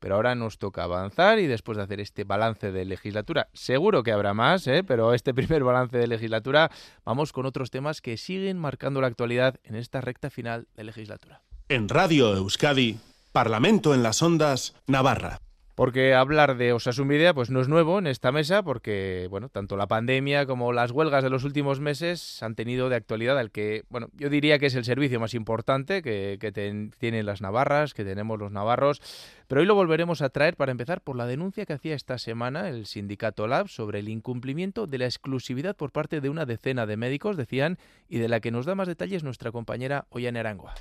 Pero 0.00 0.14
ahora 0.14 0.34
nos 0.34 0.56
toca 0.58 0.82
avanzar 0.84 1.38
y 1.38 1.46
después 1.46 1.76
de 1.76 1.84
hacer 1.84 2.00
este 2.00 2.24
balance 2.24 2.72
de 2.72 2.86
legislatura, 2.86 3.48
seguro 3.52 4.02
que 4.02 4.12
habrá 4.12 4.32
más, 4.32 4.66
¿eh? 4.66 4.82
pero 4.82 5.12
este 5.12 5.34
primer 5.34 5.62
balance 5.62 5.98
de 5.98 6.06
legislatura, 6.06 6.70
vamos 7.04 7.32
con 7.34 7.44
otros 7.44 7.70
temas 7.70 8.00
que 8.00 8.16
siguen 8.16 8.58
marcando 8.58 9.02
la 9.02 9.08
actualidad 9.08 9.56
en 9.62 9.74
esta 9.76 10.00
recta 10.00 10.30
final 10.30 10.66
de 10.74 10.84
legislatura. 10.84 11.42
En 11.68 11.86
Radio 11.90 12.34
Euskadi, 12.34 12.98
Parlamento 13.32 13.94
en 13.94 14.02
las 14.02 14.22
Ondas, 14.22 14.74
Navarra. 14.88 15.40
Porque 15.76 16.14
hablar 16.14 16.58
de 16.58 16.72
Osasunbidea 16.72 17.32
pues 17.32 17.48
no 17.48 17.60
es 17.60 17.68
nuevo 17.68 18.00
en 18.00 18.06
esta 18.06 18.32
mesa 18.32 18.62
porque 18.62 19.28
bueno, 19.30 19.48
tanto 19.48 19.76
la 19.78 19.86
pandemia 19.86 20.44
como 20.44 20.72
las 20.72 20.90
huelgas 20.90 21.22
de 21.22 21.30
los 21.30 21.44
últimos 21.44 21.80
meses 21.80 22.42
han 22.42 22.54
tenido 22.54 22.88
de 22.90 22.96
actualidad 22.96 23.38
al 23.38 23.50
que, 23.50 23.84
bueno, 23.88 24.08
yo 24.14 24.28
diría 24.28 24.58
que 24.58 24.66
es 24.66 24.74
el 24.74 24.84
servicio 24.84 25.20
más 25.20 25.32
importante 25.32 26.02
que, 26.02 26.38
que 26.38 26.52
tienen 26.98 27.24
las 27.24 27.40
navarras, 27.40 27.94
que 27.94 28.04
tenemos 28.04 28.38
los 28.38 28.50
navarros, 28.50 29.00
pero 29.48 29.62
hoy 29.62 29.66
lo 29.66 29.74
volveremos 29.74 30.20
a 30.22 30.28
traer 30.28 30.56
para 30.56 30.72
empezar 30.72 31.00
por 31.00 31.16
la 31.16 31.26
denuncia 31.26 31.64
que 31.64 31.72
hacía 31.72 31.94
esta 31.94 32.18
semana 32.18 32.68
el 32.68 32.84
sindicato 32.84 33.46
Lab 33.46 33.68
sobre 33.68 34.00
el 34.00 34.08
incumplimiento 34.10 34.86
de 34.86 34.98
la 34.98 35.06
exclusividad 35.06 35.76
por 35.76 35.92
parte 35.92 36.20
de 36.20 36.28
una 36.28 36.44
decena 36.44 36.84
de 36.84 36.98
médicos, 36.98 37.38
decían, 37.38 37.78
y 38.08 38.18
de 38.18 38.28
la 38.28 38.40
que 38.40 38.50
nos 38.50 38.66
da 38.66 38.74
más 38.74 38.88
detalles 38.88 39.24
nuestra 39.24 39.50
compañera 39.50 40.04
Ollane 40.10 40.40
Arangua. 40.40 40.74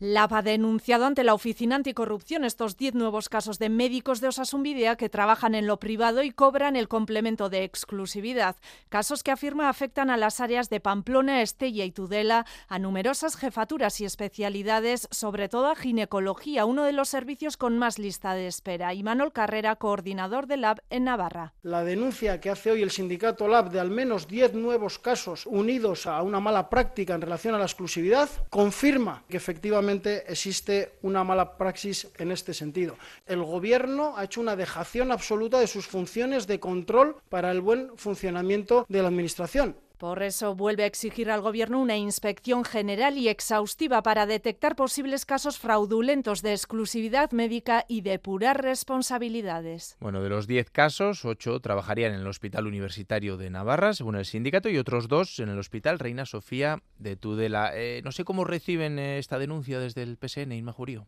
LAB 0.00 0.34
ha 0.34 0.42
denunciado 0.42 1.06
ante 1.06 1.22
la 1.22 1.34
Oficina 1.34 1.76
Anticorrupción 1.76 2.44
estos 2.44 2.76
10 2.76 2.94
nuevos 2.94 3.28
casos 3.28 3.60
de 3.60 3.68
médicos 3.68 4.20
de 4.20 4.26
Osasunvidea 4.26 4.96
que 4.96 5.08
trabajan 5.08 5.54
en 5.54 5.68
lo 5.68 5.78
privado 5.78 6.24
y 6.24 6.32
cobran 6.32 6.74
el 6.74 6.88
complemento 6.88 7.48
de 7.48 7.62
exclusividad. 7.62 8.56
Casos 8.88 9.22
que 9.22 9.30
afirma 9.30 9.68
afectan 9.68 10.10
a 10.10 10.16
las 10.16 10.40
áreas 10.40 10.68
de 10.68 10.80
Pamplona, 10.80 11.42
Estella 11.42 11.84
y 11.84 11.92
Tudela, 11.92 12.44
a 12.66 12.80
numerosas 12.80 13.36
jefaturas 13.36 14.00
y 14.00 14.04
especialidades, 14.04 15.06
sobre 15.12 15.48
todo 15.48 15.68
a 15.68 15.76
ginecología, 15.76 16.64
uno 16.64 16.82
de 16.82 16.92
los 16.92 17.08
servicios 17.08 17.56
con 17.56 17.78
más 17.78 18.00
lista 18.00 18.34
de 18.34 18.48
espera. 18.48 18.94
Y 18.94 19.04
Manuel 19.04 19.30
Carrera, 19.30 19.76
coordinador 19.76 20.48
de 20.48 20.56
LAB 20.56 20.80
en 20.90 21.04
Navarra. 21.04 21.54
La 21.62 21.84
denuncia 21.84 22.40
que 22.40 22.50
hace 22.50 22.72
hoy 22.72 22.82
el 22.82 22.90
sindicato 22.90 23.46
LAB 23.46 23.70
de 23.70 23.78
al 23.78 23.90
menos 23.90 24.26
10 24.26 24.54
nuevos 24.54 24.98
casos 24.98 25.46
unidos 25.46 26.08
a 26.08 26.20
una 26.22 26.40
mala 26.40 26.68
práctica 26.68 27.14
en 27.14 27.20
relación 27.20 27.54
a 27.54 27.58
la 27.58 27.64
exclusividad 27.64 28.28
confirma 28.50 29.22
que 29.28 29.36
efectivamente 29.36 29.83
existe 29.88 30.92
una 31.02 31.24
mala 31.24 31.56
praxis 31.56 32.08
en 32.18 32.30
este 32.30 32.54
sentido. 32.54 32.96
El 33.26 33.42
Gobierno 33.42 34.14
ha 34.16 34.24
hecho 34.24 34.40
una 34.40 34.56
dejación 34.56 35.12
absoluta 35.12 35.60
de 35.60 35.66
sus 35.66 35.86
funciones 35.86 36.46
de 36.46 36.60
control 36.60 37.16
para 37.28 37.50
el 37.50 37.60
buen 37.60 37.96
funcionamiento 37.96 38.86
de 38.88 39.02
la 39.02 39.08
Administración. 39.08 39.76
Por 40.04 40.22
eso 40.22 40.54
vuelve 40.54 40.82
a 40.82 40.86
exigir 40.86 41.30
al 41.30 41.40
Gobierno 41.40 41.80
una 41.80 41.96
inspección 41.96 42.62
general 42.66 43.16
y 43.16 43.30
exhaustiva 43.30 44.02
para 44.02 44.26
detectar 44.26 44.76
posibles 44.76 45.24
casos 45.24 45.58
fraudulentos 45.58 46.42
de 46.42 46.52
exclusividad 46.52 47.30
médica 47.30 47.86
y 47.88 48.02
depurar 48.02 48.62
responsabilidades. 48.62 49.96
Bueno, 50.00 50.22
de 50.22 50.28
los 50.28 50.46
10 50.46 50.68
casos, 50.68 51.24
8 51.24 51.58
trabajarían 51.60 52.12
en 52.12 52.20
el 52.20 52.26
Hospital 52.26 52.66
Universitario 52.66 53.38
de 53.38 53.48
Navarra, 53.48 53.94
según 53.94 54.16
el 54.16 54.26
sindicato, 54.26 54.68
y 54.68 54.76
otros 54.76 55.08
dos 55.08 55.38
en 55.38 55.48
el 55.48 55.58
Hospital 55.58 55.98
Reina 55.98 56.26
Sofía 56.26 56.82
de 56.98 57.16
Tudela. 57.16 57.70
Eh, 57.74 58.02
no 58.04 58.12
sé 58.12 58.24
cómo 58.24 58.44
reciben 58.44 58.98
eh, 58.98 59.16
esta 59.16 59.38
denuncia 59.38 59.80
desde 59.80 60.02
el 60.02 60.18
PSN, 60.18 60.52
Inma 60.52 60.72
Jurío. 60.72 61.06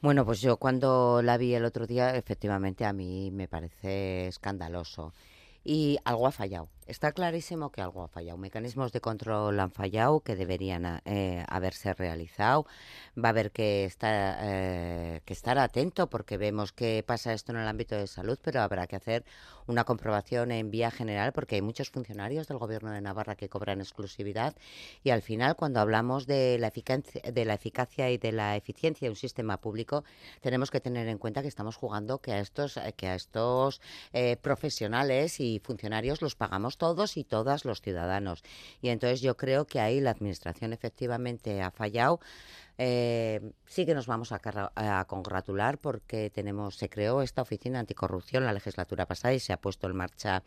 Bueno, 0.00 0.26
pues 0.26 0.40
yo 0.40 0.56
cuando 0.56 1.22
la 1.22 1.38
vi 1.38 1.54
el 1.54 1.64
otro 1.64 1.86
día, 1.86 2.16
efectivamente 2.16 2.84
a 2.84 2.92
mí 2.92 3.30
me 3.30 3.46
parece 3.46 4.26
escandaloso. 4.26 5.12
Y 5.64 5.98
algo 6.04 6.26
ha 6.26 6.32
fallado. 6.32 6.68
Está 6.92 7.12
clarísimo 7.12 7.72
que 7.72 7.80
algo 7.80 8.02
ha 8.02 8.08
fallado. 8.08 8.36
Mecanismos 8.36 8.92
de 8.92 9.00
control 9.00 9.58
han 9.60 9.72
fallado 9.72 10.20
que 10.20 10.36
deberían 10.36 11.00
eh, 11.06 11.42
haberse 11.48 11.94
realizado. 11.94 12.66
Va 13.16 13.28
a 13.28 13.30
haber 13.30 13.50
que 13.50 13.86
estar, 13.86 14.36
eh, 14.42 15.22
que 15.24 15.32
estar 15.32 15.58
atento 15.58 16.10
porque 16.10 16.36
vemos 16.36 16.70
que 16.72 17.02
pasa 17.02 17.32
esto 17.32 17.52
en 17.52 17.58
el 17.60 17.66
ámbito 17.66 17.94
de 17.96 18.06
salud, 18.06 18.38
pero 18.42 18.60
habrá 18.60 18.86
que 18.86 18.96
hacer 18.96 19.24
una 19.66 19.84
comprobación 19.84 20.50
en 20.52 20.70
vía 20.70 20.90
general 20.90 21.32
porque 21.32 21.56
hay 21.56 21.62
muchos 21.62 21.90
funcionarios 21.90 22.48
del 22.48 22.58
Gobierno 22.58 22.90
de 22.90 23.00
Navarra 23.00 23.36
que 23.36 23.48
cobran 23.48 23.80
exclusividad 23.80 24.54
y 25.02 25.10
al 25.10 25.22
final 25.22 25.56
cuando 25.56 25.80
hablamos 25.80 26.26
de 26.26 26.58
la, 26.58 26.68
eficacia, 26.68 27.22
de 27.22 27.44
la 27.44 27.54
eficacia 27.54 28.10
y 28.10 28.18
de 28.18 28.32
la 28.32 28.56
eficiencia 28.56 29.06
de 29.06 29.10
un 29.10 29.16
sistema 29.16 29.58
público 29.58 30.04
tenemos 30.40 30.70
que 30.70 30.80
tener 30.80 31.08
en 31.08 31.18
cuenta 31.18 31.42
que 31.42 31.48
estamos 31.48 31.76
jugando 31.76 32.18
que 32.18 32.32
a 32.32 32.40
estos, 32.40 32.78
que 32.96 33.06
a 33.06 33.14
estos 33.14 33.80
eh, 34.12 34.36
profesionales 34.36 35.40
y 35.40 35.60
funcionarios 35.62 36.22
los 36.22 36.34
pagamos 36.34 36.76
todos 36.82 37.16
y 37.16 37.22
todas 37.22 37.64
los 37.64 37.80
ciudadanos. 37.80 38.42
Y 38.80 38.88
entonces 38.88 39.20
yo 39.20 39.36
creo 39.36 39.66
que 39.66 39.78
ahí 39.78 40.00
la 40.00 40.10
Administración 40.10 40.72
efectivamente 40.72 41.62
ha 41.62 41.70
fallado. 41.70 42.18
Eh, 42.76 43.52
sí 43.66 43.86
que 43.86 43.94
nos 43.94 44.08
vamos 44.08 44.32
a, 44.32 44.40
a, 44.74 45.04
congratular 45.04 45.78
porque 45.78 46.28
tenemos 46.30 46.74
se 46.74 46.88
creó 46.88 47.22
esta 47.22 47.42
oficina 47.42 47.78
anticorrupción 47.78 48.44
la 48.44 48.52
legislatura 48.52 49.06
pasada 49.06 49.34
y 49.34 49.38
se 49.38 49.52
ha 49.52 49.58
puesto 49.58 49.86
en 49.86 49.94
marcha 49.94 50.42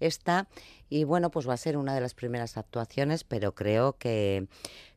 esta 0.00 0.48
y 0.90 1.04
bueno 1.04 1.30
pues 1.30 1.48
va 1.48 1.54
a 1.54 1.56
ser 1.56 1.76
una 1.76 1.94
de 1.94 2.00
las 2.00 2.14
primeras 2.14 2.56
actuaciones 2.56 3.22
pero 3.22 3.54
creo 3.54 3.92
que 3.92 4.48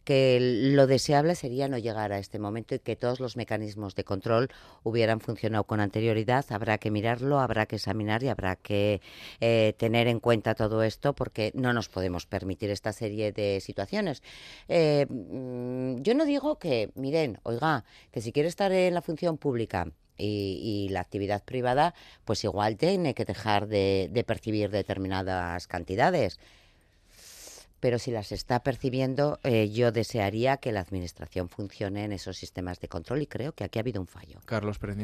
que 0.03 0.39
lo 0.41 0.87
deseable 0.87 1.35
sería 1.35 1.67
no 1.67 1.77
llegar 1.77 2.11
a 2.11 2.19
este 2.19 2.39
momento 2.39 2.75
y 2.75 2.79
que 2.79 2.95
todos 2.95 3.19
los 3.19 3.37
mecanismos 3.37 3.95
de 3.95 4.03
control 4.03 4.49
hubieran 4.83 5.19
funcionado 5.19 5.65
con 5.65 5.79
anterioridad. 5.79 6.45
Habrá 6.49 6.77
que 6.77 6.91
mirarlo, 6.91 7.39
habrá 7.39 7.65
que 7.65 7.75
examinar 7.75 8.23
y 8.23 8.29
habrá 8.29 8.55
que 8.55 9.01
eh, 9.39 9.73
tener 9.77 10.07
en 10.07 10.19
cuenta 10.19 10.55
todo 10.55 10.83
esto 10.83 11.13
porque 11.13 11.51
no 11.53 11.73
nos 11.73 11.89
podemos 11.89 12.25
permitir 12.25 12.69
esta 12.69 12.93
serie 12.93 13.31
de 13.31 13.59
situaciones. 13.61 14.23
Eh, 14.67 15.05
yo 15.09 16.13
no 16.15 16.25
digo 16.25 16.57
que, 16.57 16.91
miren, 16.95 17.39
oiga, 17.43 17.85
que 18.11 18.21
si 18.21 18.31
quiere 18.31 18.49
estar 18.49 18.71
en 18.71 18.93
la 18.93 19.01
función 19.01 19.37
pública 19.37 19.87
y, 20.17 20.87
y, 20.87 20.89
la 20.89 20.99
actividad 20.99 21.43
privada, 21.43 21.95
pues 22.25 22.43
igual 22.43 22.77
tiene 22.77 23.13
que 23.15 23.25
dejar 23.25 23.67
de, 23.67 24.09
de 24.11 24.23
percibir 24.23 24.69
determinadas 24.69 25.67
cantidades 25.67 26.39
pero 27.81 27.99
si 27.99 28.11
las 28.11 28.31
está 28.31 28.63
percibiendo, 28.63 29.39
eh, 29.43 29.69
yo 29.71 29.91
desearía 29.91 30.57
que 30.57 30.71
la 30.71 30.79
Administración 30.79 31.49
funcione 31.49 32.05
en 32.05 32.13
esos 32.13 32.37
sistemas 32.37 32.79
de 32.79 32.87
control 32.87 33.23
y 33.23 33.27
creo 33.27 33.51
que 33.51 33.63
aquí 33.63 33.79
ha 33.79 33.81
habido 33.81 33.99
un 33.99 34.07
fallo. 34.07 34.39
Carlos 34.45 34.77
Pérez 34.77 34.97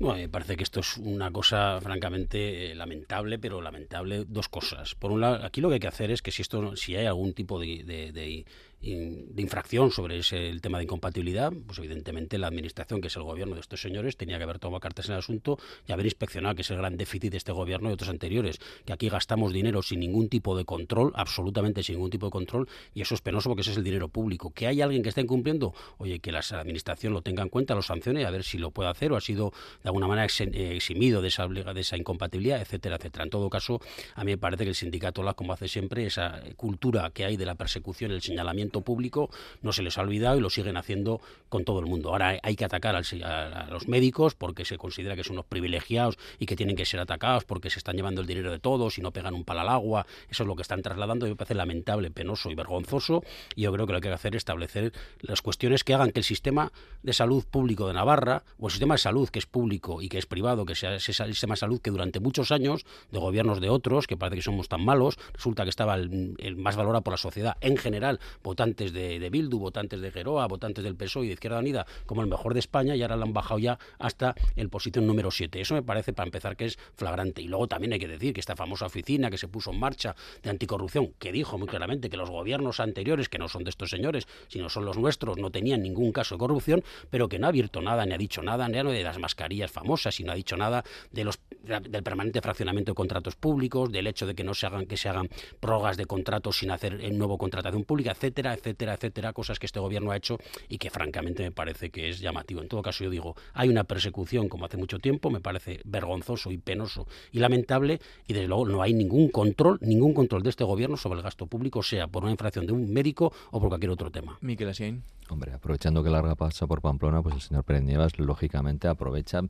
Bueno, 0.00 0.18
me 0.18 0.28
parece 0.28 0.56
que 0.56 0.64
esto 0.64 0.80
es 0.80 0.96
una 0.96 1.30
cosa 1.30 1.78
francamente 1.80 2.72
eh, 2.72 2.74
lamentable, 2.74 3.38
pero 3.38 3.60
lamentable 3.60 4.24
dos 4.26 4.48
cosas. 4.48 4.94
Por 4.94 5.12
un 5.12 5.20
lado, 5.20 5.44
aquí 5.44 5.60
lo 5.60 5.68
que 5.68 5.74
hay 5.74 5.80
que 5.80 5.88
hacer 5.88 6.10
es 6.10 6.22
que 6.22 6.32
si 6.32 6.42
esto, 6.42 6.74
si 6.76 6.96
hay 6.96 7.06
algún 7.06 7.34
tipo 7.34 7.60
de, 7.60 7.84
de, 7.84 8.10
de 8.10 8.46
de 8.84 9.42
infracción 9.42 9.90
sobre 9.90 10.18
ese, 10.18 10.48
el 10.48 10.60
tema 10.60 10.78
de 10.78 10.84
incompatibilidad, 10.84 11.52
pues 11.66 11.78
evidentemente 11.78 12.38
la 12.38 12.48
administración, 12.48 13.00
que 13.00 13.08
es 13.08 13.16
el 13.16 13.22
gobierno 13.22 13.54
de 13.54 13.60
estos 13.60 13.80
señores, 13.80 14.16
tenía 14.16 14.36
que 14.36 14.44
haber 14.44 14.58
tomado 14.58 14.80
cartas 14.80 15.06
en 15.06 15.12
el 15.12 15.18
asunto 15.18 15.58
y 15.86 15.92
haber 15.92 16.06
inspeccionado, 16.06 16.54
que 16.54 16.62
es 16.62 16.70
el 16.70 16.76
gran 16.76 16.96
déficit 16.96 17.32
de 17.32 17.38
este 17.38 17.52
gobierno 17.52 17.90
y 17.90 17.94
otros 17.94 18.10
anteriores, 18.10 18.58
que 18.84 18.92
aquí 18.92 19.08
gastamos 19.08 19.52
dinero 19.52 19.82
sin 19.82 20.00
ningún 20.00 20.28
tipo 20.28 20.56
de 20.56 20.64
control, 20.64 21.12
absolutamente 21.14 21.82
sin 21.82 21.96
ningún 21.96 22.10
tipo 22.10 22.26
de 22.26 22.32
control, 22.32 22.68
y 22.94 23.00
eso 23.00 23.14
es 23.14 23.20
penoso 23.20 23.48
porque 23.48 23.62
ese 23.62 23.72
es 23.72 23.76
el 23.76 23.84
dinero 23.84 24.08
público. 24.08 24.50
Que 24.50 24.66
hay 24.66 24.82
alguien 24.82 25.02
que 25.02 25.08
está 25.08 25.20
incumpliendo, 25.20 25.74
oye, 25.98 26.18
que 26.18 26.32
la 26.32 26.40
administración 26.40 27.12
lo 27.12 27.22
tenga 27.22 27.42
en 27.42 27.48
cuenta, 27.48 27.74
lo 27.74 27.82
sancione, 27.82 28.24
a 28.24 28.30
ver 28.30 28.44
si 28.44 28.58
lo 28.58 28.70
puede 28.70 28.90
hacer 28.90 29.12
o 29.12 29.16
ha 29.16 29.20
sido 29.20 29.52
de 29.82 29.88
alguna 29.88 30.06
manera 30.06 30.26
eximido 30.26 31.22
de 31.22 31.28
esa, 31.28 31.46
de 31.46 31.80
esa 31.80 31.96
incompatibilidad, 31.96 32.60
etcétera, 32.60 32.96
etcétera. 32.96 33.24
En 33.24 33.30
todo 33.30 33.48
caso, 33.48 33.80
a 34.14 34.24
mí 34.24 34.32
me 34.32 34.38
parece 34.38 34.64
que 34.64 34.70
el 34.70 34.76
sindicato, 34.76 35.24
como 35.34 35.52
hace 35.52 35.68
siempre, 35.68 36.06
esa 36.06 36.42
cultura 36.56 37.10
que 37.10 37.24
hay 37.24 37.36
de 37.36 37.46
la 37.46 37.54
persecución, 37.54 38.10
el 38.10 38.20
señalamiento 38.20 38.73
público 38.82 39.30
no 39.62 39.72
se 39.72 39.82
les 39.82 39.98
ha 39.98 40.02
olvidado 40.02 40.36
y 40.36 40.40
lo 40.40 40.50
siguen 40.50 40.76
haciendo 40.76 41.20
con 41.48 41.64
todo 41.64 41.80
el 41.80 41.86
mundo. 41.86 42.10
Ahora 42.10 42.38
hay 42.42 42.56
que 42.56 42.64
atacar 42.64 42.96
a, 42.96 43.66
los 43.70 43.88
médicos 43.88 44.34
porque 44.34 44.64
se 44.64 44.78
considera 44.78 45.16
que 45.16 45.24
son 45.24 45.34
unos 45.34 45.46
privilegiados 45.46 46.18
y 46.38 46.46
que 46.46 46.56
tienen 46.56 46.76
que 46.76 46.84
ser 46.84 47.00
atacados 47.00 47.44
porque 47.44 47.70
se 47.70 47.78
están 47.78 47.96
llevando 47.96 48.20
el 48.20 48.26
dinero 48.26 48.50
de 48.50 48.58
todos 48.58 48.98
y 48.98 49.02
no 49.02 49.12
pegan 49.12 49.34
un 49.34 49.44
palo 49.44 49.60
al 49.60 49.68
agua. 49.68 50.06
Eso 50.28 50.42
es 50.42 50.46
lo 50.46 50.56
que 50.56 50.62
están 50.62 50.82
trasladando 50.82 51.26
y 51.26 51.30
me 51.30 51.36
parece 51.36 51.54
lamentable, 51.54 52.10
penoso 52.10 52.50
y 52.50 52.54
vergonzoso. 52.54 53.22
Y 53.54 53.62
yo 53.62 53.72
creo 53.72 53.86
que 53.86 53.92
lo 53.92 54.00
que 54.00 54.08
hay 54.08 54.12
que 54.12 54.16
hacer 54.16 54.34
es 54.34 54.40
establecer 54.40 54.92
las 55.20 55.42
cuestiones 55.42 55.84
que 55.84 55.94
hagan 55.94 56.10
que 56.10 56.20
el 56.20 56.24
sistema 56.24 56.72
de 57.02 57.12
salud 57.12 57.44
público 57.44 57.86
de 57.86 57.94
Navarra 57.94 58.42
o 58.58 58.66
el 58.66 58.70
sistema 58.72 58.94
de 58.94 58.98
salud 58.98 59.28
que 59.28 59.38
es 59.38 59.46
público 59.46 60.02
y 60.02 60.08
que 60.08 60.18
es 60.18 60.26
privado, 60.26 60.66
que 60.66 60.74
sea 60.74 60.94
ese 60.94 61.12
sistema 61.12 61.54
de 61.54 61.58
salud 61.58 61.80
que 61.80 61.90
durante 61.90 62.20
muchos 62.20 62.52
años 62.52 62.84
de 63.10 63.18
gobiernos 63.18 63.60
de 63.60 63.68
otros, 63.68 64.06
que 64.06 64.16
parece 64.16 64.36
que 64.36 64.42
somos 64.42 64.68
tan 64.68 64.84
malos, 64.84 65.18
resulta 65.32 65.64
que 65.64 65.70
estaba 65.70 65.94
el, 65.94 66.56
más 66.56 66.76
valorado 66.76 67.02
por 67.02 67.12
la 67.12 67.18
sociedad 67.18 67.56
en 67.60 67.76
general, 67.76 68.20
votantes 68.64 68.94
de, 68.94 69.28
Bildu, 69.30 69.58
votantes 69.58 70.00
de 70.00 70.10
Geroa, 70.10 70.46
votantes 70.46 70.82
del 70.82 70.96
PSOE 70.96 71.24
y 71.24 71.28
de 71.28 71.34
Izquierda 71.34 71.58
Unida, 71.58 71.86
como 72.06 72.22
el 72.22 72.28
mejor 72.28 72.54
de 72.54 72.60
España, 72.60 72.96
y 72.96 73.02
ahora 73.02 73.16
lo 73.16 73.24
han 73.24 73.34
bajado 73.34 73.58
ya 73.58 73.78
hasta 73.98 74.34
el 74.56 74.70
posición 74.70 75.06
número 75.06 75.30
7. 75.30 75.60
Eso 75.60 75.74
me 75.74 75.82
parece, 75.82 76.14
para 76.14 76.28
empezar, 76.28 76.56
que 76.56 76.64
es 76.64 76.78
flagrante. 76.94 77.42
Y 77.42 77.48
luego 77.48 77.68
también 77.68 77.92
hay 77.92 77.98
que 77.98 78.08
decir 78.08 78.32
que 78.32 78.40
esta 78.40 78.56
famosa 78.56 78.86
oficina 78.86 79.28
que 79.28 79.36
se 79.36 79.48
puso 79.48 79.70
en 79.70 79.78
marcha 79.78 80.16
de 80.42 80.48
anticorrupción, 80.48 81.12
que 81.18 81.30
dijo 81.30 81.58
muy 81.58 81.68
claramente 81.68 82.08
que 82.08 82.16
los 82.16 82.30
gobiernos 82.30 82.80
anteriores, 82.80 83.28
que 83.28 83.38
no 83.38 83.48
son 83.48 83.64
de 83.64 83.70
estos 83.70 83.90
señores, 83.90 84.26
sino 84.48 84.70
son 84.70 84.86
los 84.86 84.96
nuestros, 84.96 85.36
no 85.36 85.50
tenían 85.50 85.82
ningún 85.82 86.10
caso 86.10 86.36
de 86.36 86.38
corrupción, 86.38 86.82
pero 87.10 87.28
que 87.28 87.38
no 87.38 87.46
ha 87.46 87.50
abierto 87.50 87.82
nada, 87.82 88.06
ni 88.06 88.14
ha 88.14 88.18
dicho 88.18 88.40
nada, 88.42 88.66
ni 88.66 88.74
de 88.74 89.02
las 89.02 89.18
mascarillas 89.18 89.70
famosas, 89.70 90.18
y 90.20 90.24
no 90.24 90.32
ha 90.32 90.34
dicho 90.34 90.56
nada 90.56 90.84
de 91.12 91.24
los, 91.24 91.38
del 91.62 92.02
permanente 92.02 92.40
fraccionamiento 92.40 92.92
de 92.92 92.96
contratos 92.96 93.36
públicos, 93.36 93.92
del 93.92 94.06
hecho 94.06 94.26
de 94.26 94.34
que 94.34 94.42
no 94.42 94.54
se 94.54 94.66
hagan, 94.66 94.86
que 94.86 94.96
se 94.96 95.10
hagan 95.10 95.28
prórrogas 95.60 95.96
de 95.96 96.06
contratos 96.06 96.58
sin 96.58 96.70
hacer 96.70 97.00
en 97.02 97.18
nuevo 97.18 97.38
contratación 97.38 97.84
pública, 97.84 98.12
etcétera, 98.12 98.43
etcétera, 98.52 98.94
etcétera, 98.94 99.32
cosas 99.32 99.58
que 99.58 99.66
este 99.66 99.80
gobierno 99.80 100.10
ha 100.10 100.16
hecho 100.16 100.38
y 100.68 100.76
que 100.76 100.90
francamente 100.90 101.42
me 101.42 101.52
parece 101.52 101.90
que 101.90 102.10
es 102.10 102.20
llamativo. 102.20 102.60
En 102.60 102.68
todo 102.68 102.82
caso, 102.82 103.04
yo 103.04 103.10
digo, 103.10 103.36
hay 103.54 103.68
una 103.68 103.84
persecución 103.84 104.48
como 104.48 104.66
hace 104.66 104.76
mucho 104.76 104.98
tiempo, 104.98 105.30
me 105.30 105.40
parece 105.40 105.80
vergonzoso 105.84 106.50
y 106.50 106.58
penoso 106.58 107.06
y 107.32 107.38
lamentable, 107.38 108.00
y 108.26 108.34
desde 108.34 108.48
luego 108.48 108.66
no 108.66 108.82
hay 108.82 108.92
ningún 108.92 109.30
control, 109.30 109.78
ningún 109.80 110.12
control 110.12 110.42
de 110.42 110.50
este 110.50 110.64
gobierno 110.64 110.96
sobre 110.96 111.18
el 111.18 111.22
gasto 111.22 111.46
público, 111.46 111.82
sea 111.82 112.08
por 112.08 112.24
una 112.24 112.32
infracción 112.32 112.66
de 112.66 112.72
un 112.72 112.92
médico 112.92 113.32
o 113.50 113.60
por 113.60 113.68
cualquier 113.68 113.90
otro 113.90 114.10
tema. 114.10 114.36
Miquel 114.40 114.68
Asiain. 114.68 115.02
Hombre, 115.30 115.54
aprovechando 115.54 116.04
que 116.04 116.10
Larga 116.10 116.34
pasa 116.34 116.66
por 116.66 116.82
Pamplona, 116.82 117.22
pues 117.22 117.34
el 117.36 117.40
señor 117.40 117.64
Pérez 117.64 117.82
Nievas 117.82 118.18
lógicamente 118.18 118.88
aprovecha 118.88 119.40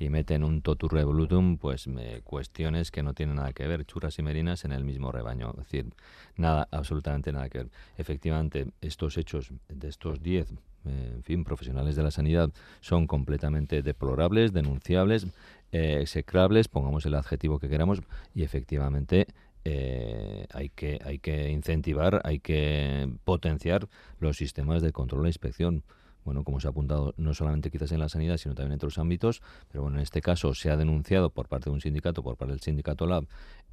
y 0.00 0.08
mete 0.08 0.34
en 0.34 0.42
un 0.42 0.60
totur 0.60 0.92
revolutum 0.92 1.56
pues 1.56 1.88
cuestiones 2.24 2.90
que 2.90 3.04
no 3.04 3.14
tienen 3.14 3.36
nada 3.36 3.52
que 3.52 3.64
ver, 3.68 3.84
churras 3.84 4.18
y 4.18 4.22
merinas 4.22 4.64
en 4.64 4.72
el 4.72 4.82
mismo 4.82 5.12
rebaño. 5.12 5.50
Es 5.50 5.58
decir, 5.58 5.94
nada, 6.40 6.68
absolutamente 6.70 7.32
nada 7.32 7.48
que 7.48 7.58
ver. 7.58 7.70
Efectivamente, 7.96 8.66
estos 8.80 9.16
hechos 9.16 9.52
de 9.68 9.88
estos 9.88 10.22
10 10.22 10.52
eh, 10.86 11.12
en 11.14 11.22
fin, 11.22 11.44
profesionales 11.44 11.94
de 11.94 12.02
la 12.02 12.10
sanidad 12.10 12.50
son 12.80 13.06
completamente 13.06 13.82
deplorables, 13.82 14.52
denunciables, 14.52 15.26
eh, 15.72 15.98
execrables, 16.00 16.68
pongamos 16.68 17.04
el 17.06 17.14
adjetivo 17.14 17.58
que 17.58 17.68
queramos, 17.68 18.00
y 18.34 18.42
efectivamente 18.42 19.26
eh, 19.64 20.46
hay, 20.52 20.70
que, 20.70 20.98
hay 21.04 21.18
que 21.18 21.50
incentivar, 21.50 22.22
hay 22.24 22.38
que 22.38 23.12
potenciar 23.24 23.88
los 24.20 24.38
sistemas 24.38 24.82
de 24.82 24.92
control 24.92 25.26
e 25.26 25.28
inspección. 25.28 25.84
Bueno, 26.24 26.44
como 26.44 26.60
se 26.60 26.68
ha 26.68 26.70
apuntado, 26.70 27.14
no 27.16 27.32
solamente 27.32 27.70
quizás 27.70 27.92
en 27.92 28.00
la 28.00 28.08
sanidad, 28.08 28.36
sino 28.36 28.54
también 28.54 28.72
en 28.72 28.76
otros 28.76 28.98
ámbitos, 28.98 29.42
pero 29.70 29.82
bueno, 29.82 29.96
en 29.98 30.02
este 30.02 30.20
caso 30.20 30.54
se 30.54 30.70
ha 30.70 30.76
denunciado 30.76 31.30
por 31.30 31.48
parte 31.48 31.70
de 31.70 31.74
un 31.74 31.80
sindicato, 31.80 32.22
por 32.22 32.36
parte 32.36 32.52
del 32.52 32.60
sindicato 32.60 33.06
Lab, 33.06 33.26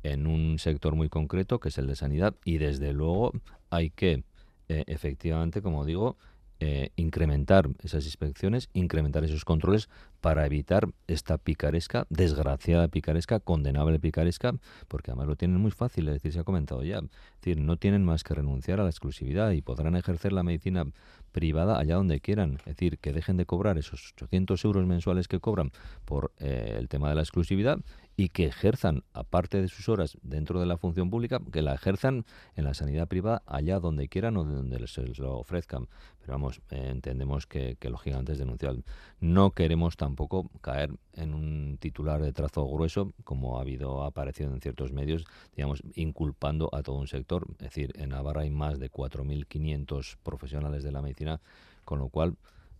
en 0.03 0.27
un 0.27 0.59
sector 0.59 0.95
muy 0.95 1.09
concreto, 1.09 1.59
que 1.59 1.69
es 1.69 1.77
el 1.77 1.87
de 1.87 1.95
sanidad, 1.95 2.35
y 2.45 2.57
desde 2.57 2.93
luego 2.93 3.31
hay 3.69 3.89
que, 3.89 4.23
eh, 4.69 4.83
efectivamente, 4.87 5.61
como 5.61 5.85
digo, 5.85 6.17
eh, 6.59 6.89
incrementar 6.95 7.69
esas 7.83 8.05
inspecciones, 8.05 8.69
incrementar 8.73 9.23
esos 9.23 9.45
controles 9.45 9.89
para 10.21 10.43
evitar 10.43 10.89
esta 11.05 11.37
picaresca, 11.37 12.07
desgraciada 12.09 12.87
picaresca, 12.87 13.39
condenable 13.39 13.99
picaresca, 13.99 14.55
porque 14.87 15.11
además 15.11 15.27
lo 15.27 15.35
tienen 15.35 15.61
muy 15.61 15.69
fácil, 15.69 16.07
es 16.07 16.15
decir, 16.15 16.33
se 16.33 16.39
ha 16.39 16.43
comentado 16.43 16.83
ya, 16.83 16.97
es 16.97 17.41
decir, 17.41 17.59
no 17.59 17.77
tienen 17.77 18.03
más 18.03 18.23
que 18.23 18.33
renunciar 18.33 18.79
a 18.79 18.83
la 18.83 18.89
exclusividad 18.89 19.51
y 19.51 19.61
podrán 19.61 19.95
ejercer 19.95 20.33
la 20.33 20.41
medicina 20.41 20.85
privada 21.31 21.77
allá 21.77 21.93
donde 21.93 22.21
quieran, 22.21 22.55
es 22.61 22.65
decir, 22.65 22.97
que 22.97 23.13
dejen 23.13 23.37
de 23.37 23.45
cobrar 23.45 23.77
esos 23.77 24.13
800 24.15 24.65
euros 24.65 24.87
mensuales 24.87 25.27
que 25.27 25.39
cobran 25.39 25.71
por 26.05 26.31
eh, 26.39 26.75
el 26.79 26.89
tema 26.89 27.09
de 27.09 27.15
la 27.15 27.21
exclusividad 27.21 27.77
y 28.19 28.29
que 28.29 28.47
ejerzan, 28.47 29.03
aparte 29.13 29.61
de 29.61 29.67
sus 29.67 29.87
horas 29.89 30.17
dentro 30.23 30.59
de 30.59 30.65
la 30.65 30.77
función 30.77 31.11
pública, 31.11 31.39
que 31.51 31.61
la 31.61 31.75
ejerzan 31.75 32.25
en 32.55 32.63
la 32.63 32.73
sanidad 32.73 33.07
privada 33.07 33.43
allá 33.45 33.79
donde 33.79 34.09
quieran 34.09 34.37
o 34.37 34.43
donde 34.43 34.79
les, 34.79 34.97
lo 35.19 35.37
ofrezcan. 35.37 35.87
Pero 36.19 36.33
vamos, 36.33 36.59
eh, 36.71 36.89
entendemos 36.89 37.45
que, 37.45 37.77
que 37.79 37.91
lógicamente 37.91 38.31
es 38.31 38.39
denunciable. 38.39 38.83
No 39.19 39.51
queremos 39.51 39.97
tampoco 39.97 40.49
caer 40.61 40.89
en 41.13 41.35
un 41.35 41.77
titular 41.79 42.19
de 42.23 42.33
trazo 42.33 42.65
grueso, 42.65 43.13
como 43.23 43.59
ha 43.59 43.61
habido 43.61 44.03
aparecido 44.03 44.51
en 44.51 44.61
ciertos 44.61 44.91
medios, 44.91 45.23
digamos, 45.55 45.83
inculpando 45.93 46.71
a 46.73 46.81
todo 46.81 46.95
un 46.95 47.07
sector. 47.07 47.45
Es 47.59 47.69
decir, 47.69 47.93
en 47.97 48.09
Navarra 48.09 48.41
hay 48.41 48.49
más 48.49 48.79
de 48.79 48.89
4.500 48.89 50.17
profesionales 50.23 50.81
de 50.83 50.91
la 50.91 51.03
medicina, 51.03 51.39
con 51.85 51.99
lo 51.99 52.09
cual 52.09 52.35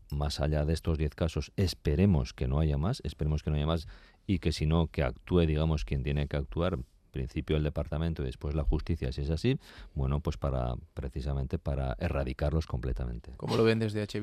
más 0.09 0.39
allá 0.39 0.65
de 0.65 0.73
estos 0.73 0.97
10 0.97 1.15
casos, 1.15 1.51
esperemos 1.57 2.33
que 2.33 2.47
no 2.47 2.59
haya 2.59 2.77
más, 2.77 3.01
esperemos 3.03 3.43
que 3.43 3.49
no 3.49 3.57
haya 3.57 3.67
más 3.67 3.87
y 4.27 4.39
que 4.39 4.51
si 4.51 4.65
no, 4.67 4.87
que 4.87 5.01
actúe, 5.01 5.47
digamos, 5.47 5.85
quien 5.85 6.03
tiene 6.03 6.27
que 6.27 6.37
actuar, 6.37 6.77
principio 7.11 7.57
el 7.57 7.63
departamento 7.63 8.21
y 8.21 8.25
después 8.25 8.53
la 8.53 8.63
justicia, 8.63 9.11
si 9.11 9.21
es 9.21 9.29
así, 9.31 9.57
bueno, 9.95 10.19
pues 10.19 10.37
para 10.37 10.75
precisamente 10.93 11.57
para 11.57 11.95
erradicarlos 11.99 12.67
completamente. 12.67 13.31
¿Cómo 13.37 13.57
lo 13.57 13.63
ven 13.63 13.79
desde 13.79 14.01
H. 14.01 14.19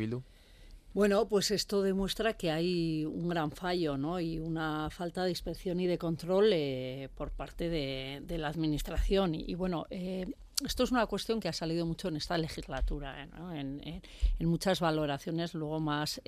Bueno, 0.94 1.26
pues 1.26 1.50
esto 1.50 1.82
demuestra 1.82 2.34
que 2.34 2.52
hay 2.52 3.04
un 3.04 3.28
gran 3.28 3.50
fallo 3.50 3.96
¿no? 3.96 4.20
y 4.20 4.38
una 4.38 4.90
falta 4.90 5.24
de 5.24 5.30
inspección 5.30 5.80
y 5.80 5.88
de 5.88 5.98
control 5.98 6.52
eh, 6.52 7.08
por 7.16 7.32
parte 7.32 7.68
de, 7.68 8.38
la 8.38 8.46
Administración. 8.46 9.34
Y, 9.34 9.56
bueno, 9.56 9.86
eh, 9.90 10.32
esto 10.64 10.84
es 10.84 10.92
una 10.92 11.04
cuestión 11.06 11.40
que 11.40 11.48
ha 11.48 11.52
salido 11.52 11.84
mucho 11.84 12.06
en 12.06 12.16
esta 12.16 12.38
legislatura, 12.38 13.24
¿eh? 13.24 14.00
en, 14.38 14.48
muchas 14.48 14.78
valoraciones 14.78 15.54
luego 15.54 15.80
más, 15.80 16.22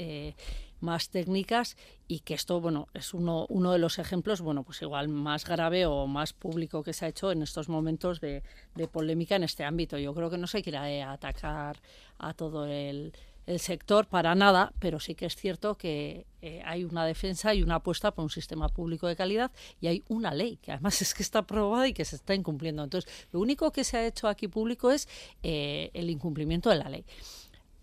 más 0.80 1.10
técnicas 1.10 1.76
y 2.08 2.20
que 2.20 2.34
esto, 2.34 2.60
bueno, 2.60 2.88
es 2.92 3.14
uno, 3.14 3.46
uno 3.48 3.70
de 3.70 3.78
los 3.78 4.00
ejemplos, 4.00 4.40
bueno, 4.40 4.64
pues 4.64 4.82
igual 4.82 5.06
más 5.06 5.44
grave 5.44 5.86
o 5.86 6.08
más 6.08 6.32
público 6.32 6.82
que 6.82 6.92
se 6.92 7.04
ha 7.04 7.08
hecho 7.08 7.30
en 7.30 7.42
estos 7.42 7.68
momentos 7.68 8.20
de, 8.20 8.42
de 8.74 8.88
polémica 8.88 9.36
en 9.36 9.44
este 9.44 9.62
ámbito. 9.62 9.96
Yo 9.96 10.12
creo 10.12 10.28
que 10.28 10.38
no 10.38 10.48
se 10.48 10.60
quiere 10.64 11.04
atacar 11.04 11.80
a 12.18 12.34
todo 12.34 12.66
el 12.66 13.12
el 13.46 13.60
sector 13.60 14.06
para 14.06 14.34
nada, 14.34 14.72
pero 14.80 14.98
sí 15.00 15.14
que 15.14 15.26
es 15.26 15.36
cierto 15.36 15.76
que 15.76 16.26
eh, 16.42 16.62
hay 16.64 16.84
una 16.84 17.06
defensa 17.06 17.54
y 17.54 17.62
una 17.62 17.76
apuesta 17.76 18.12
por 18.12 18.24
un 18.24 18.30
sistema 18.30 18.68
público 18.68 19.06
de 19.06 19.16
calidad 19.16 19.52
y 19.80 19.86
hay 19.86 20.04
una 20.08 20.34
ley 20.34 20.58
que 20.58 20.72
además 20.72 21.00
es 21.02 21.14
que 21.14 21.22
está 21.22 21.40
aprobada 21.40 21.88
y 21.88 21.94
que 21.94 22.04
se 22.04 22.16
está 22.16 22.34
incumpliendo. 22.34 22.82
Entonces, 22.82 23.10
lo 23.32 23.40
único 23.40 23.70
que 23.70 23.84
se 23.84 23.96
ha 23.96 24.06
hecho 24.06 24.28
aquí 24.28 24.48
público 24.48 24.90
es 24.90 25.08
eh, 25.42 25.90
el 25.94 26.10
incumplimiento 26.10 26.70
de 26.70 26.76
la 26.76 26.88
ley 26.88 27.04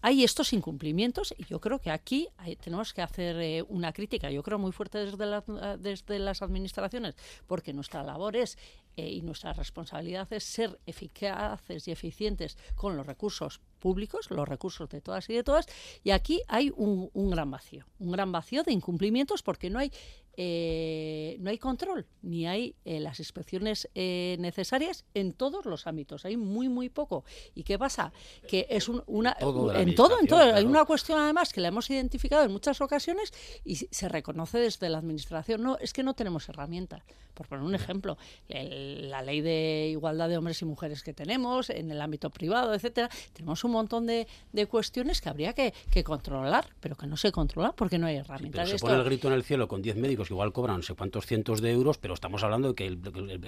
hay 0.06 0.26
estos 0.26 0.52
incumplimientos 0.52 1.34
y 1.38 1.46
yo 1.46 1.62
creo 1.62 1.80
que 1.80 1.90
aquí 1.90 2.28
tenemos 2.62 2.94
que 2.94 3.02
hacer 3.02 3.38
eh, 3.40 3.64
una 3.70 3.94
crítica, 3.94 4.30
yo 4.30 4.44
creo 4.44 4.60
muy 4.60 4.74
fuerte 4.74 4.98
desde, 4.98 5.42
desde 5.80 6.20
las 6.20 6.42
administraciones, 6.42 7.16
porque 7.48 7.72
nuestra 7.72 8.04
labor 8.04 8.36
es 8.36 8.58
y 8.98 9.22
nuestra 9.22 9.54
responsabilidad 9.54 10.32
es 10.34 10.44
ser 10.44 10.78
eficaces 10.86 11.88
y 11.88 11.92
eficientes 11.92 12.58
con 12.76 12.98
los 12.98 13.08
recursos 13.08 13.62
públicos, 13.84 14.32
los 14.32 14.48
recursos 14.48 14.88
de 14.88 15.02
todas 15.02 15.30
y 15.30 15.34
de 15.34 15.44
todas, 15.44 15.66
y 16.06 16.12
aquí 16.12 16.42
hay 16.48 16.72
un, 16.74 17.10
un 17.14 17.30
gran 17.30 17.52
vacío, 17.52 17.86
un 18.00 18.14
gran 18.14 18.32
vacío 18.32 18.64
de 18.64 18.72
incumplimientos 18.72 19.44
porque 19.44 19.70
no 19.70 19.80
hay 19.80 19.92
eh, 20.36 21.38
no 21.40 21.52
hay 21.52 21.60
control 21.60 22.08
ni 22.24 22.48
hay 22.48 22.76
eh, 22.86 23.00
las 23.00 23.20
inspecciones 23.20 23.88
eh, 23.94 24.38
necesarias 24.40 25.06
en 25.14 25.34
todos 25.34 25.66
los 25.66 25.86
ámbitos. 25.86 26.26
Hay 26.26 26.38
muy, 26.38 26.70
muy 26.70 26.90
poco. 26.90 27.24
¿Y 27.54 27.64
qué 27.64 27.78
pasa? 27.78 28.12
Que 28.48 28.66
es 28.70 28.90
una. 28.90 29.36
en 29.40 29.96
todo, 29.96 30.20
en 30.20 30.28
todo. 30.28 30.40
Hay 30.40 30.66
una 30.66 30.86
cuestión, 30.86 31.20
además, 31.20 31.54
que 31.54 31.62
la 31.62 31.68
hemos 31.68 31.90
identificado 31.90 32.44
en 32.46 32.52
muchas 32.52 32.82
ocasiones 32.82 33.32
y 33.64 33.76
se 33.76 34.10
reconoce 34.10 34.58
desde 34.58 34.90
la 34.90 34.98
Administración. 34.98 35.62
No, 35.62 35.78
es 35.78 35.94
que 35.94 36.02
no 36.02 36.14
tenemos 36.14 36.48
herramientas. 36.50 37.04
Por 37.34 37.48
poner 37.48 37.66
un 37.66 37.76
ejemplo, 37.76 38.18
la 38.48 39.22
ley 39.24 39.42
de 39.42 39.90
igualdad 39.92 40.30
de 40.30 40.38
hombres 40.38 40.62
y 40.62 40.66
mujeres 40.66 41.04
que 41.04 41.14
tenemos, 41.14 41.70
en 41.72 41.90
el 41.92 42.00
ámbito 42.00 42.30
privado, 42.30 42.74
etcétera, 42.74 43.10
tenemos 43.34 43.64
un 43.64 43.72
montón 43.72 44.06
de, 44.06 44.28
cuestiones 44.70 45.20
que 45.20 45.30
habría 45.30 45.54
que, 45.54 45.74
controlar, 46.04 46.68
pero 46.80 46.96
que 46.96 47.08
no 47.08 47.18
se 47.18 47.32
controlan 47.32 47.74
porque 47.76 47.98
no 47.98 48.08
hay 48.08 48.18
herramientas. 48.18 48.70
se 48.70 48.78
pone 48.78 48.96
el 48.96 49.04
grito 49.04 49.28
en 49.28 49.34
el 49.34 49.44
cielo 49.44 49.68
con 49.68 49.82
10 49.82 49.96
médicos 49.98 50.23
que 50.28 50.34
igual 50.34 50.54
cobran 50.54 50.78
no 50.78 50.84
sé 50.84 50.94
cuántos 50.94 51.26
cientos 51.26 51.62
de 51.62 51.72
euros, 51.72 51.98
pero 51.98 52.14
estamos 52.14 52.44
hablando 52.44 52.70
de 52.70 52.76
que, 52.76 52.88
el, 52.88 52.98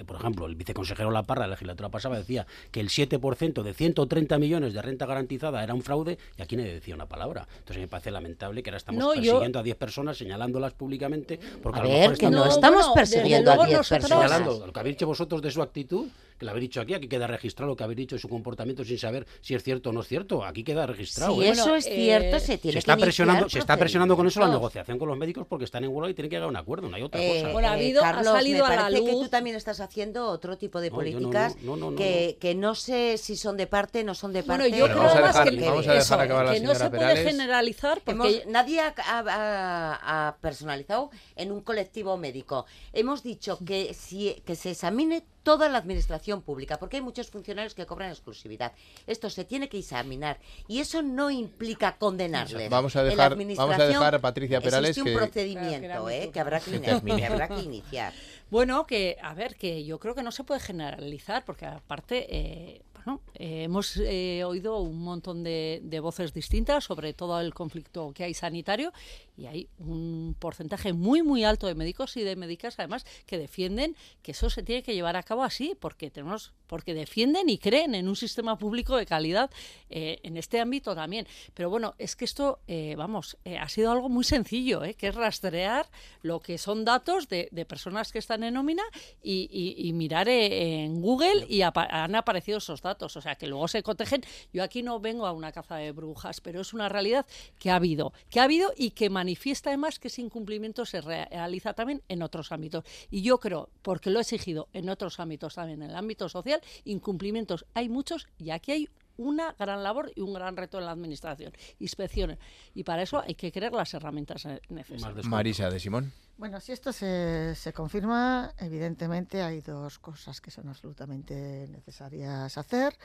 por 0.06 0.16
ejemplo, 0.16 0.46
el 0.46 0.54
viceconsejero 0.54 1.10
La 1.10 1.22
Parra 1.22 1.42
de 1.42 1.48
la 1.48 1.54
legislatura 1.54 1.88
pasada 1.88 2.16
decía 2.16 2.46
que 2.70 2.80
el 2.80 2.88
7% 2.88 3.62
de 3.62 3.74
130 3.74 4.38
millones 4.38 4.74
de 4.74 4.82
renta 4.82 5.06
garantizada 5.06 5.62
era 5.62 5.74
un 5.74 5.82
fraude 5.82 6.18
y 6.36 6.42
aquí 6.42 6.56
nadie 6.56 6.74
decía 6.74 6.94
una 6.94 7.06
palabra. 7.06 7.46
Entonces 7.58 7.78
me 7.78 7.88
parece 7.88 8.10
lamentable 8.10 8.62
que 8.62 8.70
ahora 8.70 8.78
estamos 8.78 9.14
persiguiendo 9.14 9.58
a 9.58 9.62
10 9.62 9.76
personas, 9.76 10.16
señalándolas 10.16 10.72
públicamente. 10.74 11.38
Porque 11.62 11.80
a, 11.80 11.82
ver, 11.82 12.16
que 12.16 12.30
no 12.30 12.46
estamos 12.46 12.88
persiguiendo 12.94 13.50
a 13.50 13.66
10 13.66 13.88
personas. 13.88 14.40
lo 14.46 14.72
que 14.72 14.80
habéis 14.80 14.96
dicho 14.96 15.06
vosotros 15.06 15.42
de 15.42 15.50
su 15.50 15.62
actitud 15.62 16.06
que 16.38 16.44
lo 16.44 16.50
habéis 16.50 16.64
dicho 16.68 16.80
aquí, 16.80 16.94
aquí 16.94 17.08
queda 17.08 17.26
registrado 17.26 17.70
lo 17.70 17.76
que 17.76 17.84
habéis 17.84 17.96
dicho, 17.98 18.18
su 18.18 18.28
comportamiento 18.28 18.84
sin 18.84 18.98
saber 18.98 19.26
si 19.40 19.54
es 19.54 19.62
cierto 19.62 19.90
o 19.90 19.92
no 19.92 20.00
es 20.02 20.08
cierto. 20.08 20.44
Aquí 20.44 20.62
queda 20.64 20.86
registrado. 20.86 21.34
Si 21.34 21.44
¿eh? 21.44 21.50
eso 21.50 21.74
es 21.74 21.84
cierto, 21.84 22.38
se 22.40 22.58
tiene 22.58 22.72
se 22.74 22.78
está 22.80 22.96
que 22.96 23.02
presionando, 23.02 23.48
se 23.48 23.58
está 23.58 23.76
presionando 23.76 24.16
con 24.16 24.26
eso 24.26 24.40
la 24.40 24.48
negociación 24.48 24.98
con 24.98 25.08
los 25.08 25.16
médicos 25.18 25.46
porque 25.48 25.64
están 25.64 25.84
en 25.84 25.90
huelga 25.90 26.10
y 26.10 26.14
tienen 26.14 26.30
que 26.30 26.36
llegar 26.36 26.46
a 26.46 26.50
un 26.50 26.56
acuerdo, 26.56 26.88
no 26.88 26.96
hay 26.96 27.02
otra 27.02 27.22
Eh, 27.22 27.40
cosa. 27.40 27.52
Bueno, 27.52 27.68
ha 27.68 27.72
eh, 27.72 27.80
habido- 27.80 28.00
ha 28.04 28.12
Carlos, 28.12 28.26
salido 28.32 28.66
me 28.66 28.72
a 28.72 28.76
la 28.76 28.82
parece 28.82 29.04
que 29.04 29.12
tú 29.12 29.28
también 29.28 29.56
estás 29.56 29.80
haciendo 29.80 30.26
otro 30.28 30.58
tipo 30.58 30.80
de 30.80 30.90
No, 30.90 30.96
yo 31.02 31.10
no, 31.10 31.16
políticas 31.30 31.56
no, 31.62 31.76
no, 31.76 31.90
no, 31.92 31.96
que, 31.96 32.36
que 32.40 32.54
no 32.54 32.74
sé 32.74 33.16
si 33.18 33.36
son 33.36 33.56
de 33.56 33.66
parte, 33.66 34.04
no 34.04 34.14
son 34.14 34.32
de 34.32 34.42
Bueno, 34.42 34.64
parte. 34.64 34.76
yo 34.76 34.84
Bueno, 34.86 34.94
creo 34.94 35.04
vamos 35.06 35.12
a 35.12 35.18
además 35.18 35.34
dejar- 35.36 35.50
que, 35.58 35.64
vamos 35.70 35.78
a 35.86 35.90
dejar 35.92 35.96
eso, 36.02 36.14
acabar 36.14 36.46
a 36.46 36.48
la 36.48 36.54
que 36.54 36.60
no 36.60 36.74
se 36.74 36.78
puede 36.90 36.90
Perales. 36.98 37.24
generalizar 37.26 38.00
porque 38.04 38.12
Hemos- 38.42 38.46
nadie 38.46 38.80
ha, 38.80 38.94
ha- 38.98 39.24
ha- 39.26 40.28
ha 40.28 40.36
personalizado 40.38 41.10
en 41.36 41.52
un 41.52 41.60
colectivo 41.62 42.16
médico. 42.16 42.66
Hemos 42.92 43.22
dicho 43.22 43.58
que, 43.64 43.94
si, 43.94 44.34
que 44.44 44.54
se 44.56 44.72
examine 44.72 45.24
toda 45.46 45.68
la 45.68 45.78
administración 45.78 46.42
pública, 46.42 46.76
porque 46.80 46.96
hay 46.96 47.02
muchos 47.02 47.30
funcionarios 47.30 47.72
que 47.72 47.86
cobran 47.86 48.10
exclusividad. 48.10 48.72
Esto 49.06 49.30
se 49.30 49.44
tiene 49.44 49.68
que 49.68 49.78
examinar 49.78 50.40
y 50.66 50.80
eso 50.80 51.02
no 51.02 51.30
implica 51.30 51.96
condenarles. 51.98 52.68
Vamos 52.68 52.96
a 52.96 53.02
En 53.02 53.16
la 53.16 53.28
dejar- 53.30 53.36
vamos 53.56 53.78
a 53.78 53.86
dejar 53.86 54.14
a 54.16 54.18
Patricia 54.20 54.60
Perales 54.60 54.90
existe 54.90 55.08
un 55.08 55.16
que- 55.16 55.24
procedimiento 55.24 55.86
Claro, 55.86 56.06
que 56.06 56.14
era 56.16 56.22
eh, 56.24 56.26
mi 56.26 56.32
que, 56.32 56.40
habrá 56.40 56.58
que, 56.58 56.70
Que 56.72 56.76
ine- 56.78 56.84
termine. 56.86 57.16
que 57.18 57.26
habrá 57.26 57.46
que 57.48 57.62
iniciar. 57.62 58.12
Bueno, 58.50 58.86
que 58.88 59.16
a 59.22 59.34
ver, 59.34 59.54
que 59.54 59.84
yo 59.84 60.00
creo 60.00 60.16
que 60.16 60.24
no 60.24 60.32
se 60.32 60.42
puede 60.42 60.58
generalizar, 60.58 61.44
porque 61.44 61.66
aparte, 61.66 62.26
eh, 62.28 62.82
bueno, 63.06 63.22
eh, 63.34 63.62
hemos 63.62 63.96
eh, 63.98 64.42
oído 64.44 64.80
un 64.80 64.98
montón 65.00 65.44
de, 65.44 65.80
de 65.84 66.00
voces 66.00 66.34
distintas 66.34 66.82
sobre 66.84 67.14
todo 67.14 67.40
el 67.40 67.54
conflicto 67.54 68.12
que 68.12 68.24
hay 68.24 68.34
sanitario 68.34 68.92
y 69.38 69.46
hay 69.46 69.68
un 69.78 70.34
porcentaje 70.38 70.92
muy, 70.92 71.22
muy 71.22 71.44
alto 71.44 71.66
de 71.68 71.74
médicos 71.76 72.16
y 72.16 72.22
de 72.22 72.34
médicas, 72.36 72.74
además, 72.78 73.04
que 73.26 73.38
defienden 73.38 73.94
que 74.22 74.32
eso 74.32 74.48
se 74.50 74.62
tiene 74.62 74.82
que 74.82 74.94
llevar 74.94 75.14
a 75.16 75.22
cabo 75.22 75.44
así, 75.44 75.76
porque 75.78 76.10
tenemos, 76.10 76.54
porque 76.66 76.94
defienden 76.94 77.48
y 77.50 77.58
creen 77.58 77.94
en 77.94 78.08
un 78.08 78.16
sistema 78.16 78.56
público 78.58 78.96
de 78.96 79.04
calidad 79.04 79.50
eh, 79.90 80.18
en 80.22 80.38
este 80.38 80.58
ámbito 80.58 80.94
también. 80.94 81.26
Pero 81.52 81.68
bueno, 81.68 81.94
es 81.98 82.16
que 82.16 82.24
esto, 82.24 82.60
eh, 82.66 82.94
vamos, 82.96 83.36
eh, 83.44 83.58
ha 83.58 83.68
sido 83.68 83.92
algo 83.92 84.08
muy 84.08 84.24
sencillo, 84.24 84.82
eh, 84.84 84.94
que 84.94 85.08
es 85.08 85.14
rastrear 85.14 85.86
lo 86.22 86.40
que 86.40 86.56
son 86.56 86.86
datos 86.86 87.28
de, 87.28 87.48
de 87.52 87.64
personas 87.66 88.12
que 88.12 88.18
están 88.18 88.42
en 88.42 88.54
nómina 88.54 88.84
y, 89.22 89.50
y- 89.52 89.86
y 89.86 89.92
mirar 89.92 90.28
en 90.30 91.02
Google 91.02 91.44
y 91.46 91.60
apa- 91.60 91.88
han 91.90 92.14
aparecido 92.14 92.56
esos 92.58 92.80
datos. 92.80 92.95
O 93.02 93.20
sea, 93.20 93.34
que 93.34 93.46
luego 93.46 93.68
se 93.68 93.82
cotejen. 93.82 94.22
Yo 94.52 94.62
aquí 94.62 94.82
no 94.82 95.00
vengo 95.00 95.26
a 95.26 95.32
una 95.32 95.52
caza 95.52 95.76
de 95.76 95.92
brujas, 95.92 96.40
pero 96.40 96.60
es 96.60 96.72
una 96.72 96.88
realidad 96.88 97.26
que 97.58 97.70
ha 97.70 97.76
habido, 97.76 98.12
que 98.30 98.40
ha 98.40 98.44
habido 98.44 98.72
y 98.76 98.90
que 98.92 99.10
manifiesta 99.10 99.70
además 99.70 99.98
que 99.98 100.08
ese 100.08 100.22
incumplimiento 100.22 100.84
se 100.86 101.00
re- 101.00 101.26
realiza 101.30 101.74
también 101.74 102.02
en 102.08 102.22
otros 102.22 102.52
ámbitos. 102.52 102.84
Y 103.10 103.22
yo 103.22 103.38
creo, 103.38 103.68
porque 103.82 104.10
lo 104.10 104.18
he 104.18 104.22
exigido 104.22 104.68
en 104.72 104.88
otros 104.88 105.20
ámbitos 105.20 105.54
también, 105.54 105.82
en 105.82 105.90
el 105.90 105.96
ámbito 105.96 106.28
social, 106.28 106.60
incumplimientos 106.84 107.66
hay 107.74 107.88
muchos 107.88 108.26
y 108.38 108.50
aquí 108.50 108.72
hay 108.72 108.88
una 109.16 109.54
gran 109.58 109.82
labor 109.82 110.12
y 110.14 110.20
un 110.20 110.32
gran 110.34 110.56
reto 110.56 110.78
en 110.78 110.84
la 110.86 110.92
administración, 110.92 111.52
inspecciones. 111.78 112.38
Y 112.74 112.84
para 112.84 113.02
eso 113.02 113.20
hay 113.20 113.34
que 113.34 113.50
crear 113.52 113.72
las 113.72 113.92
herramientas 113.94 114.44
eh, 114.46 114.60
necesarias. 114.68 115.26
Marisa 115.26 115.70
de 115.70 115.80
Simón. 115.80 116.12
Bueno, 116.38 116.60
si 116.60 116.72
esto 116.72 116.92
se, 116.92 117.54
se 117.54 117.72
confirma, 117.72 118.52
evidentemente 118.58 119.40
hay 119.42 119.62
dos 119.62 119.98
cosas 119.98 120.40
que 120.40 120.50
son 120.50 120.68
absolutamente 120.68 121.66
necesarias 121.68 122.58
hacer. 122.58 122.96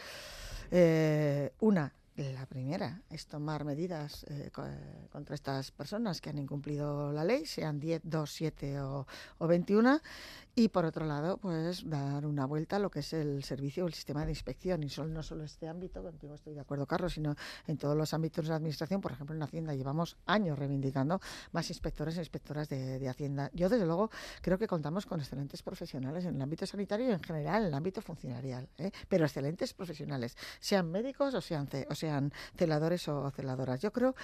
Eh, 0.70 1.54
una, 1.60 1.94
la 2.18 2.46
primera, 2.46 3.02
es 3.10 3.26
tomar 3.28 3.64
medidas 3.64 4.26
eh, 4.30 4.50
co- 4.54 4.66
eh, 4.66 5.08
contra 5.12 5.34
estas 5.34 5.72
personas 5.72 6.22
que 6.22 6.30
han 6.30 6.38
incumplido 6.38 7.12
la 7.14 7.24
ley, 7.24 7.46
sean 7.46 7.80
10, 7.80 8.02
2, 8.04 8.30
7 8.32 8.80
o, 8.82 9.08
o 9.40 9.48
21. 9.48 10.00
Y 10.54 10.68
por 10.68 10.84
otro 10.84 11.06
lado, 11.06 11.38
pues 11.38 11.90
dar 11.90 12.26
una 12.26 12.46
vuelta 12.46 12.76
a 12.76 12.80
lo 12.80 12.92
que 12.92 13.00
es 13.00 13.14
el 13.14 13.42
servicio 13.42 13.86
o 13.86 13.88
el 13.88 13.94
sistema 13.94 14.26
de 14.26 14.32
inspección. 14.34 14.84
Y 14.84 14.90
solo, 14.90 15.08
no 15.10 15.24
solo 15.24 15.46
este 15.46 15.70
ámbito, 15.70 16.04
contigo 16.04 16.36
estoy 16.36 16.54
de 16.54 16.60
acuerdo, 16.60 16.86
Carlos, 16.86 17.14
sino 17.14 17.36
en 17.68 17.78
todos 17.78 17.96
los 17.96 18.14
ámbitos 18.14 18.44
de 18.44 18.50
la 18.50 18.58
administración. 18.58 19.00
Por 19.00 19.14
ejemplo, 19.14 19.34
en 19.34 19.42
Hacienda 19.42 19.74
llevamos 19.74 20.18
años 20.26 20.60
reivindicando 20.60 21.22
más 21.54 21.70
inspectores 21.70 22.18
e 22.18 22.20
inspectoras 22.20 22.68
de, 22.68 23.00
de 23.00 23.08
Hacienda. 23.08 23.50
Yo, 23.54 23.70
desde 23.70 23.86
luego, 23.86 24.12
creo 24.42 24.58
que 24.58 24.68
contamos 24.68 25.06
con 25.06 25.22
excelentes 25.22 25.64
profesionales 25.64 26.26
en 26.26 26.36
el 26.36 26.42
ámbito 26.42 26.66
sanitario 26.66 27.08
y 27.08 27.12
en 27.14 27.24
general 27.24 27.62
en 27.62 27.68
el 27.70 27.74
ámbito 27.74 28.02
funcionarial, 28.02 28.68
¿eh? 28.78 28.92
pero 29.08 29.24
excelentes 29.24 29.74
profesionales, 29.74 30.36
sean 30.60 30.92
médicos 30.92 31.34
o 31.34 31.40
sean, 31.40 31.68
ce- 31.68 31.88
o 31.90 31.96
sean 31.96 32.34
celadores 32.58 33.08
o 33.08 33.32
celadoras. 33.32 33.80
Yo 33.80 33.94
creo 33.94 34.16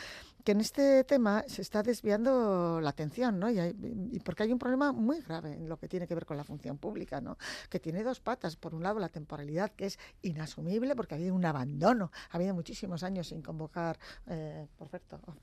que 0.43 0.51
en 0.51 0.59
este 0.59 1.05
tema 1.05 1.45
se 1.47 1.61
está 1.61 1.83
desviando 1.83 2.81
la 2.81 2.89
atención, 2.89 3.39
¿no? 3.39 3.49
Y, 3.49 3.59
hay- 3.59 3.75
y 4.11 4.19
porque 4.19 4.43
hay 4.43 4.51
un 4.51 4.59
problema 4.59 4.91
muy 4.91 5.21
grave 5.21 5.53
en 5.53 5.69
lo 5.69 5.77
que 5.77 5.87
tiene 5.87 6.05
que 6.05 6.16
con 6.25 6.37
la 6.37 6.43
función 6.43 6.77
pública, 6.77 7.21
¿no? 7.21 7.37
Que 7.69 7.79
tiene 7.79 8.03
dos 8.03 8.19
patas. 8.19 8.55
Por 8.55 8.75
un 8.75 8.83
lado, 8.83 8.99
la 8.99 9.09
temporalidad, 9.09 9.71
que 9.71 9.85
es 9.85 9.99
inasumible 10.21 10.95
porque 10.95 11.15
ha 11.15 11.17
habido 11.17 11.35
un 11.35 11.45
abandono, 11.45 12.11
ha 12.31 12.37
habido 12.37 12.53
muchísimos 12.53 13.03
años 13.03 13.27
sin 13.27 13.41
convocar 13.41 13.99
eh, 14.27 14.67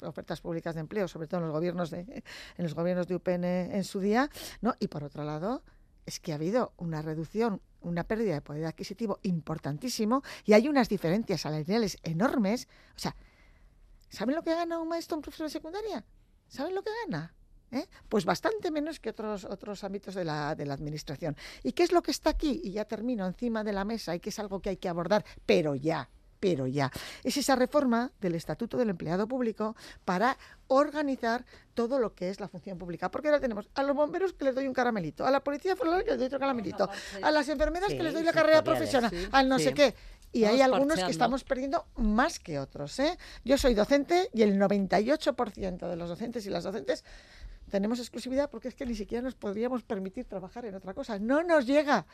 ofertas 0.00 0.40
públicas 0.40 0.74
de 0.74 0.80
empleo, 0.80 1.08
sobre 1.08 1.28
todo 1.28 1.40
en 1.40 1.46
los 1.46 1.52
gobiernos 1.52 1.90
de, 1.90 2.00
en 2.00 2.64
los 2.64 2.74
gobiernos 2.74 3.06
de 3.06 3.14
UPN 3.16 3.44
en 3.44 3.84
su 3.84 4.00
día, 4.00 4.30
¿no? 4.60 4.74
Y 4.80 4.88
por 4.88 5.04
otro 5.04 5.24
lado, 5.24 5.62
es 6.06 6.20
que 6.20 6.32
ha 6.32 6.36
habido 6.36 6.72
una 6.76 7.02
reducción, 7.02 7.60
una 7.80 8.04
pérdida 8.04 8.34
de 8.34 8.40
poder 8.40 8.66
adquisitivo 8.66 9.18
importantísimo 9.22 10.22
y 10.44 10.52
hay 10.52 10.68
unas 10.68 10.88
diferencias 10.88 11.42
salariales 11.42 11.98
enormes. 12.02 12.68
O 12.96 12.98
sea, 12.98 13.16
¿saben 14.08 14.34
lo 14.34 14.42
que 14.42 14.54
gana 14.54 14.80
un 14.80 14.88
maestro 14.88 15.16
en 15.16 15.22
profesor 15.22 15.46
de 15.46 15.52
secundaria? 15.52 16.04
¿Saben 16.48 16.74
lo 16.74 16.82
que 16.82 16.90
gana? 17.04 17.34
¿Eh? 17.74 17.88
Pues 18.08 18.24
bastante 18.24 18.70
menos 18.70 19.00
que 19.00 19.10
otros, 19.10 19.44
otros 19.44 19.82
ámbitos 19.82 20.14
de 20.14 20.24
la, 20.24 20.54
de 20.54 20.64
la 20.64 20.74
administración. 20.74 21.36
¿Y 21.64 21.72
qué 21.72 21.82
es 21.82 21.90
lo 21.90 22.02
que 22.02 22.12
está 22.12 22.30
aquí? 22.30 22.60
Y 22.62 22.70
ya 22.70 22.84
termino 22.84 23.26
encima 23.26 23.64
de 23.64 23.72
la 23.72 23.84
mesa 23.84 24.14
y 24.14 24.20
que 24.20 24.30
es 24.30 24.38
algo 24.38 24.60
que 24.60 24.70
hay 24.70 24.76
que 24.76 24.88
abordar, 24.88 25.24
pero 25.44 25.74
ya, 25.74 26.08
pero 26.38 26.68
ya. 26.68 26.92
Es 27.24 27.36
esa 27.36 27.56
reforma 27.56 28.12
del 28.20 28.36
Estatuto 28.36 28.76
del 28.76 28.90
Empleado 28.90 29.26
Público 29.26 29.74
para 30.04 30.38
organizar 30.68 31.44
todo 31.74 31.98
lo 31.98 32.14
que 32.14 32.28
es 32.28 32.38
la 32.38 32.48
función 32.48 32.78
pública. 32.78 33.10
Porque 33.10 33.28
ahora 33.28 33.40
tenemos 33.40 33.68
a 33.74 33.82
los 33.82 33.96
bomberos 33.96 34.34
que 34.34 34.44
les 34.44 34.54
doy 34.54 34.68
un 34.68 34.74
caramelito, 34.74 35.26
a 35.26 35.30
la 35.30 35.42
policía 35.42 35.74
forestal 35.74 36.04
que 36.04 36.10
les 36.10 36.18
doy 36.18 36.26
otro 36.26 36.38
caramelito, 36.38 36.88
a 37.22 37.30
las 37.32 37.48
enfermeras 37.48 37.88
que 37.88 38.02
les 38.02 38.14
doy 38.14 38.22
la 38.22 38.32
carrera 38.32 38.62
profesional, 38.62 39.10
sí, 39.10 39.26
al 39.32 39.48
no 39.48 39.58
sí. 39.58 39.64
sé 39.64 39.74
qué. 39.74 39.94
Y 40.34 40.44
hay 40.44 40.60
algunos 40.60 41.02
que 41.02 41.10
estamos 41.10 41.44
perdiendo 41.44 41.86
más 41.96 42.40
que 42.40 42.58
otros. 42.58 42.98
¿eh? 42.98 43.16
Yo 43.44 43.56
soy 43.56 43.72
docente 43.72 44.28
y 44.32 44.42
el 44.42 44.60
98% 44.60 45.88
de 45.88 45.96
los 45.96 46.08
docentes 46.08 46.44
y 46.44 46.50
las 46.50 46.64
docentes 46.64 47.04
tenemos 47.74 47.98
exclusividad 47.98 48.50
porque 48.50 48.68
es 48.68 48.76
que 48.76 48.86
ni 48.86 48.94
siquiera 48.94 49.20
nos 49.20 49.34
podríamos 49.34 49.82
permitir 49.82 50.26
trabajar 50.26 50.64
en 50.64 50.76
otra 50.76 50.94
cosa. 50.94 51.18
No 51.18 51.42
nos 51.42 51.66
llega 51.66 52.06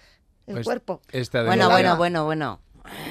el 0.46 0.54
Pues 0.54 0.64
cuerpo. 0.64 1.02
Esta 1.12 1.42
Bueno, 1.44 1.68
denuncia- 1.68 1.96
bueno, 1.96 1.96
bueno, 1.98 2.24
bueno. 2.24 2.60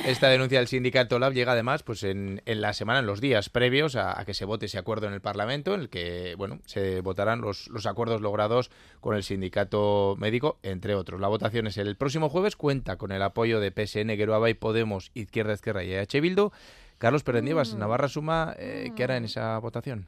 Esta 0.03 0.29
denuncia 0.29 0.57
del 0.57 0.67
sindicato 0.67 1.19
Lab 1.19 1.33
llega 1.33 1.51
además 1.51 1.83
pues 1.83 2.01
en, 2.01 2.41
en 2.47 2.59
la 2.59 2.73
semana, 2.73 3.01
en 3.01 3.05
los 3.05 3.21
días 3.21 3.49
previos 3.49 3.95
a, 3.95 4.19
a 4.19 4.25
que 4.25 4.33
se 4.33 4.45
vote 4.45 4.65
ese 4.65 4.79
acuerdo 4.79 5.05
en 5.05 5.13
el 5.13 5.21
Parlamento, 5.21 5.75
en 5.75 5.81
el 5.81 5.89
que 5.89 6.33
bueno 6.39 6.59
se 6.65 7.01
votarán 7.01 7.39
los, 7.41 7.67
los 7.67 7.85
acuerdos 7.85 8.19
logrados 8.19 8.71
con 8.99 9.15
el 9.15 9.21
sindicato 9.21 10.15
médico, 10.17 10.57
entre 10.63 10.95
otros. 10.95 11.21
La 11.21 11.27
votación 11.27 11.67
es 11.67 11.77
el 11.77 11.97
próximo 11.97 12.29
jueves, 12.29 12.55
cuenta 12.55 12.97
con 12.97 13.11
el 13.11 13.21
apoyo 13.21 13.59
de 13.59 13.69
PSN, 13.69 14.09
Geroaba 14.17 14.49
y 14.49 14.55
Podemos, 14.55 15.11
Izquierda 15.13 15.53
Izquierda 15.53 15.83
y 15.83 15.93
EH 15.93 16.19
Bildu. 16.19 16.49
Carlos 16.97 17.21
Perendivas, 17.23 17.75
Navarra 17.75 18.07
Suma, 18.09 18.55
eh, 18.57 18.91
¿qué 18.95 19.03
hará 19.03 19.17
en 19.17 19.25
esa 19.25 19.55
votación? 19.59 20.07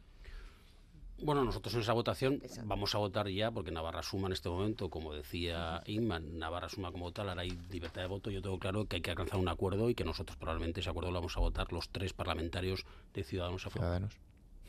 Bueno, 1.23 1.43
nosotros 1.43 1.75
en 1.75 1.81
esa 1.81 1.93
votación 1.93 2.41
vamos 2.63 2.95
a 2.95 2.97
votar 2.97 3.27
ya, 3.29 3.51
porque 3.51 3.71
Navarra 3.71 4.01
suma 4.01 4.27
en 4.27 4.33
este 4.33 4.49
momento, 4.49 4.89
como 4.89 5.13
decía 5.13 5.81
Inman, 5.85 6.39
Navarra 6.39 6.67
suma 6.67 6.91
como 6.91 7.11
tal, 7.11 7.29
ahora 7.29 7.43
hay 7.43 7.51
libertad 7.69 8.01
de 8.01 8.07
voto. 8.07 8.31
Yo 8.31 8.41
tengo 8.41 8.57
claro 8.57 8.85
que 8.85 8.97
hay 8.97 9.01
que 9.01 9.11
alcanzar 9.11 9.39
un 9.39 9.47
acuerdo 9.47 9.89
y 9.89 9.95
que 9.95 10.03
nosotros 10.03 10.37
probablemente 10.37 10.79
ese 10.79 10.89
acuerdo 10.89 11.11
lo 11.11 11.19
vamos 11.19 11.37
a 11.37 11.39
votar 11.41 11.71
los 11.71 11.89
tres 11.89 12.13
parlamentarios 12.13 12.85
de 13.13 13.23
Ciudadanos 13.23 13.67
a 13.67 13.69
favor. 13.69 13.87
Ciudadanos. 13.87 14.17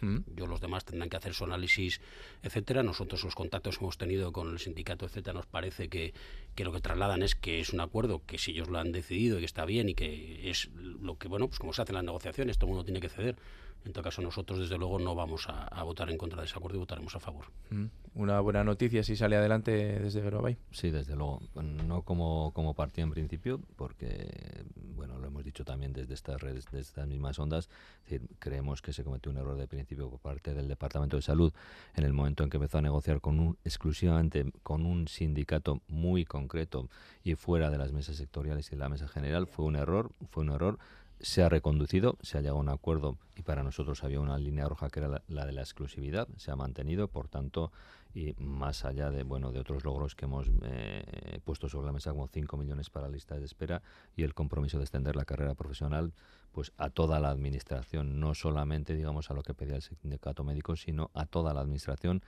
Mm. 0.03 0.19
Yo 0.37 0.47
los 0.47 0.61
demás 0.61 0.85
tendrán 0.85 1.09
que 1.09 1.17
hacer 1.17 1.33
su 1.33 1.45
análisis, 1.45 2.01
etcétera. 2.43 2.83
Nosotros 2.83 3.25
los 3.25 3.35
contactos 3.35 3.79
que 3.79 3.85
hemos 3.85 3.97
tenido 3.97 4.33
con 4.33 4.51
el 4.51 4.59
sindicato, 4.59 5.07
etcétera, 5.07 5.35
nos 5.35 5.47
parece 5.47 5.89
que, 5.89 6.13
que 6.55 6.65
lo 6.65 6.73
que 6.73 6.81
trasladan 6.81 7.23
es 7.23 7.35
que 7.35 7.61
es 7.61 7.73
un 7.73 7.81
acuerdo, 7.81 8.21
que 8.27 8.37
si 8.37 8.51
ellos 8.51 8.69
lo 8.69 8.79
han 8.79 8.93
decidido 8.93 9.39
y 9.39 9.41
que 9.41 9.47
está 9.47 9.65
bien 9.65 9.89
y 9.89 9.95
que 9.95 10.51
es 10.51 10.69
lo 10.75 11.17
que, 11.17 11.29
bueno, 11.29 11.49
pues 11.49 11.59
como 11.59 11.73
se 11.73 11.83
hacen 11.83 11.95
las 11.95 12.05
negociaciones, 12.05 12.59
todo 12.59 12.67
el 12.67 12.75
mundo 12.75 12.85
tiene 12.85 13.01
que 13.01 13.09
ceder. 13.09 13.37
En 13.85 13.93
todo 13.93 14.05
caso, 14.05 14.23
nosotros 14.23 14.61
desde 14.61 14.79
luego 14.79 14.99
no 14.99 15.15
vamos 15.15 15.49
a, 15.49 15.65
a 15.65 15.83
votar 15.83 16.11
en 16.11 16.19
contra 16.19 16.41
de 16.41 16.47
ese 16.47 16.57
acuerdo 16.57 16.77
y 16.77 16.81
votaremos 16.81 17.15
a 17.17 17.21
favor. 17.21 17.47
Mm. 17.71 17.87
Una 18.15 18.41
buena 18.41 18.63
noticia 18.63 19.03
si 19.03 19.17
sale 19.17 19.37
adelante 19.37 19.73
desde 19.99 20.21
Geroabay. 20.21 20.59
Sí, 20.71 20.91
desde 20.91 21.17
luego. 21.17 21.41
No 21.55 22.03
como, 22.03 22.53
como 22.53 22.75
partido 22.75 23.07
en 23.07 23.11
principio, 23.11 23.59
porque, 23.77 24.67
bueno, 24.95 25.19
lo 25.19 25.29
hemos 25.29 25.43
dicho 25.45 25.65
también 25.65 25.95
desde 25.95 26.13
estas 26.13 26.39
redes, 26.39 26.67
desde 26.67 26.81
estas 26.81 27.07
mismas 27.07 27.39
ondas, 27.39 27.71
es 28.05 28.11
decir, 28.11 28.29
creemos 28.39 28.83
que 28.83 28.93
se 28.93 29.03
cometió 29.03 29.33
un 29.33 29.39
error 29.39 29.57
de 29.57 29.67
principio 29.67 30.11
por 30.11 30.21
parte 30.21 30.53
del 30.53 30.69
Departamento 30.69 31.17
de 31.17 31.23
Salud 31.23 31.55
en 31.95 32.05
el 32.05 32.13
momento 32.13 32.45
en 32.45 32.51
que 32.51 32.59
empezó 32.59 32.79
a 32.79 32.83
negociar 32.83 33.23
con 33.23 33.41
un, 33.41 33.57
exclusivamente 33.65 34.45
con 34.63 34.85
un 34.85 35.09
sindicato 35.09 35.81
muy 35.89 36.27
concreto 36.27 36.91
y 37.25 37.35
fuera 37.35 37.71
de 37.71 37.79
las 37.79 37.93
mesas 37.93 38.17
sectoriales 38.17 38.67
y 38.69 38.71
de 38.73 38.77
la 38.77 38.91
mesa 38.91 39.09
general. 39.09 39.47
Fue 39.47 39.65
un 39.65 39.77
error, 39.77 40.11
fue 40.29 40.43
un 40.43 40.51
error 40.51 40.79
se 41.23 41.43
ha 41.43 41.49
reconducido, 41.49 42.19
se 42.21 42.37
ha 42.37 42.41
llegado 42.41 42.59
a 42.59 42.61
un 42.61 42.69
acuerdo 42.69 43.17
y 43.37 43.43
para 43.43 43.63
nosotros 43.63 44.03
había 44.03 44.21
una 44.21 44.39
línea 44.39 44.69
roja 44.69 44.91
que 44.91 45.01
era 45.01 45.23
la, 45.27 45.47
de 45.47 45.53
la 45.53 45.63
exclusividad, 45.63 46.29
se 46.37 46.51
ha 46.51 46.57
mantenido, 46.57 47.09
por 47.09 47.29
tanto, 47.29 47.73
y 48.13 48.35
más 48.39 48.85
allá 48.85 49.11
de 49.11 49.23
bueno 49.23 49.53
de 49.53 49.61
otros 49.61 49.85
logros 49.85 50.15
que 50.15 50.27
hemos 50.27 50.51
eh, 50.65 51.41
puesto 51.45 51.69
sobre 51.69 51.87
la 51.87 51.93
mesa 51.93 52.11
como 52.11 52.27
5 52.27 52.57
millones 52.57 52.91
para 52.91 53.09
listas 53.09 53.39
de 53.39 53.47
espera 53.47 53.83
y 54.17 54.25
el 54.25 54.35
compromiso 54.35 54.79
de 54.79 54.85
extender 54.85 55.17
la 55.17 55.25
carrera 55.25 55.55
profesional 55.55 56.13
pues 56.51 56.73
a 56.77 56.91
toda 56.91 57.19
la 57.21 57.31
administración, 57.31 58.21
no 58.21 58.35
solamente 58.35 58.95
digamos 58.95 59.31
a 59.31 59.35
lo 59.35 59.43
que 59.43 59.55
pedía 59.55 59.77
el 59.77 59.83
sindicato 59.83 60.45
médico, 60.45 60.77
sino 60.77 61.11
a 61.15 61.25
toda 61.25 61.55
la 61.55 61.61
administración 61.61 62.23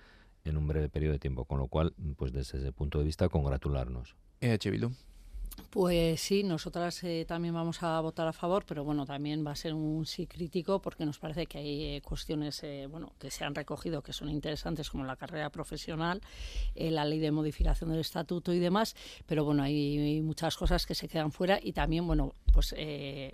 en 0.45 0.57
un 0.57 0.67
breve 0.67 0.89
periodo 0.89 1.13
de 1.13 1.19
tiempo, 1.19 1.45
con 1.45 1.59
lo 1.59 1.67
cual 1.69 1.95
pues 2.17 2.33
desde 2.33 2.59
ese 2.59 2.73
punto 2.73 2.99
de 2.99 3.05
vista 3.05 3.29
congratularnos. 3.29 4.17
EH 4.41 4.71
Bildu. 4.71 4.93
Pues 5.75 6.21
sí, 6.21 6.45
nosotras 6.45 7.03
eh, 7.03 7.25
también 7.27 7.53
vamos 7.53 7.83
a 7.83 8.01
votar 8.01 8.29
a 8.29 8.33
favor, 8.33 8.65
pero 8.65 8.85
bueno, 8.85 9.05
también 9.05 9.45
va 9.45 9.51
a 9.51 9.57
ser 9.57 9.75
un 9.75 10.07
sí 10.07 10.25
crítico 10.29 10.81
porque 10.81 11.05
nos 11.05 11.19
parece 11.19 11.47
que 11.47 11.59
hay 11.59 11.97
eh, 11.97 12.01
cuestiones 12.01 12.63
eh, 12.63 12.87
bueno, 12.89 13.13
que 13.19 13.29
se 13.29 13.45
han 13.45 13.57
recogido 13.57 14.01
que 14.01 14.13
son 14.13 14.29
interesantes 14.29 14.89
como 14.89 15.05
la 15.05 15.17
carrera 15.17 15.51
profesional, 15.51 16.21
la 16.77 17.05
ley 17.05 17.19
de 17.19 17.33
modificación 17.33 17.91
del 17.91 17.99
estatuto 17.99 18.53
y 18.53 18.61
demás, 18.61 18.95
pero 19.27 19.45
bueno, 19.45 19.65
hay, 19.65 20.21
muchas 20.23 20.57
cosas 20.57 20.87
que 20.87 20.95
se 20.95 21.09
quedan 21.09 21.33
fuera 21.33 21.59
y 21.61 21.73
también, 21.73 22.07
bueno, 22.07 22.35
pues 22.53 22.73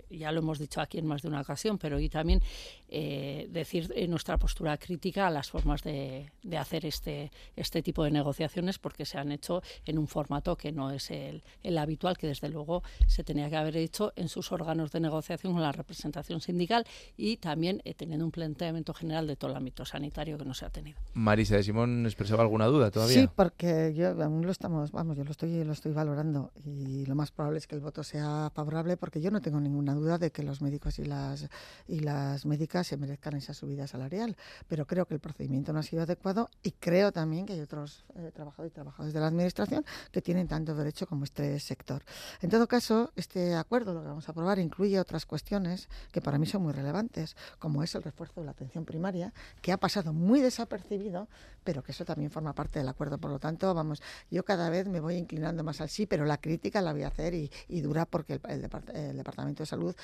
ya 0.09 0.31
lo 0.31 0.39
hemos 0.39 0.57
dicho 0.57 0.81
aquí 0.81 0.97
en 0.97 1.05
más 1.05 1.21
de 1.21 1.27
una 1.27 1.41
ocasión, 1.41 1.77
pero 1.77 1.99
y 1.99 2.09
también 2.09 2.41
decir 2.89 3.93
nuestra 4.09 4.37
postura 4.37 4.77
crítica 4.77 5.27
a 5.27 5.29
las 5.29 5.49
formas 5.49 5.83
de, 5.83 6.31
de, 6.41 6.57
hacer 6.57 6.85
este, 6.87 7.31
este 7.55 7.83
tipo 7.83 8.03
de 8.03 8.09
negociaciones 8.09 8.79
porque 8.79 9.05
se 9.05 9.19
han 9.19 9.31
hecho 9.31 9.61
en 9.85 9.99
un 9.99 10.07
formato 10.07 10.57
que 10.57 10.71
no 10.71 10.89
es 10.89 11.11
el, 11.11 11.43
el 11.61 11.77
habitual 11.77 12.10
que 12.17 12.27
desde 12.27 12.49
luego 12.49 12.83
se 13.07 13.23
tenía 13.23 13.49
que 13.49 13.57
haber 13.57 13.77
hecho 13.77 14.13
en 14.15 14.29
sus 14.29 14.51
órganos 14.51 14.91
de 14.91 14.99
negociación 14.99 15.53
con 15.53 15.61
la 15.61 15.71
representación 15.71 16.41
sindical 16.41 16.85
y 17.17 17.37
también 17.37 17.81
eh, 17.85 17.93
teniendo 17.93 18.25
un 18.25 18.31
planteamiento 18.31 18.93
general 18.93 19.27
de 19.27 19.35
todo 19.35 19.51
el 19.51 19.57
ámbito 19.57 19.85
sanitario 19.85 20.37
que 20.37 20.45
no 20.45 20.53
se 20.53 20.65
ha 20.65 20.69
tenido. 20.69 20.99
Marisa 21.13 21.55
de 21.55 21.63
Simón 21.63 22.05
expresaba 22.05 22.43
alguna 22.43 22.65
duda 22.65 22.91
todavía. 22.91 23.21
Sí, 23.21 23.29
porque 23.35 23.93
yo 23.95 24.09
aún 24.21 24.45
lo 24.45 24.51
estamos, 24.51 24.91
vamos, 24.91 25.17
yo 25.17 25.23
lo 25.23 25.31
estoy, 25.31 25.63
lo 25.63 25.73
estoy 25.73 25.93
valorando 25.93 26.51
y 26.65 27.05
lo 27.05 27.15
más 27.15 27.31
probable 27.31 27.59
es 27.59 27.67
que 27.67 27.75
el 27.75 27.81
voto 27.81 28.03
sea 28.03 28.51
favorable 28.53 28.97
porque 28.97 29.21
yo 29.21 29.31
no 29.31 29.41
tengo 29.41 29.59
ninguna 29.59 29.93
duda 29.93 30.17
de 30.17 30.31
que 30.31 30.43
los 30.43 30.61
médicos 30.61 30.99
y 30.99 31.05
las 31.05 31.49
y 31.87 31.99
las 31.99 32.45
médicas 32.45 32.87
se 32.87 32.97
merezcan 32.97 33.35
esa 33.35 33.53
subida 33.53 33.87
salarial, 33.87 34.35
pero 34.67 34.85
creo 34.85 35.05
que 35.05 35.13
el 35.13 35.19
procedimiento 35.19 35.73
no 35.73 35.79
ha 35.79 35.83
sido 35.83 36.03
adecuado 36.03 36.49
y 36.63 36.71
creo 36.71 37.11
también 37.11 37.45
que 37.45 37.53
hay 37.53 37.59
otros 37.59 38.05
eh, 38.15 38.31
trabajadores 38.33 38.71
y 38.71 38.73
trabajadores 38.73 39.13
de 39.13 39.19
la 39.19 39.27
administración 39.27 39.85
que 40.11 40.21
tienen 40.21 40.47
tanto 40.47 40.75
derecho 40.75 41.07
como 41.07 41.23
este 41.23 41.59
sector. 41.59 42.00
En 42.41 42.49
todo 42.49 42.67
caso, 42.67 43.11
este 43.15 43.55
acuerdo, 43.55 43.93
lo 43.93 44.01
que 44.01 44.07
vamos 44.07 44.27
a 44.27 44.31
aprobar, 44.31 44.59
incluye 44.59 44.99
otras 44.99 45.25
cuestiones 45.25 45.89
que 46.11 46.21
para 46.21 46.37
mí 46.37 46.45
son 46.45 46.63
muy 46.63 46.73
relevantes, 46.73 47.35
como 47.59 47.83
es 47.83 47.95
el 47.95 48.03
refuerzo 48.03 48.41
de 48.41 48.45
la 48.45 48.51
atención 48.51 48.85
primaria, 48.85 49.33
que 49.61 49.71
ha 49.71 49.77
pasado 49.77 50.13
muy 50.13 50.41
desapercibido, 50.41 51.27
pero 51.63 51.83
que 51.83 51.91
eso 51.91 52.05
también 52.05 52.31
forma 52.31 52.53
parte 52.53 52.79
del 52.79 52.87
acuerdo. 52.89 53.17
Por 53.17 53.31
lo 53.31 53.39
tanto, 53.39 53.73
vamos, 53.73 54.01
yo 54.29 54.43
cada 54.43 54.69
vez 54.69 54.87
me 54.87 54.99
voy 54.99 55.15
inclinando 55.15 55.63
más 55.63 55.81
al 55.81 55.89
sí, 55.89 56.05
pero 56.05 56.25
la 56.25 56.37
crítica 56.37 56.81
la 56.81 56.93
voy 56.93 57.03
a 57.03 57.07
hacer 57.07 57.33
y, 57.33 57.81
dura 57.81 58.05
porque 58.05 58.39
el, 58.47 58.61
Departamento 58.61 59.63
de 59.63 59.67
Salud 59.67 59.95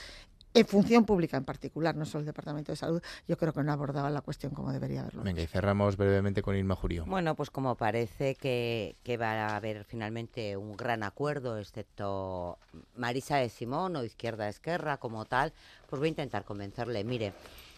en 0.59 0.67
función 0.67 1.05
pública 1.05 1.37
en 1.37 1.43
particular, 1.43 1.95
no 1.95 2.05
solo 2.05 2.21
el 2.21 2.25
Departamento 2.25 2.71
de 2.71 2.75
Salud, 2.75 3.01
yo 3.27 3.37
creo 3.37 3.53
que 3.53 3.63
no 3.63 3.71
abordaba 3.71 4.09
la 4.09 4.21
cuestión 4.21 4.53
como 4.53 4.71
debería 4.71 5.01
haberlo. 5.01 5.23
Venga, 5.23 5.41
y 5.41 5.47
cerramos 5.47 5.97
brevemente 5.97 6.41
con 6.41 6.55
Irma 6.55 6.75
Jurío. 6.75 7.05
Bueno, 7.05 7.35
pues 7.35 7.49
como 7.49 7.75
parece 7.75 8.35
que, 8.35 8.95
que 9.03 9.17
va 9.17 9.47
a 9.47 9.55
haber 9.55 9.83
finalmente 9.83 10.57
un 10.57 10.75
gran 10.75 11.03
acuerdo, 11.03 11.57
excepto 11.57 12.57
Marisa 12.95 13.37
de 13.37 13.49
Simón 13.49 13.95
o 13.95 14.03
Izquierda 14.03 14.49
Esquerra 14.49 14.97
como 14.97 15.25
tal, 15.25 15.53
pues 15.89 15.99
voy 15.99 16.07
a 16.07 16.09
intentar 16.09 16.43
convencerle. 16.43 17.03
Mire, 17.03 17.33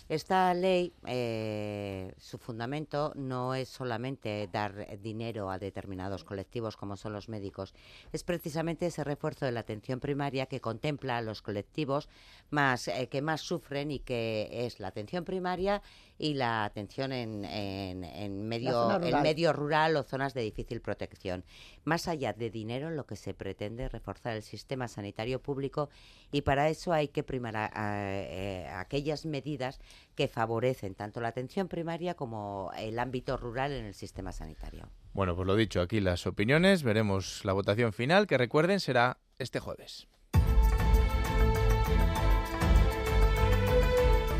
esta 0.10 0.54
ley, 0.56 0.92
eh, 1.06 2.14
su 2.18 2.40
fundamento 2.40 3.14
no 3.16 3.54
es 3.54 3.70
solamente 3.70 4.50
dar 4.52 5.00
dinero 5.00 5.52
a 5.52 5.60
determinados 5.60 6.24
colectivos 6.24 6.76
como 6.76 6.98
son 6.98 7.14
los 7.14 7.30
médicos, 7.30 7.76
es 8.12 8.24
precisamente 8.24 8.88
ese 8.88 9.04
refuerzo 9.04 9.46
de 9.46 9.52
la 9.52 9.60
atención 9.60 10.00
primaria 10.00 10.48
que 10.48 10.62
contempla 10.62 11.18
a 11.18 11.22
los 11.22 11.44
colectivos 11.44 12.10
más 12.50 12.88
eh, 12.88 13.08
que 13.08 13.22
más 13.22 13.42
sufren 13.42 13.92
y 13.92 14.00
que 14.00 14.50
es 14.52 14.80
la 14.80 14.88
atención 14.88 15.26
primaria 15.26 15.82
y 16.20 16.34
la 16.34 16.66
atención 16.66 17.14
en, 17.14 17.46
en, 17.46 18.48
medio, 18.48 19.02
en 19.02 19.22
medio 19.24 19.54
rural 19.54 19.96
o 19.96 20.04
zonas 20.04 20.34
de 20.34 20.42
difícil 20.42 20.82
protección. 20.82 21.46
Más 21.86 22.10
allá 22.10 22.34
de 22.34 22.50
dinero, 22.50 22.92
lo 22.92 23.06
que 23.06 23.16
se 23.16 23.34
pretende 23.34 23.86
es 23.86 23.92
reforzar 23.92 24.36
el 24.36 24.44
sistema 24.44 24.90
sanitario 24.90 25.42
público 25.42 25.90
y 26.32 26.42
para 26.42 26.70
eso 26.70 26.92
hay 26.92 27.08
que 27.08 27.24
primar 27.24 27.56
a, 27.56 27.70
eh, 27.74 28.68
aquellas 28.68 29.26
medidas 29.26 29.80
que 30.16 30.28
favorecen 30.28 30.94
tanto 30.94 31.22
la 31.22 31.30
atención 31.30 31.70
primaria 31.70 32.16
como 32.16 32.72
el 32.78 33.00
ámbito 33.00 33.38
rural 33.38 33.72
en 33.72 33.86
el 33.86 33.94
sistema 33.94 34.34
sanitario. 34.34 34.90
Bueno, 35.14 35.36
pues 35.36 35.48
lo 35.48 35.56
dicho, 35.56 35.82
aquí 35.82 36.02
las 36.02 36.28
opiniones, 36.28 36.84
veremos 36.84 37.46
la 37.46 37.54
votación 37.54 37.94
final, 37.94 38.28
que 38.28 38.38
recuerden 38.38 38.82
será 38.82 39.20
este 39.38 39.60
jueves. 39.60 40.08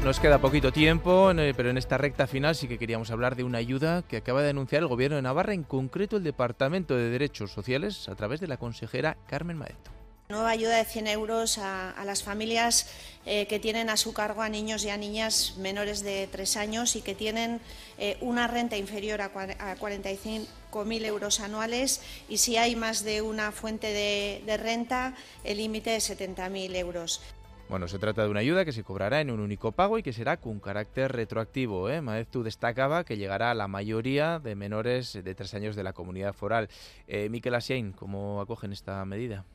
Nos 0.04 0.22
queda 0.22 0.40
poquito 0.40 0.72
tiempo, 0.72 1.32
pero 1.58 1.70
en 1.70 1.78
esta 1.78 1.98
recta 1.98 2.26
final 2.26 2.56
sí 2.56 2.70
que 2.70 2.80
queríamos 2.80 3.12
hablar 3.12 3.36
de 3.36 3.44
una 3.44 3.58
ayuda 3.58 4.02
que 4.02 4.18
acaba 4.18 4.42
de 4.42 4.50
anunciar 4.50 4.82
el 4.82 4.88
Gobierno 4.88 5.18
de 5.18 5.22
Navarra, 5.22 5.54
en 5.54 5.64
concreto 5.64 6.18
el 6.18 6.24
Departamento 6.24 6.96
de 6.96 7.10
Derechos 7.10 7.52
Sociales, 7.52 8.08
a 8.08 8.16
través 8.16 8.40
de 8.40 8.48
la 8.48 8.58
consejera 8.58 9.18
Carmen 9.28 9.58
Maeto. 9.58 9.92
Nueva 10.30 10.52
ayuda 10.52 10.78
de 10.78 10.86
100 10.86 11.08
euros 11.08 11.58
a, 11.58 12.02
las 12.06 12.22
familias 12.22 12.88
eh, 13.26 13.48
que 13.48 13.60
tienen 13.60 13.90
a 13.90 13.98
su 13.98 14.14
cargo 14.14 14.44
a 14.44 14.48
niños 14.48 14.86
y 14.86 14.90
a 14.90 14.96
niñas 14.96 15.56
menores 15.58 16.04
de 16.04 16.30
3 16.32 16.58
años 16.58 16.96
y 16.96 17.02
que 17.02 17.16
tienen 17.16 17.60
eh, 17.98 18.16
una 18.22 18.46
renta 18.48 18.78
inferior 18.78 19.22
a, 19.22 19.34
45.000 19.34 21.06
euros 21.06 21.40
anuales 21.40 22.02
y 22.30 22.38
si 22.38 22.58
hay 22.58 22.76
más 22.76 23.04
de 23.04 23.24
una 23.24 23.52
fuente 23.52 23.88
de, 23.88 24.58
renta, 24.58 25.16
el 25.44 25.58
límite 25.58 25.90
de 25.90 25.98
70.000 25.98 26.76
euros. 26.76 27.22
Bueno, 27.70 27.88
se 27.88 28.00
trata 28.00 28.24
de 28.24 28.30
una 28.30 28.40
ayuda 28.40 28.66
que 28.66 28.72
se 28.72 28.84
cobrará 28.84 29.22
en 29.22 29.30
un 29.30 29.40
único 29.40 29.72
pago 29.72 30.00
y 30.00 30.04
que 30.04 30.12
será 30.12 30.38
con 30.38 30.60
carácter 30.60 31.12
retroactivo. 31.12 31.88
¿eh? 31.88 32.02
Maeztu 32.02 32.42
destacaba 32.42 33.04
que 33.04 33.16
llegará 33.16 33.52
a 33.52 33.54
la 33.54 33.68
mayoría 33.68 34.40
de 34.40 34.56
menores 34.56 35.14
de 35.14 35.36
tres 35.36 35.54
años 35.54 35.76
de 35.76 35.84
la 35.84 35.94
comunidad 35.94 36.34
foral. 36.34 36.68
Eh, 37.08 37.30
Miquel 37.30 37.54
Asiain, 37.54 37.92
¿cómo 37.92 38.42
acogen 38.42 38.74
esta 38.74 39.06
medida? 39.06 39.46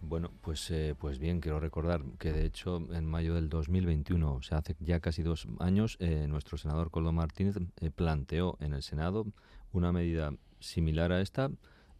Bueno, 0.00 0.32
pues, 0.40 0.70
eh, 0.70 0.94
pues 0.98 1.18
bien, 1.18 1.40
quiero 1.40 1.60
recordar 1.60 2.00
que 2.18 2.32
de 2.32 2.46
hecho 2.46 2.78
en 2.90 3.04
mayo 3.04 3.34
del 3.34 3.50
2021, 3.50 4.36
o 4.36 4.42
sea, 4.42 4.58
hace 4.58 4.74
ya 4.80 5.00
casi 5.00 5.22
dos 5.22 5.46
años, 5.58 5.98
eh, 6.00 6.26
nuestro 6.28 6.56
senador 6.56 6.90
Coldo 6.90 7.12
Martínez 7.12 7.56
planteó 7.94 8.56
en 8.60 8.72
el 8.72 8.82
Senado 8.82 9.26
una 9.72 9.92
medida 9.92 10.32
similar 10.58 11.12
a 11.12 11.20
esta, 11.20 11.50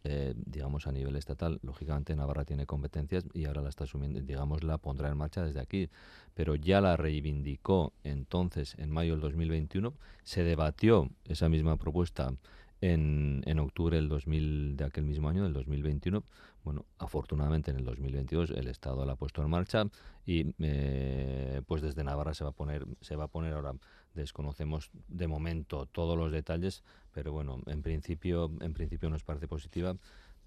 eh, 0.09 0.33
digamos, 0.37 0.87
a 0.87 0.93
nivel 0.93 1.17
estatal. 1.17 1.59
Lógicamente 1.63 2.15
Navarra 2.15 2.45
tiene 2.45 2.65
competencias 2.65 3.25
y 3.33 3.43
ahora 3.43 3.61
la 3.61 3.67
está 3.67 3.83
asumiendo, 3.83 4.21
digamos, 4.21 4.63
la 4.63 4.77
pondrá 4.77 5.09
en 5.09 5.17
marcha 5.17 5.43
desde 5.43 5.59
aquí. 5.59 5.89
Pero 6.33 6.55
ya 6.55 6.79
la 6.79 6.95
reivindicó 6.95 7.91
entonces, 8.05 8.75
en 8.77 8.89
mayo 8.89 9.13
del 9.13 9.21
2021. 9.21 9.93
Se 10.23 10.43
debatió 10.43 11.09
esa 11.25 11.49
misma 11.49 11.75
propuesta 11.75 12.33
en, 12.79 13.43
en 13.45 13.59
octubre 13.59 13.97
del 13.97 14.07
2000, 14.07 14.77
de 14.77 14.85
aquel 14.85 15.03
mismo 15.03 15.27
año, 15.27 15.43
del 15.43 15.51
2021. 15.51 16.23
Bueno, 16.63 16.85
afortunadamente 16.99 17.71
en 17.71 17.77
el 17.77 17.85
2022 17.85 18.51
el 18.51 18.67
Estado 18.67 19.05
la 19.05 19.13
ha 19.13 19.15
puesto 19.17 19.41
en 19.41 19.49
marcha 19.49 19.85
y 20.25 20.53
eh, 20.59 21.61
pues 21.67 21.81
desde 21.81 22.03
Navarra 22.05 22.33
se 22.33 22.45
va 22.45 22.51
a 22.51 22.53
poner 22.53 22.85
se 23.01 23.15
va 23.15 23.25
a 23.25 23.27
poner 23.29 23.53
ahora 23.53 23.73
desconocemos 24.17 24.89
de 25.07 25.27
momento 25.27 25.85
todos 25.85 26.17
los 26.17 26.31
detalles, 26.31 26.83
pero 27.13 27.31
bueno, 27.31 27.61
en 27.67 27.81
principio 27.81 28.51
en 28.59 28.73
principio 28.73 29.09
nos 29.09 29.23
parece 29.23 29.47
positiva 29.47 29.95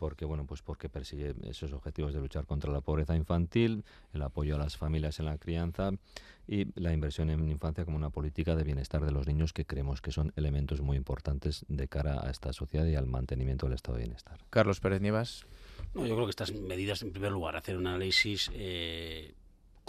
porque 0.01 0.25
bueno, 0.25 0.47
pues 0.47 0.63
porque 0.63 0.89
persigue 0.89 1.35
esos 1.43 1.73
objetivos 1.75 2.15
de 2.15 2.21
luchar 2.21 2.47
contra 2.47 2.73
la 2.73 2.81
pobreza 2.81 3.15
infantil, 3.15 3.85
el 4.15 4.23
apoyo 4.23 4.57
a 4.57 4.59
las 4.59 4.79
familias 4.79 5.21
en 5.21 5.27
la 5.27 5.37
crianza 5.37 5.93
y 6.49 6.67
la 6.81 6.95
inversión 6.95 7.29
en 7.29 7.47
infancia 7.51 7.85
como 7.85 7.99
una 7.99 8.09
política 8.09 8.57
de 8.57 8.65
bienestar 8.65 9.05
de 9.05 9.13
los 9.13 9.27
niños 9.27 9.53
que 9.53 9.67
creemos 9.67 10.01
que 10.01 10.11
son 10.11 10.33
elementos 10.37 10.81
muy 10.81 10.97
importantes 10.97 11.67
de 11.69 11.87
cara 11.87 12.27
a 12.27 12.31
esta 12.31 12.55
sociedad 12.55 12.87
y 12.87 12.97
al 12.97 13.07
mantenimiento 13.07 13.67
del 13.67 13.75
estado 13.75 13.99
de 13.99 14.05
bienestar. 14.05 14.39
Carlos 14.49 14.81
Pérez 14.81 15.03
Nievas. 15.03 15.47
No, 15.95 16.07
yo 16.07 16.15
creo 16.15 16.27
que 16.27 16.31
estas 16.31 16.55
medidas, 16.55 17.03
en 17.03 17.13
primer 17.13 17.33
lugar, 17.33 17.57
hacer 17.57 17.77
un 17.77 17.87
análisis 17.87 18.51
eh, 18.55 19.35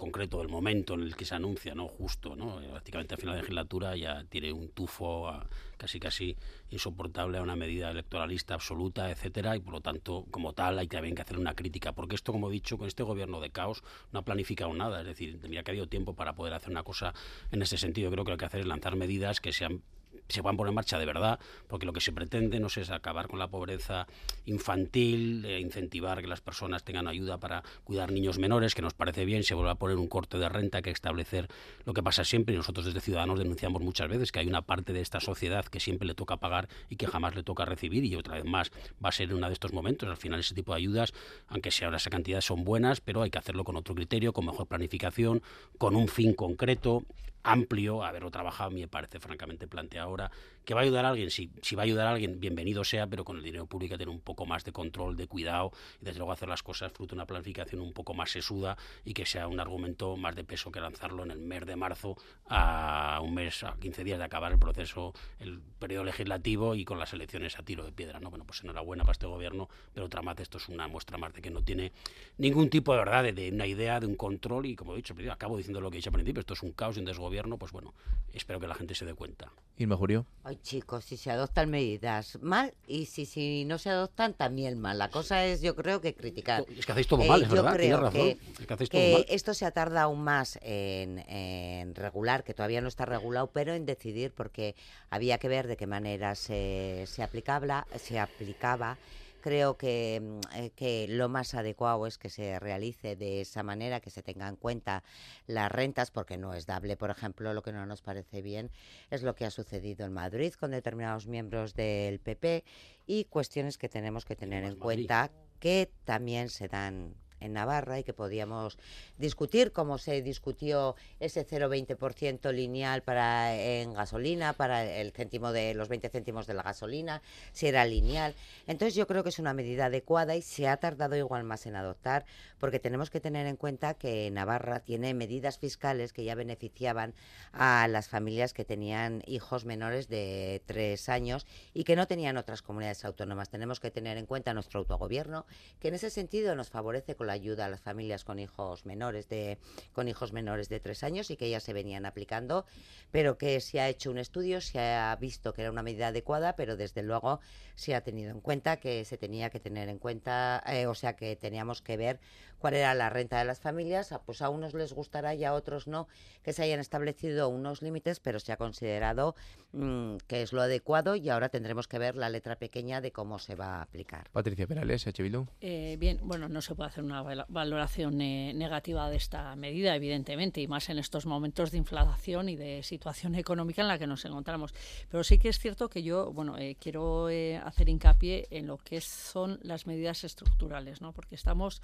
concreto 0.01 0.39
del 0.39 0.49
momento 0.49 0.95
en 0.95 1.01
el 1.01 1.15
que 1.15 1.25
se 1.25 1.35
anuncia, 1.35 1.75
¿no? 1.75 1.87
Justo, 1.87 2.35
¿no? 2.35 2.59
Prácticamente 2.71 3.13
a 3.13 3.17
final 3.17 3.35
de 3.35 3.41
legislatura 3.41 3.95
ya 3.95 4.23
tiene 4.23 4.51
un 4.51 4.69
tufo 4.69 5.31
casi 5.77 5.99
casi 5.99 6.35
insoportable 6.71 7.37
a 7.37 7.43
una 7.43 7.55
medida 7.55 7.91
electoralista 7.91 8.55
absoluta, 8.55 9.11
etcétera, 9.11 9.55
y 9.55 9.59
por 9.59 9.73
lo 9.73 9.81
tanto, 9.81 10.25
como 10.31 10.53
tal, 10.53 10.79
hay 10.79 10.87
también 10.87 11.13
que 11.13 11.21
hacer 11.21 11.37
una 11.37 11.53
crítica, 11.53 11.91
porque 11.93 12.15
esto, 12.15 12.31
como 12.31 12.49
he 12.49 12.51
dicho, 12.51 12.79
con 12.79 12.87
este 12.87 13.03
gobierno 13.03 13.39
de 13.39 13.51
caos 13.51 13.83
no 14.11 14.19
ha 14.19 14.23
planificado 14.23 14.73
nada, 14.73 15.01
es 15.01 15.05
decir, 15.05 15.39
tendría 15.39 15.61
que 15.61 15.69
haber 15.69 15.87
tiempo 15.87 16.15
para 16.15 16.33
poder 16.33 16.55
hacer 16.55 16.71
una 16.71 16.81
cosa 16.81 17.13
en 17.51 17.61
ese 17.61 17.77
sentido. 17.77 18.09
Creo 18.09 18.25
que 18.25 18.31
lo 18.31 18.37
que 18.37 18.45
hay 18.45 18.49
que 18.49 18.55
hacer 18.55 18.61
es 18.61 18.67
lanzar 18.67 18.95
medidas 18.95 19.39
que 19.39 19.53
sean 19.53 19.83
se 20.27 20.41
puedan 20.41 20.57
poner 20.57 20.69
en 20.69 20.75
marcha 20.75 20.97
de 20.97 21.05
verdad, 21.05 21.39
porque 21.67 21.85
lo 21.85 21.93
que 21.93 22.01
se 22.01 22.11
pretende 22.11 22.59
no 22.59 22.67
es 22.67 22.89
acabar 22.89 23.27
con 23.27 23.39
la 23.39 23.47
pobreza 23.47 24.07
infantil, 24.45 25.45
eh, 25.45 25.59
incentivar 25.59 26.21
que 26.21 26.27
las 26.27 26.41
personas 26.41 26.83
tengan 26.83 27.07
ayuda 27.07 27.37
para 27.37 27.63
cuidar 27.83 28.11
niños 28.11 28.39
menores, 28.39 28.75
que 28.75 28.81
nos 28.81 28.93
parece 28.93 29.25
bien, 29.25 29.43
se 29.43 29.53
vuelve 29.53 29.71
a 29.71 29.75
poner 29.75 29.97
un 29.97 30.07
corte 30.07 30.37
de 30.37 30.49
renta, 30.49 30.81
que 30.81 30.89
establecer 30.89 31.47
lo 31.85 31.93
que 31.93 32.03
pasa 32.03 32.23
siempre, 32.23 32.53
y 32.53 32.57
nosotros 32.57 32.85
desde 32.85 33.01
Ciudadanos 33.01 33.39
denunciamos 33.39 33.81
muchas 33.81 34.07
veces 34.09 34.31
que 34.31 34.39
hay 34.39 34.47
una 34.47 34.61
parte 34.61 34.93
de 34.93 35.01
esta 35.01 35.19
sociedad 35.19 35.65
que 35.65 35.79
siempre 35.79 36.07
le 36.07 36.15
toca 36.15 36.37
pagar 36.37 36.69
y 36.89 36.95
que 36.95 37.07
jamás 37.07 37.35
le 37.35 37.43
toca 37.43 37.65
recibir, 37.65 38.05
y 38.05 38.15
otra 38.15 38.35
vez 38.35 38.45
más 38.45 38.71
va 39.03 39.09
a 39.09 39.11
ser 39.11 39.29
en 39.29 39.37
uno 39.37 39.47
de 39.47 39.53
estos 39.53 39.73
momentos. 39.73 40.07
Al 40.09 40.17
final 40.17 40.39
ese 40.39 40.55
tipo 40.55 40.73
de 40.73 40.77
ayudas, 40.77 41.13
aunque 41.47 41.71
sea 41.71 41.87
ahora 41.87 41.97
esa 41.97 42.09
cantidad, 42.09 42.41
son 42.41 42.63
buenas, 42.63 43.01
pero 43.01 43.21
hay 43.21 43.29
que 43.29 43.37
hacerlo 43.37 43.63
con 43.63 43.75
otro 43.75 43.95
criterio, 43.95 44.33
con 44.33 44.45
mejor 44.45 44.67
planificación, 44.67 45.41
con 45.77 45.95
un 45.95 46.07
fin 46.07 46.33
concreto, 46.33 47.03
amplio, 47.43 48.03
haberlo 48.03 48.31
trabajado, 48.31 48.71
me 48.71 48.87
parece 48.87 49.19
francamente 49.19 49.67
planteado 49.67 50.07
ahora, 50.07 50.31
que 50.65 50.73
va 50.73 50.81
a 50.81 50.83
ayudar 50.83 51.05
a 51.05 51.09
alguien, 51.09 51.31
si, 51.31 51.49
si 51.61 51.75
va 51.75 51.83
a 51.83 51.85
ayudar 51.85 52.07
a 52.07 52.11
alguien, 52.11 52.39
bienvenido 52.39 52.83
sea, 52.83 53.07
pero 53.07 53.23
con 53.23 53.37
el 53.37 53.43
dinero 53.43 53.65
público 53.65 53.97
tener 53.97 54.09
un 54.09 54.21
poco 54.21 54.45
más 54.45 54.63
de 54.63 54.71
control, 54.71 55.17
de 55.17 55.27
cuidado, 55.27 55.71
y 56.01 56.05
desde 56.05 56.19
luego 56.19 56.31
hacer 56.31 56.49
las 56.49 56.61
cosas 56.61 56.91
fruto 56.91 57.15
de 57.15 57.19
una 57.19 57.25
planificación 57.25 57.81
un 57.81 57.93
poco 57.93 58.13
más 58.13 58.31
sesuda 58.31 58.77
y 59.03 59.13
que 59.13 59.25
sea 59.25 59.47
un 59.47 59.59
argumento 59.59 60.15
más 60.17 60.35
de 60.35 60.43
peso 60.43 60.71
que 60.71 60.79
lanzarlo 60.79 61.23
en 61.23 61.31
el 61.31 61.39
mes 61.39 61.65
de 61.65 61.75
marzo 61.75 62.15
a 62.47 63.19
un 63.23 63.33
mes, 63.33 63.63
a 63.63 63.75
15 63.79 64.03
días 64.03 64.19
de 64.19 64.25
acabar 64.25 64.51
el 64.51 64.59
proceso, 64.59 65.13
el 65.39 65.59
periodo 65.79 66.03
legislativo 66.03 66.75
y 66.75 66.85
con 66.85 66.99
las 66.99 67.13
elecciones 67.13 67.57
a 67.57 67.63
tiro 67.63 67.83
de 67.83 67.91
piedra. 67.91 68.19
¿no? 68.19 68.29
Bueno, 68.29 68.45
pues 68.45 68.61
enhorabuena 68.63 69.03
para 69.03 69.13
este 69.13 69.25
gobierno, 69.25 69.69
pero 69.93 70.05
otra 70.05 70.21
más, 70.21 70.39
esto 70.39 70.57
es 70.57 70.69
una 70.69 70.87
muestra 70.87 71.17
más 71.17 71.33
de 71.33 71.41
que 71.41 71.49
no 71.49 71.63
tiene 71.63 71.91
ningún 72.37 72.69
tipo 72.69 72.93
de 72.93 72.99
verdad, 72.99 73.33
de, 73.33 73.49
una 73.51 73.65
idea, 73.65 73.99
de 73.99 74.05
un 74.05 74.15
control, 74.15 74.67
y 74.67 74.75
como 74.75 74.93
he 74.93 74.97
dicho, 74.97 75.15
acabo 75.31 75.57
diciendo 75.57 75.81
lo 75.81 75.89
que 75.89 75.97
he 75.97 75.99
dicho 75.99 76.09
al 76.09 76.13
principio, 76.13 76.41
esto 76.41 76.53
es 76.53 76.63
un 76.63 76.71
caos 76.71 76.97
y 76.97 76.99
un 76.99 77.05
desgobierno 77.05 77.31
gobierno, 77.31 77.57
pues 77.57 77.71
bueno, 77.71 77.93
espero 78.33 78.59
que 78.59 78.67
la 78.67 78.75
gente 78.75 78.93
se 78.93 79.05
dé 79.05 79.13
cuenta. 79.13 79.53
Irma 79.77 79.95
Jurio. 79.95 80.25
Ay, 80.51 80.59
chicos, 80.63 81.05
si 81.05 81.15
se 81.15 81.31
adoptan 81.31 81.69
medidas 81.69 82.37
mal 82.41 82.73
y 82.85 83.05
si, 83.05 83.25
si 83.25 83.63
no 83.63 83.77
se 83.77 83.89
adoptan 83.89 84.33
también 84.33 84.77
mal. 84.81 84.99
La 84.99 85.09
cosa 85.09 85.45
es, 85.45 85.61
yo 85.61 85.77
creo 85.77 86.01
que 86.01 86.13
criticar. 86.13 86.65
Es 86.77 86.85
que 86.85 86.91
hacéis 86.91 87.07
todo 87.07 87.23
mal, 87.23 87.43
es 87.43 87.47
yo 87.47 87.55
verdad, 87.55 87.73
creo 87.75 87.97
razón. 88.01 88.11
Que, 88.11 88.31
es 88.59 88.67
que, 88.67 88.73
hacéis 88.73 88.89
que 88.89 89.11
todo 89.11 89.19
mal. 89.19 89.25
esto 89.29 89.53
se 89.53 89.65
ha 89.65 89.71
tardado 89.71 90.07
aún 90.07 90.21
más 90.25 90.59
en, 90.61 91.19
en, 91.29 91.95
regular, 91.95 92.43
que 92.43 92.53
todavía 92.53 92.81
no 92.81 92.89
está 92.89 93.05
regulado, 93.05 93.47
pero 93.47 93.73
en 93.73 93.85
decidir 93.85 94.33
porque 94.33 94.75
había 95.09 95.37
que 95.37 95.47
ver 95.47 95.67
de 95.67 95.77
qué 95.77 95.87
manera 95.87 96.35
se, 96.35 97.05
se, 97.07 97.23
aplicaba, 97.23 97.87
se 97.95 98.19
aplicaba 98.19 98.97
creo 99.41 99.77
que, 99.77 100.21
mm, 100.21 100.39
eh, 100.55 100.71
que, 100.75 101.07
lo 101.09 101.29
más 101.29 101.53
adecuado 101.53 102.07
es 102.07 102.17
que 102.17 102.29
se 102.29 102.59
realice 102.59 103.15
de 103.15 103.41
esa 103.41 103.63
manera, 103.63 103.99
que 103.99 104.09
se 104.09 104.23
tengan 104.23 104.49
en 104.49 104.55
cuenta 104.55 105.03
las 105.47 105.71
rentas, 105.71 106.11
porque 106.11 106.37
no 106.37 106.53
es 106.53 106.65
dable, 106.65 106.97
por 106.97 107.09
ejemplo, 107.09 107.53
lo 107.53 107.61
que 107.61 107.73
no 107.73 107.85
nos 107.85 108.01
parece 108.01 108.41
bien 108.41 108.71
es 109.09 109.23
lo 109.23 109.35
que 109.35 109.45
ha 109.45 109.51
sucedido 109.51 110.05
en 110.05 110.13
Madrid 110.13 110.53
con 110.53 110.71
determinados 110.71 111.27
miembros 111.27 111.73
del 111.73 112.19
PP 112.19 112.63
y 113.07 113.25
cuestiones 113.25 113.77
que 113.77 113.89
tenemos 113.89 114.25
que 114.25 114.35
tener 114.35 114.63
en 114.63 114.75
cuenta 114.75 115.31
que 115.59 115.91
también 116.05 116.49
se 116.49 116.67
dan 116.67 117.13
en 117.41 117.53
Navarra 117.53 117.99
y 117.99 118.03
que 118.03 118.13
podíamos 118.13 118.77
discutir 119.17 119.71
cómo 119.71 119.97
se 119.97 120.21
discutió 120.21 120.95
ese 121.19 121.45
0,20% 121.45 122.53
lineal 122.53 123.01
para 123.01 123.55
en 123.55 123.93
gasolina, 123.93 124.53
para 124.53 124.83
el 124.83 125.11
céntimo 125.11 125.51
de 125.51 125.73
los 125.73 125.89
20 125.89 126.09
céntimos 126.09 126.47
de 126.47 126.53
la 126.53 126.63
gasolina, 126.63 127.21
si 127.51 127.67
era 127.67 127.85
lineal. 127.85 128.35
Entonces 128.67 128.95
yo 128.95 129.07
creo 129.07 129.23
que 129.23 129.29
es 129.29 129.39
una 129.39 129.53
medida 129.53 129.85
adecuada 129.85 130.35
y 130.35 130.41
se 130.41 130.67
ha 130.67 130.77
tardado 130.77 131.15
igual 131.15 131.43
más 131.43 131.65
en 131.65 131.75
adoptar 131.75 132.25
porque 132.59 132.79
tenemos 132.79 133.09
que 133.09 133.19
tener 133.19 133.47
en 133.47 133.57
cuenta 133.57 133.95
que 133.95 134.29
Navarra 134.31 134.81
tiene 134.81 135.13
medidas 135.13 135.57
fiscales 135.57 136.13
que 136.13 136.23
ya 136.23 136.35
beneficiaban 136.35 137.13
a 137.53 137.87
las 137.87 138.07
familias 138.07 138.53
que 138.53 138.65
tenían 138.65 139.23
hijos 139.25 139.65
menores 139.65 140.07
de 140.07 140.61
tres 140.67 141.09
años 141.09 141.47
y 141.73 141.83
que 141.83 141.95
no 141.95 142.07
tenían 142.07 142.37
otras 142.37 142.61
comunidades 142.61 143.03
autónomas. 143.03 143.49
Tenemos 143.49 143.79
que 143.79 143.91
tener 143.91 144.17
en 144.17 144.27
cuenta 144.27 144.53
nuestro 144.53 144.79
autogobierno, 144.79 145.45
que 145.79 145.87
en 145.87 145.95
ese 145.95 146.09
sentido 146.09 146.55
nos 146.55 146.69
favorece 146.69 147.15
con 147.15 147.27
la 147.27 147.30
ayuda 147.31 147.65
a 147.65 147.69
las 147.69 147.81
familias 147.81 148.23
con 148.23 148.39
hijos 148.39 148.85
menores 148.85 149.29
de 149.29 149.57
con 149.93 150.07
hijos 150.07 150.33
menores 150.33 150.69
de 150.69 150.79
tres 150.79 151.03
años 151.03 151.31
y 151.31 151.37
que 151.37 151.49
ya 151.49 151.59
se 151.59 151.73
venían 151.73 152.05
aplicando, 152.05 152.65
pero 153.11 153.37
que 153.37 153.59
se 153.61 153.79
ha 153.79 153.89
hecho 153.89 154.11
un 154.11 154.17
estudio, 154.17 154.61
se 154.61 154.79
ha 154.79 155.15
visto 155.19 155.53
que 155.53 155.61
era 155.61 155.71
una 155.71 155.83
medida 155.83 156.07
adecuada, 156.07 156.55
pero 156.55 156.77
desde 156.77 157.03
luego 157.03 157.39
se 157.75 157.95
ha 157.95 158.01
tenido 158.01 158.31
en 158.31 158.41
cuenta 158.41 158.77
que 158.77 159.05
se 159.05 159.17
tenía 159.17 159.49
que 159.49 159.59
tener 159.59 159.89
en 159.89 159.97
cuenta, 159.97 160.61
eh, 160.67 160.85
o 160.87 160.93
sea 160.93 161.15
que 161.15 161.35
teníamos 161.35 161.81
que 161.81 161.97
ver 161.97 162.19
cuál 162.59 162.75
era 162.75 162.93
la 162.93 163.09
renta 163.09 163.39
de 163.39 163.45
las 163.45 163.59
familias, 163.59 164.13
pues 164.25 164.41
a 164.41 164.49
unos 164.49 164.75
les 164.75 164.93
gustará 164.93 165.33
y 165.33 165.43
a 165.43 165.53
otros 165.53 165.87
no, 165.87 166.07
que 166.43 166.53
se 166.53 166.61
hayan 166.61 166.79
establecido 166.79 167.49
unos 167.49 167.81
límites, 167.81 168.19
pero 168.19 168.39
se 168.39 168.51
ha 168.51 168.57
considerado 168.57 169.35
mmm, 169.71 170.17
que 170.27 170.43
es 170.43 170.53
lo 170.53 170.61
adecuado 170.61 171.15
y 171.15 171.29
ahora 171.29 171.49
tendremos 171.49 171.87
que 171.87 171.97
ver 171.97 172.15
la 172.15 172.29
letra 172.29 172.57
pequeña 172.57 173.01
de 173.01 173.11
cómo 173.11 173.39
se 173.39 173.55
va 173.55 173.77
a 173.77 173.81
aplicar. 173.81 174.29
Patricia 174.31 174.67
Perales, 174.67 175.07
H. 175.07 175.21
Eh, 175.61 175.97
bien, 175.99 176.19
bueno, 176.23 176.49
no 176.49 176.61
se 176.61 176.75
puede 176.75 176.89
hacer 176.89 177.03
una 177.03 177.20
valoración 177.47 178.17
negativa 178.17 179.09
de 179.09 179.17
esta 179.17 179.55
medida, 179.55 179.95
evidentemente, 179.95 180.61
y 180.61 180.67
más 180.67 180.89
en 180.89 180.99
estos 180.99 181.25
momentos 181.25 181.71
de 181.71 181.77
inflación 181.77 182.49
y 182.49 182.55
de 182.55 182.83
situación 182.83 183.35
económica 183.35 183.81
en 183.81 183.87
la 183.87 183.97
que 183.97 184.07
nos 184.07 184.25
encontramos. 184.25 184.73
Pero 185.09 185.23
sí 185.23 185.37
que 185.37 185.49
es 185.49 185.59
cierto 185.59 185.89
que 185.89 186.03
yo, 186.03 186.31
bueno, 186.31 186.57
eh, 186.57 186.75
quiero 186.79 187.29
eh, 187.29 187.57
hacer 187.57 187.89
hincapié 187.89 188.47
en 188.51 188.67
lo 188.67 188.77
que 188.77 189.01
son 189.01 189.59
las 189.63 189.87
medidas 189.87 190.23
estructurales, 190.23 191.01
¿no? 191.01 191.13
Porque 191.13 191.35
estamos, 191.35 191.81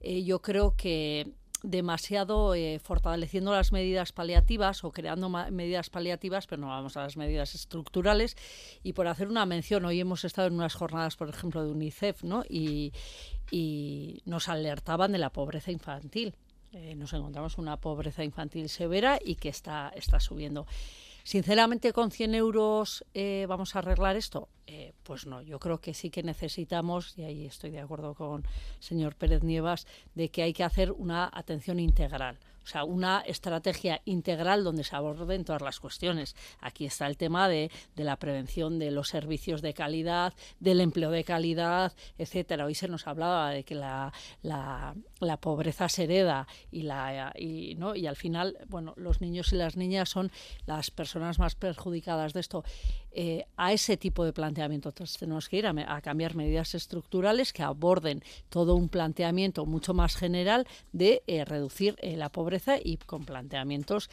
eh, 0.00 0.24
yo 0.24 0.40
creo 0.40 0.74
que 0.76 1.32
demasiado 1.64 2.54
eh, 2.54 2.78
fortaleciendo 2.78 3.52
las 3.52 3.72
medidas 3.72 4.12
paliativas 4.12 4.84
o 4.84 4.92
creando 4.92 5.28
medidas 5.28 5.88
paliativas, 5.88 6.46
pero 6.46 6.60
no 6.60 6.68
vamos 6.68 6.96
a 6.96 7.02
las 7.02 7.16
medidas 7.16 7.54
estructurales. 7.54 8.36
Y 8.82 8.92
por 8.92 9.08
hacer 9.08 9.28
una 9.28 9.46
mención, 9.46 9.84
hoy 9.86 9.98
hemos 9.98 10.24
estado 10.24 10.48
en 10.48 10.54
unas 10.54 10.74
jornadas, 10.74 11.16
por 11.16 11.30
ejemplo, 11.30 11.64
de 11.64 11.70
UNICEF, 11.70 12.22
¿no? 12.22 12.44
Y, 12.48 12.92
nos 14.24 14.48
alertaban 14.48 15.12
de 15.12 15.18
la 15.18 15.30
pobreza 15.30 15.70
infantil. 15.70 16.34
Eh, 16.72 16.96
nos 16.96 17.12
encontramos 17.12 17.56
una 17.56 17.76
pobreza 17.76 18.24
infantil 18.24 18.68
severa 18.68 19.18
y 19.24 19.36
que 19.36 19.48
está, 19.48 19.92
está 19.94 20.18
subiendo. 20.18 20.66
Sinceramente, 21.24 21.94
con 21.94 22.10
100 22.10 22.34
euros 22.34 23.02
eh, 23.14 23.46
vamos 23.48 23.74
a 23.74 23.78
arreglar 23.78 24.14
esto. 24.14 24.50
Eh, 24.66 24.92
pues 25.02 25.26
no, 25.26 25.40
yo 25.40 25.58
creo 25.58 25.80
que 25.80 25.94
sí 25.94 26.10
que 26.10 26.22
necesitamos, 26.22 27.16
y 27.16 27.22
ahí 27.22 27.46
estoy 27.46 27.70
de 27.70 27.80
acuerdo 27.80 28.14
con 28.14 28.42
el 28.42 28.82
señor 28.82 29.16
Pérez 29.16 29.42
Nievas, 29.42 29.86
de 30.14 30.28
que 30.30 30.42
hay 30.42 30.52
que 30.52 30.64
hacer 30.64 30.92
una 30.92 31.30
atención 31.32 31.80
integral. 31.80 32.38
O 32.62 32.66
sea, 32.66 32.84
una 32.84 33.20
estrategia 33.20 34.00
integral 34.06 34.64
donde 34.64 34.84
se 34.84 34.96
aborden 34.96 35.44
todas 35.44 35.60
las 35.60 35.80
cuestiones. 35.80 36.34
Aquí 36.60 36.86
está 36.86 37.06
el 37.06 37.18
tema 37.18 37.46
de, 37.46 37.70
de, 37.94 38.04
la 38.04 38.16
prevención 38.16 38.78
de 38.78 38.90
los 38.90 39.08
servicios 39.08 39.60
de 39.60 39.74
calidad, 39.74 40.32
del 40.60 40.80
empleo 40.80 41.10
de 41.10 41.24
calidad, 41.24 41.92
etcétera. 42.16 42.64
Hoy 42.64 42.74
se 42.74 42.88
nos 42.88 43.06
hablaba 43.06 43.50
de 43.50 43.64
que 43.64 43.74
la, 43.74 44.14
la, 44.42 44.94
la 45.24 45.38
pobreza 45.38 45.88
se 45.88 46.04
hereda 46.04 46.46
y, 46.70 46.82
la, 46.82 47.32
y, 47.36 47.74
¿no? 47.76 47.94
y 47.94 48.06
al 48.06 48.16
final, 48.16 48.58
bueno, 48.68 48.94
los 48.96 49.20
niños 49.20 49.52
y 49.52 49.56
las 49.56 49.76
niñas 49.76 50.08
son 50.08 50.30
las 50.66 50.90
personas 50.90 51.38
más 51.38 51.54
perjudicadas 51.54 52.32
de 52.32 52.40
esto. 52.40 52.64
Eh, 53.16 53.46
a 53.56 53.72
ese 53.72 53.96
tipo 53.96 54.24
de 54.24 54.32
planteamiento 54.32 54.88
entonces 54.88 55.16
tenemos 55.18 55.48
que 55.48 55.58
ir 55.58 55.68
a, 55.68 56.00
cambiar 56.00 56.34
medidas 56.34 56.74
estructurales 56.74 57.52
que 57.52 57.62
aborden 57.62 58.24
todo 58.48 58.74
un 58.74 58.88
planteamiento 58.88 59.66
mucho 59.66 59.94
más 59.94 60.16
general 60.16 60.66
de 60.92 61.22
eh, 61.28 61.44
reducir 61.44 61.94
eh, 62.00 62.16
la 62.16 62.30
pobreza 62.30 62.76
y 62.82 62.96
con 62.96 63.24
planteamientos 63.24 64.10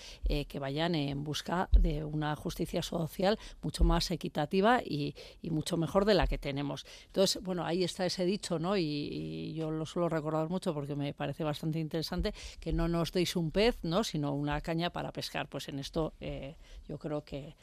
que 0.47 0.59
vayan 0.59 0.95
en 0.95 1.23
busca 1.23 1.67
de 1.71 2.03
una 2.03 2.35
justicia 2.35 2.83
social 2.83 3.39
mucho 3.61 3.83
más 3.83 4.11
equitativa 4.11 4.81
y, 4.83 5.15
mucho 5.43 5.75
mejor 5.75 6.05
de 6.05 6.13
la 6.13 6.27
que 6.27 6.37
tenemos. 6.37 6.85
Entonces, 7.07 7.41
bueno, 7.43 7.65
ahí 7.65 7.83
está 7.83 8.05
ese 8.05 8.23
dicho, 8.23 8.57
¿no? 8.59 8.77
Y, 8.77 8.83
y 8.83 9.53
yo 9.53 9.69
lo 9.71 9.85
suelo 9.85 10.07
recordar 10.07 10.49
mucho 10.49 10.73
porque 10.73 10.95
me 11.01 11.13
parece 11.13 11.43
bastante 11.43 11.79
interesante 11.79 12.33
que 12.59 12.71
no 12.71 12.87
nos 12.87 13.11
deis 13.11 13.35
un 13.35 13.51
pez, 13.51 13.77
¿no? 13.83 14.03
Sino 14.03 14.33
una 14.33 14.61
caña 14.61 14.91
para 14.91 15.11
pescar. 15.11 15.47
Pues 15.47 15.67
en 15.67 15.79
esto 15.79 16.13
eh, 16.21 16.55
yo 16.87 16.97
creo 16.97 17.23
que 17.23 17.55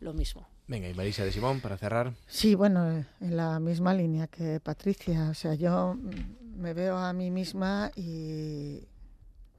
lo 0.00 0.12
mismo. 0.14 0.46
Venga, 0.66 0.88
y 0.88 0.94
Marisa 0.94 1.24
de 1.24 1.32
Simón, 1.32 1.60
para 1.60 1.76
cerrar. 1.76 2.12
Sí, 2.26 2.54
bueno, 2.54 3.04
en 3.20 3.36
la 3.36 3.58
misma 3.58 3.94
línea 3.94 4.26
que 4.26 4.60
Patricia. 4.60 5.30
O 5.30 5.34
sea, 5.34 5.54
yo 5.54 5.96
me 6.56 6.74
veo 6.74 6.96
a 6.96 7.12
mí 7.12 7.30
misma 7.30 7.90
y. 7.96 8.86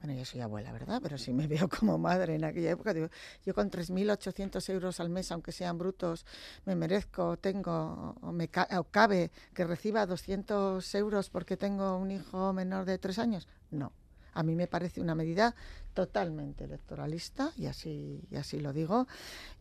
Bueno, 0.00 0.18
yo 0.18 0.24
soy 0.24 0.40
abuela, 0.40 0.72
¿verdad? 0.72 1.00
Pero 1.02 1.18
sí 1.18 1.32
me 1.32 1.46
veo 1.46 1.68
como 1.68 1.98
madre 1.98 2.34
en 2.34 2.44
aquella 2.44 2.70
época. 2.70 2.94
Digo, 2.94 3.08
yo 3.44 3.54
con 3.54 3.70
3.800 3.70 4.66
euros 4.70 4.98
al 4.98 5.10
mes, 5.10 5.30
aunque 5.30 5.52
sean 5.52 5.76
brutos, 5.76 6.24
me 6.64 6.74
merezco, 6.74 7.36
tengo, 7.36 8.16
o 8.22 8.32
me 8.32 8.48
ca 8.48 8.66
o 8.78 8.84
cabe 8.84 9.30
que 9.52 9.64
reciba 9.64 10.06
200 10.06 10.94
euros 10.94 11.28
porque 11.28 11.58
tengo 11.58 11.96
un 11.98 12.10
hijo 12.10 12.52
menor 12.54 12.86
de 12.86 12.98
tres 12.98 13.18
años. 13.18 13.46
No. 13.70 13.92
A 14.32 14.42
mí 14.42 14.54
me 14.54 14.68
parece 14.68 15.00
una 15.00 15.14
medida 15.14 15.54
totalmente 15.92 16.64
electoralista 16.64 17.52
y 17.56 17.66
así, 17.66 18.22
y 18.30 18.36
así 18.36 18.60
lo 18.60 18.72
digo 18.72 19.08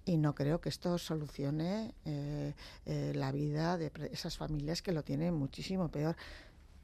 y 0.06 0.18
no 0.18 0.36
creo 0.36 0.62
que 0.62 0.70
esto 0.70 1.00
solucione 1.00 1.96
eh, 2.06 2.54
eh, 2.86 3.14
la 3.16 3.32
vida 3.32 3.78
de 3.78 3.92
esas 4.12 4.38
familias 4.38 4.84
que 4.84 4.92
lo 4.92 5.04
tienen 5.04 5.34
muchísimo 5.34 5.90
peor. 5.90 6.16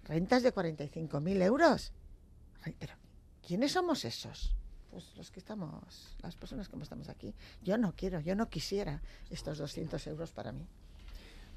Rentas 0.04 0.44
de 0.44 0.54
45.000 0.54 1.42
euros. 1.44 1.94
Pero, 2.80 2.94
¿quiénes 3.46 3.72
somos 3.74 4.06
esos? 4.06 4.56
pues 4.96 5.12
los 5.18 5.30
que 5.30 5.40
estamos, 5.40 6.16
las 6.24 6.38
personas 6.38 6.70
que 6.70 6.82
estamos 6.82 7.10
aquí. 7.10 7.34
Yo 7.62 7.78
no 7.78 7.94
quiero, 7.98 8.22
yo 8.22 8.34
no 8.34 8.48
quisiera 8.48 9.02
estos 9.30 9.58
200 9.58 10.08
euros 10.08 10.32
para 10.32 10.54
mí. 10.54 10.66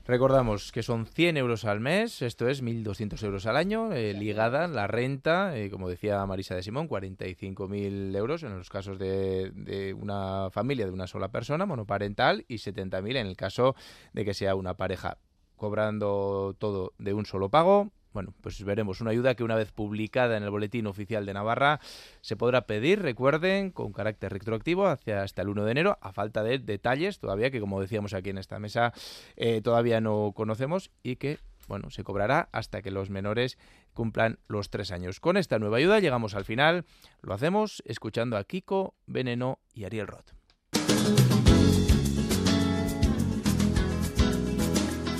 Recordamos 0.05 0.72
que 0.72 0.82
son 0.82 1.07
100 1.07 1.36
euros 1.36 1.64
al 1.64 1.78
mes, 1.78 2.20
esto 2.20 2.49
es 2.49 2.64
1.200 2.64 3.22
euros 3.22 3.47
al 3.47 3.57
año, 3.57 3.93
eh, 3.93 4.12
ligada 4.12 4.66
la 4.66 4.89
renta, 4.89 5.57
eh, 5.57 5.70
como 5.70 5.89
decía 5.89 6.26
Marisa 6.26 6.57
de 6.57 6.64
Simón, 6.64 6.89
45.000 6.89 8.16
euros 8.16 8.43
en 8.43 8.59
los 8.59 8.70
casos 8.70 8.99
de, 8.99 9.53
de, 9.55 9.95
una 9.95 10.49
familia 10.51 10.86
de 10.86 10.91
una 10.91 11.07
sola 11.07 11.28
persona, 11.28 11.64
monoparental, 11.64 12.45
y 12.49 12.57
70.000 12.57 13.18
en 13.18 13.26
el 13.28 13.36
caso 13.36 13.76
de 14.14 14.24
que 14.24 14.34
sea 14.34 14.57
una 14.57 14.74
pareja. 14.74 15.18
Cobrando 15.55 16.57
todo 16.59 16.93
de 16.99 17.14
un 17.14 17.24
solo 17.24 17.51
pago, 17.51 17.93
bueno, 18.13 18.35
pues 18.41 18.63
veremos 18.65 19.01
una 19.01 19.11
ayuda 19.11 19.35
que 19.35 19.45
una 19.45 19.55
vez 19.55 19.73
publicada 19.73 20.37
en 20.37 20.43
el 20.43 20.51
Boletín 20.51 20.87
Oficial 20.87 21.27
de 21.27 21.35
Navarra 21.35 21.81
se 22.21 22.37
podrá 22.37 22.63
pedir, 22.63 23.03
recuerden, 23.03 23.71
con 23.71 23.93
carácter 23.93 24.33
retroactivo 24.33 24.87
hacia 24.87 25.23
hasta 25.23 25.43
el 25.43 25.49
1 25.49 25.65
de 25.65 25.71
enero, 25.71 25.99
a 26.01 26.13
falta 26.13 26.43
de 26.43 26.59
detalles 26.59 27.19
todavía 27.19 27.51
que, 27.51 27.61
como 27.61 27.81
decíamos 27.81 28.15
aquí 28.15 28.31
en 28.31 28.39
esta 28.39 28.59
mesa, 28.59 28.93
eh, 29.37 29.61
todavía 29.63 30.01
no 30.01 30.33
conocemos 30.35 30.91
y 31.03 31.17
que, 31.17 31.39
bueno, 31.67 31.91
se 31.91 32.05
cobrará 32.05 32.49
hasta 32.53 32.83
que 32.83 32.91
los 32.91 33.11
menores 33.11 33.59
cumplan 33.93 34.39
los 34.47 34.71
tres 34.71 34.91
años. 34.91 35.21
Con 35.21 35.37
esta 35.37 35.59
nueva 35.59 35.79
ayuda 35.79 35.99
llegamos 35.99 36.35
al 36.35 36.45
final. 36.45 36.85
Lo 37.21 37.35
hacemos 37.35 37.83
escuchando 37.85 38.37
a 38.37 38.45
Kiko, 38.45 38.95
Veneno 39.07 39.59
y 39.75 39.85
Ariel 39.85 40.07
Roth. 40.07 40.38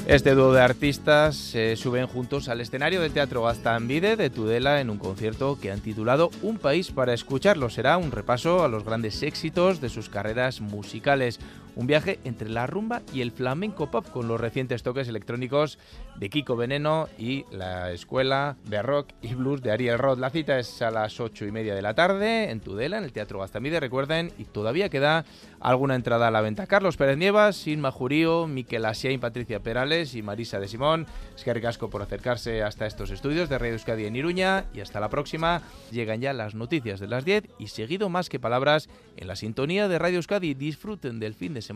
Este 0.09 0.35
dúo 0.35 0.55
de 0.55 0.63
artistas 0.63 1.37
se 1.37 1.77
suben 1.77 2.07
juntos 2.07 2.49
al 2.49 2.63
escenario 2.63 3.03
del 3.03 3.13
Teatro 3.13 3.43
Gastambide 3.43 4.17
de 4.17 4.31
Tudela 4.31 4.81
en 4.81 4.89
un 4.89 4.97
concierto 4.97 5.59
que 5.61 5.71
han 5.71 5.81
titulado 5.81 6.31
Un 6.41 6.57
país 6.57 6.91
para 6.91 7.13
escucharlo. 7.13 7.69
Será 7.69 7.99
un 7.99 8.11
repaso 8.11 8.65
a 8.65 8.69
los 8.69 8.85
grandes 8.85 9.23
éxitos 9.23 9.83
de 9.83 9.91
sus 9.91 10.09
carreras 10.09 10.63
musicales. 10.63 11.41
Un 11.79 11.87
viaje 11.87 12.19
entre 12.25 12.49
la 12.49 12.67
rumba 12.67 13.03
y 13.15 13.21
el 13.21 13.31
flamenco 13.31 13.89
pop 13.89 14.05
con 14.11 14.27
los 14.27 14.41
recientes 14.41 14.83
toques 14.83 15.07
electrónicos 15.07 15.79
de 16.17 16.29
Kiko 16.29 16.57
Veneno 16.57 17.09
y 17.17 17.45
la 17.53 17.93
escuela 17.93 18.57
de 18.65 18.83
rock 18.83 19.11
y 19.23 19.35
blues 19.35 19.63
de 19.63 19.71
Ariel 19.71 19.97
Roth. 19.97 20.19
La 20.19 20.31
cita 20.31 20.59
es 20.59 20.83
a 20.83 20.91
las 20.91 21.21
ocho 21.21 21.47
y 21.47 21.53
media 21.53 21.77
de 21.77 21.83
la 21.83 21.95
tarde 21.95 22.51
en 22.51 22.59
Tudela, 22.59 22.99
en 22.99 23.05
el 23.05 23.13
Teatro 23.13 23.39
Gastambide, 23.39 23.79
recuerden, 23.79 24.33
y 24.39 24.45
todavía 24.45 24.89
queda 24.89 25.25
alguna 25.61 25.95
entrada 25.95 26.27
a 26.27 26.31
la 26.33 26.41
venta. 26.41 26.67
Carlos 26.67 26.97
Pérez 26.97 27.17
Nievas, 27.17 27.65
Inma 27.69 27.93
Jurío, 27.93 28.49
Miquel 28.49 28.85
y 29.05 29.19
Patricia 29.19 29.61
Perales 29.61 30.17
y 30.17 30.23
Marisa 30.23 30.59
de 30.59 30.67
Simón. 30.67 31.07
Es 31.37 31.45
que 31.45 31.55
ricasco 31.55 31.91
por 31.91 32.03
acercarse 32.03 32.65
hasta 32.65 32.87
estos 32.87 33.13
estudios 33.13 33.49
de 33.49 33.57
Radio 33.57 33.75
Euskadi 33.75 34.07
en 34.07 34.17
Iruña 34.17 34.65
y 34.75 34.81
hasta 34.81 34.99
la 34.99 35.11
próxima. 35.11 35.63
Llegan 35.93 36.21
ya 36.21 36.33
las 36.33 36.57
noticias 36.57 36.99
de 36.99 37.07
las 37.07 37.25
10 37.25 37.45
y 37.61 37.69
seguido 37.69 38.09
más 38.09 38.29
que 38.29 38.41
palabras 38.41 38.89
en 39.17 39.29
la 39.29 39.37
sintonía 39.37 39.87
de 39.87 40.01
Radio 40.01 40.17
Euskadi. 40.17 40.55
Disfruten 40.55 41.21
del 41.21 41.35
fin 41.35 41.55
de 41.55 41.63
semana. 41.63 41.68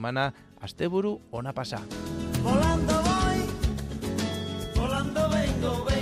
Asteburu, 0.61 1.21
ona 1.31 1.53
pasa. 1.53 1.81
Volando 2.43 2.95
voy, 3.03 3.39
volando 4.75 5.29
vengo, 5.29 5.85
vengo, 5.85 6.02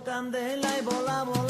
candela 0.00 0.78
y 0.78 0.82
vola 0.82 1.41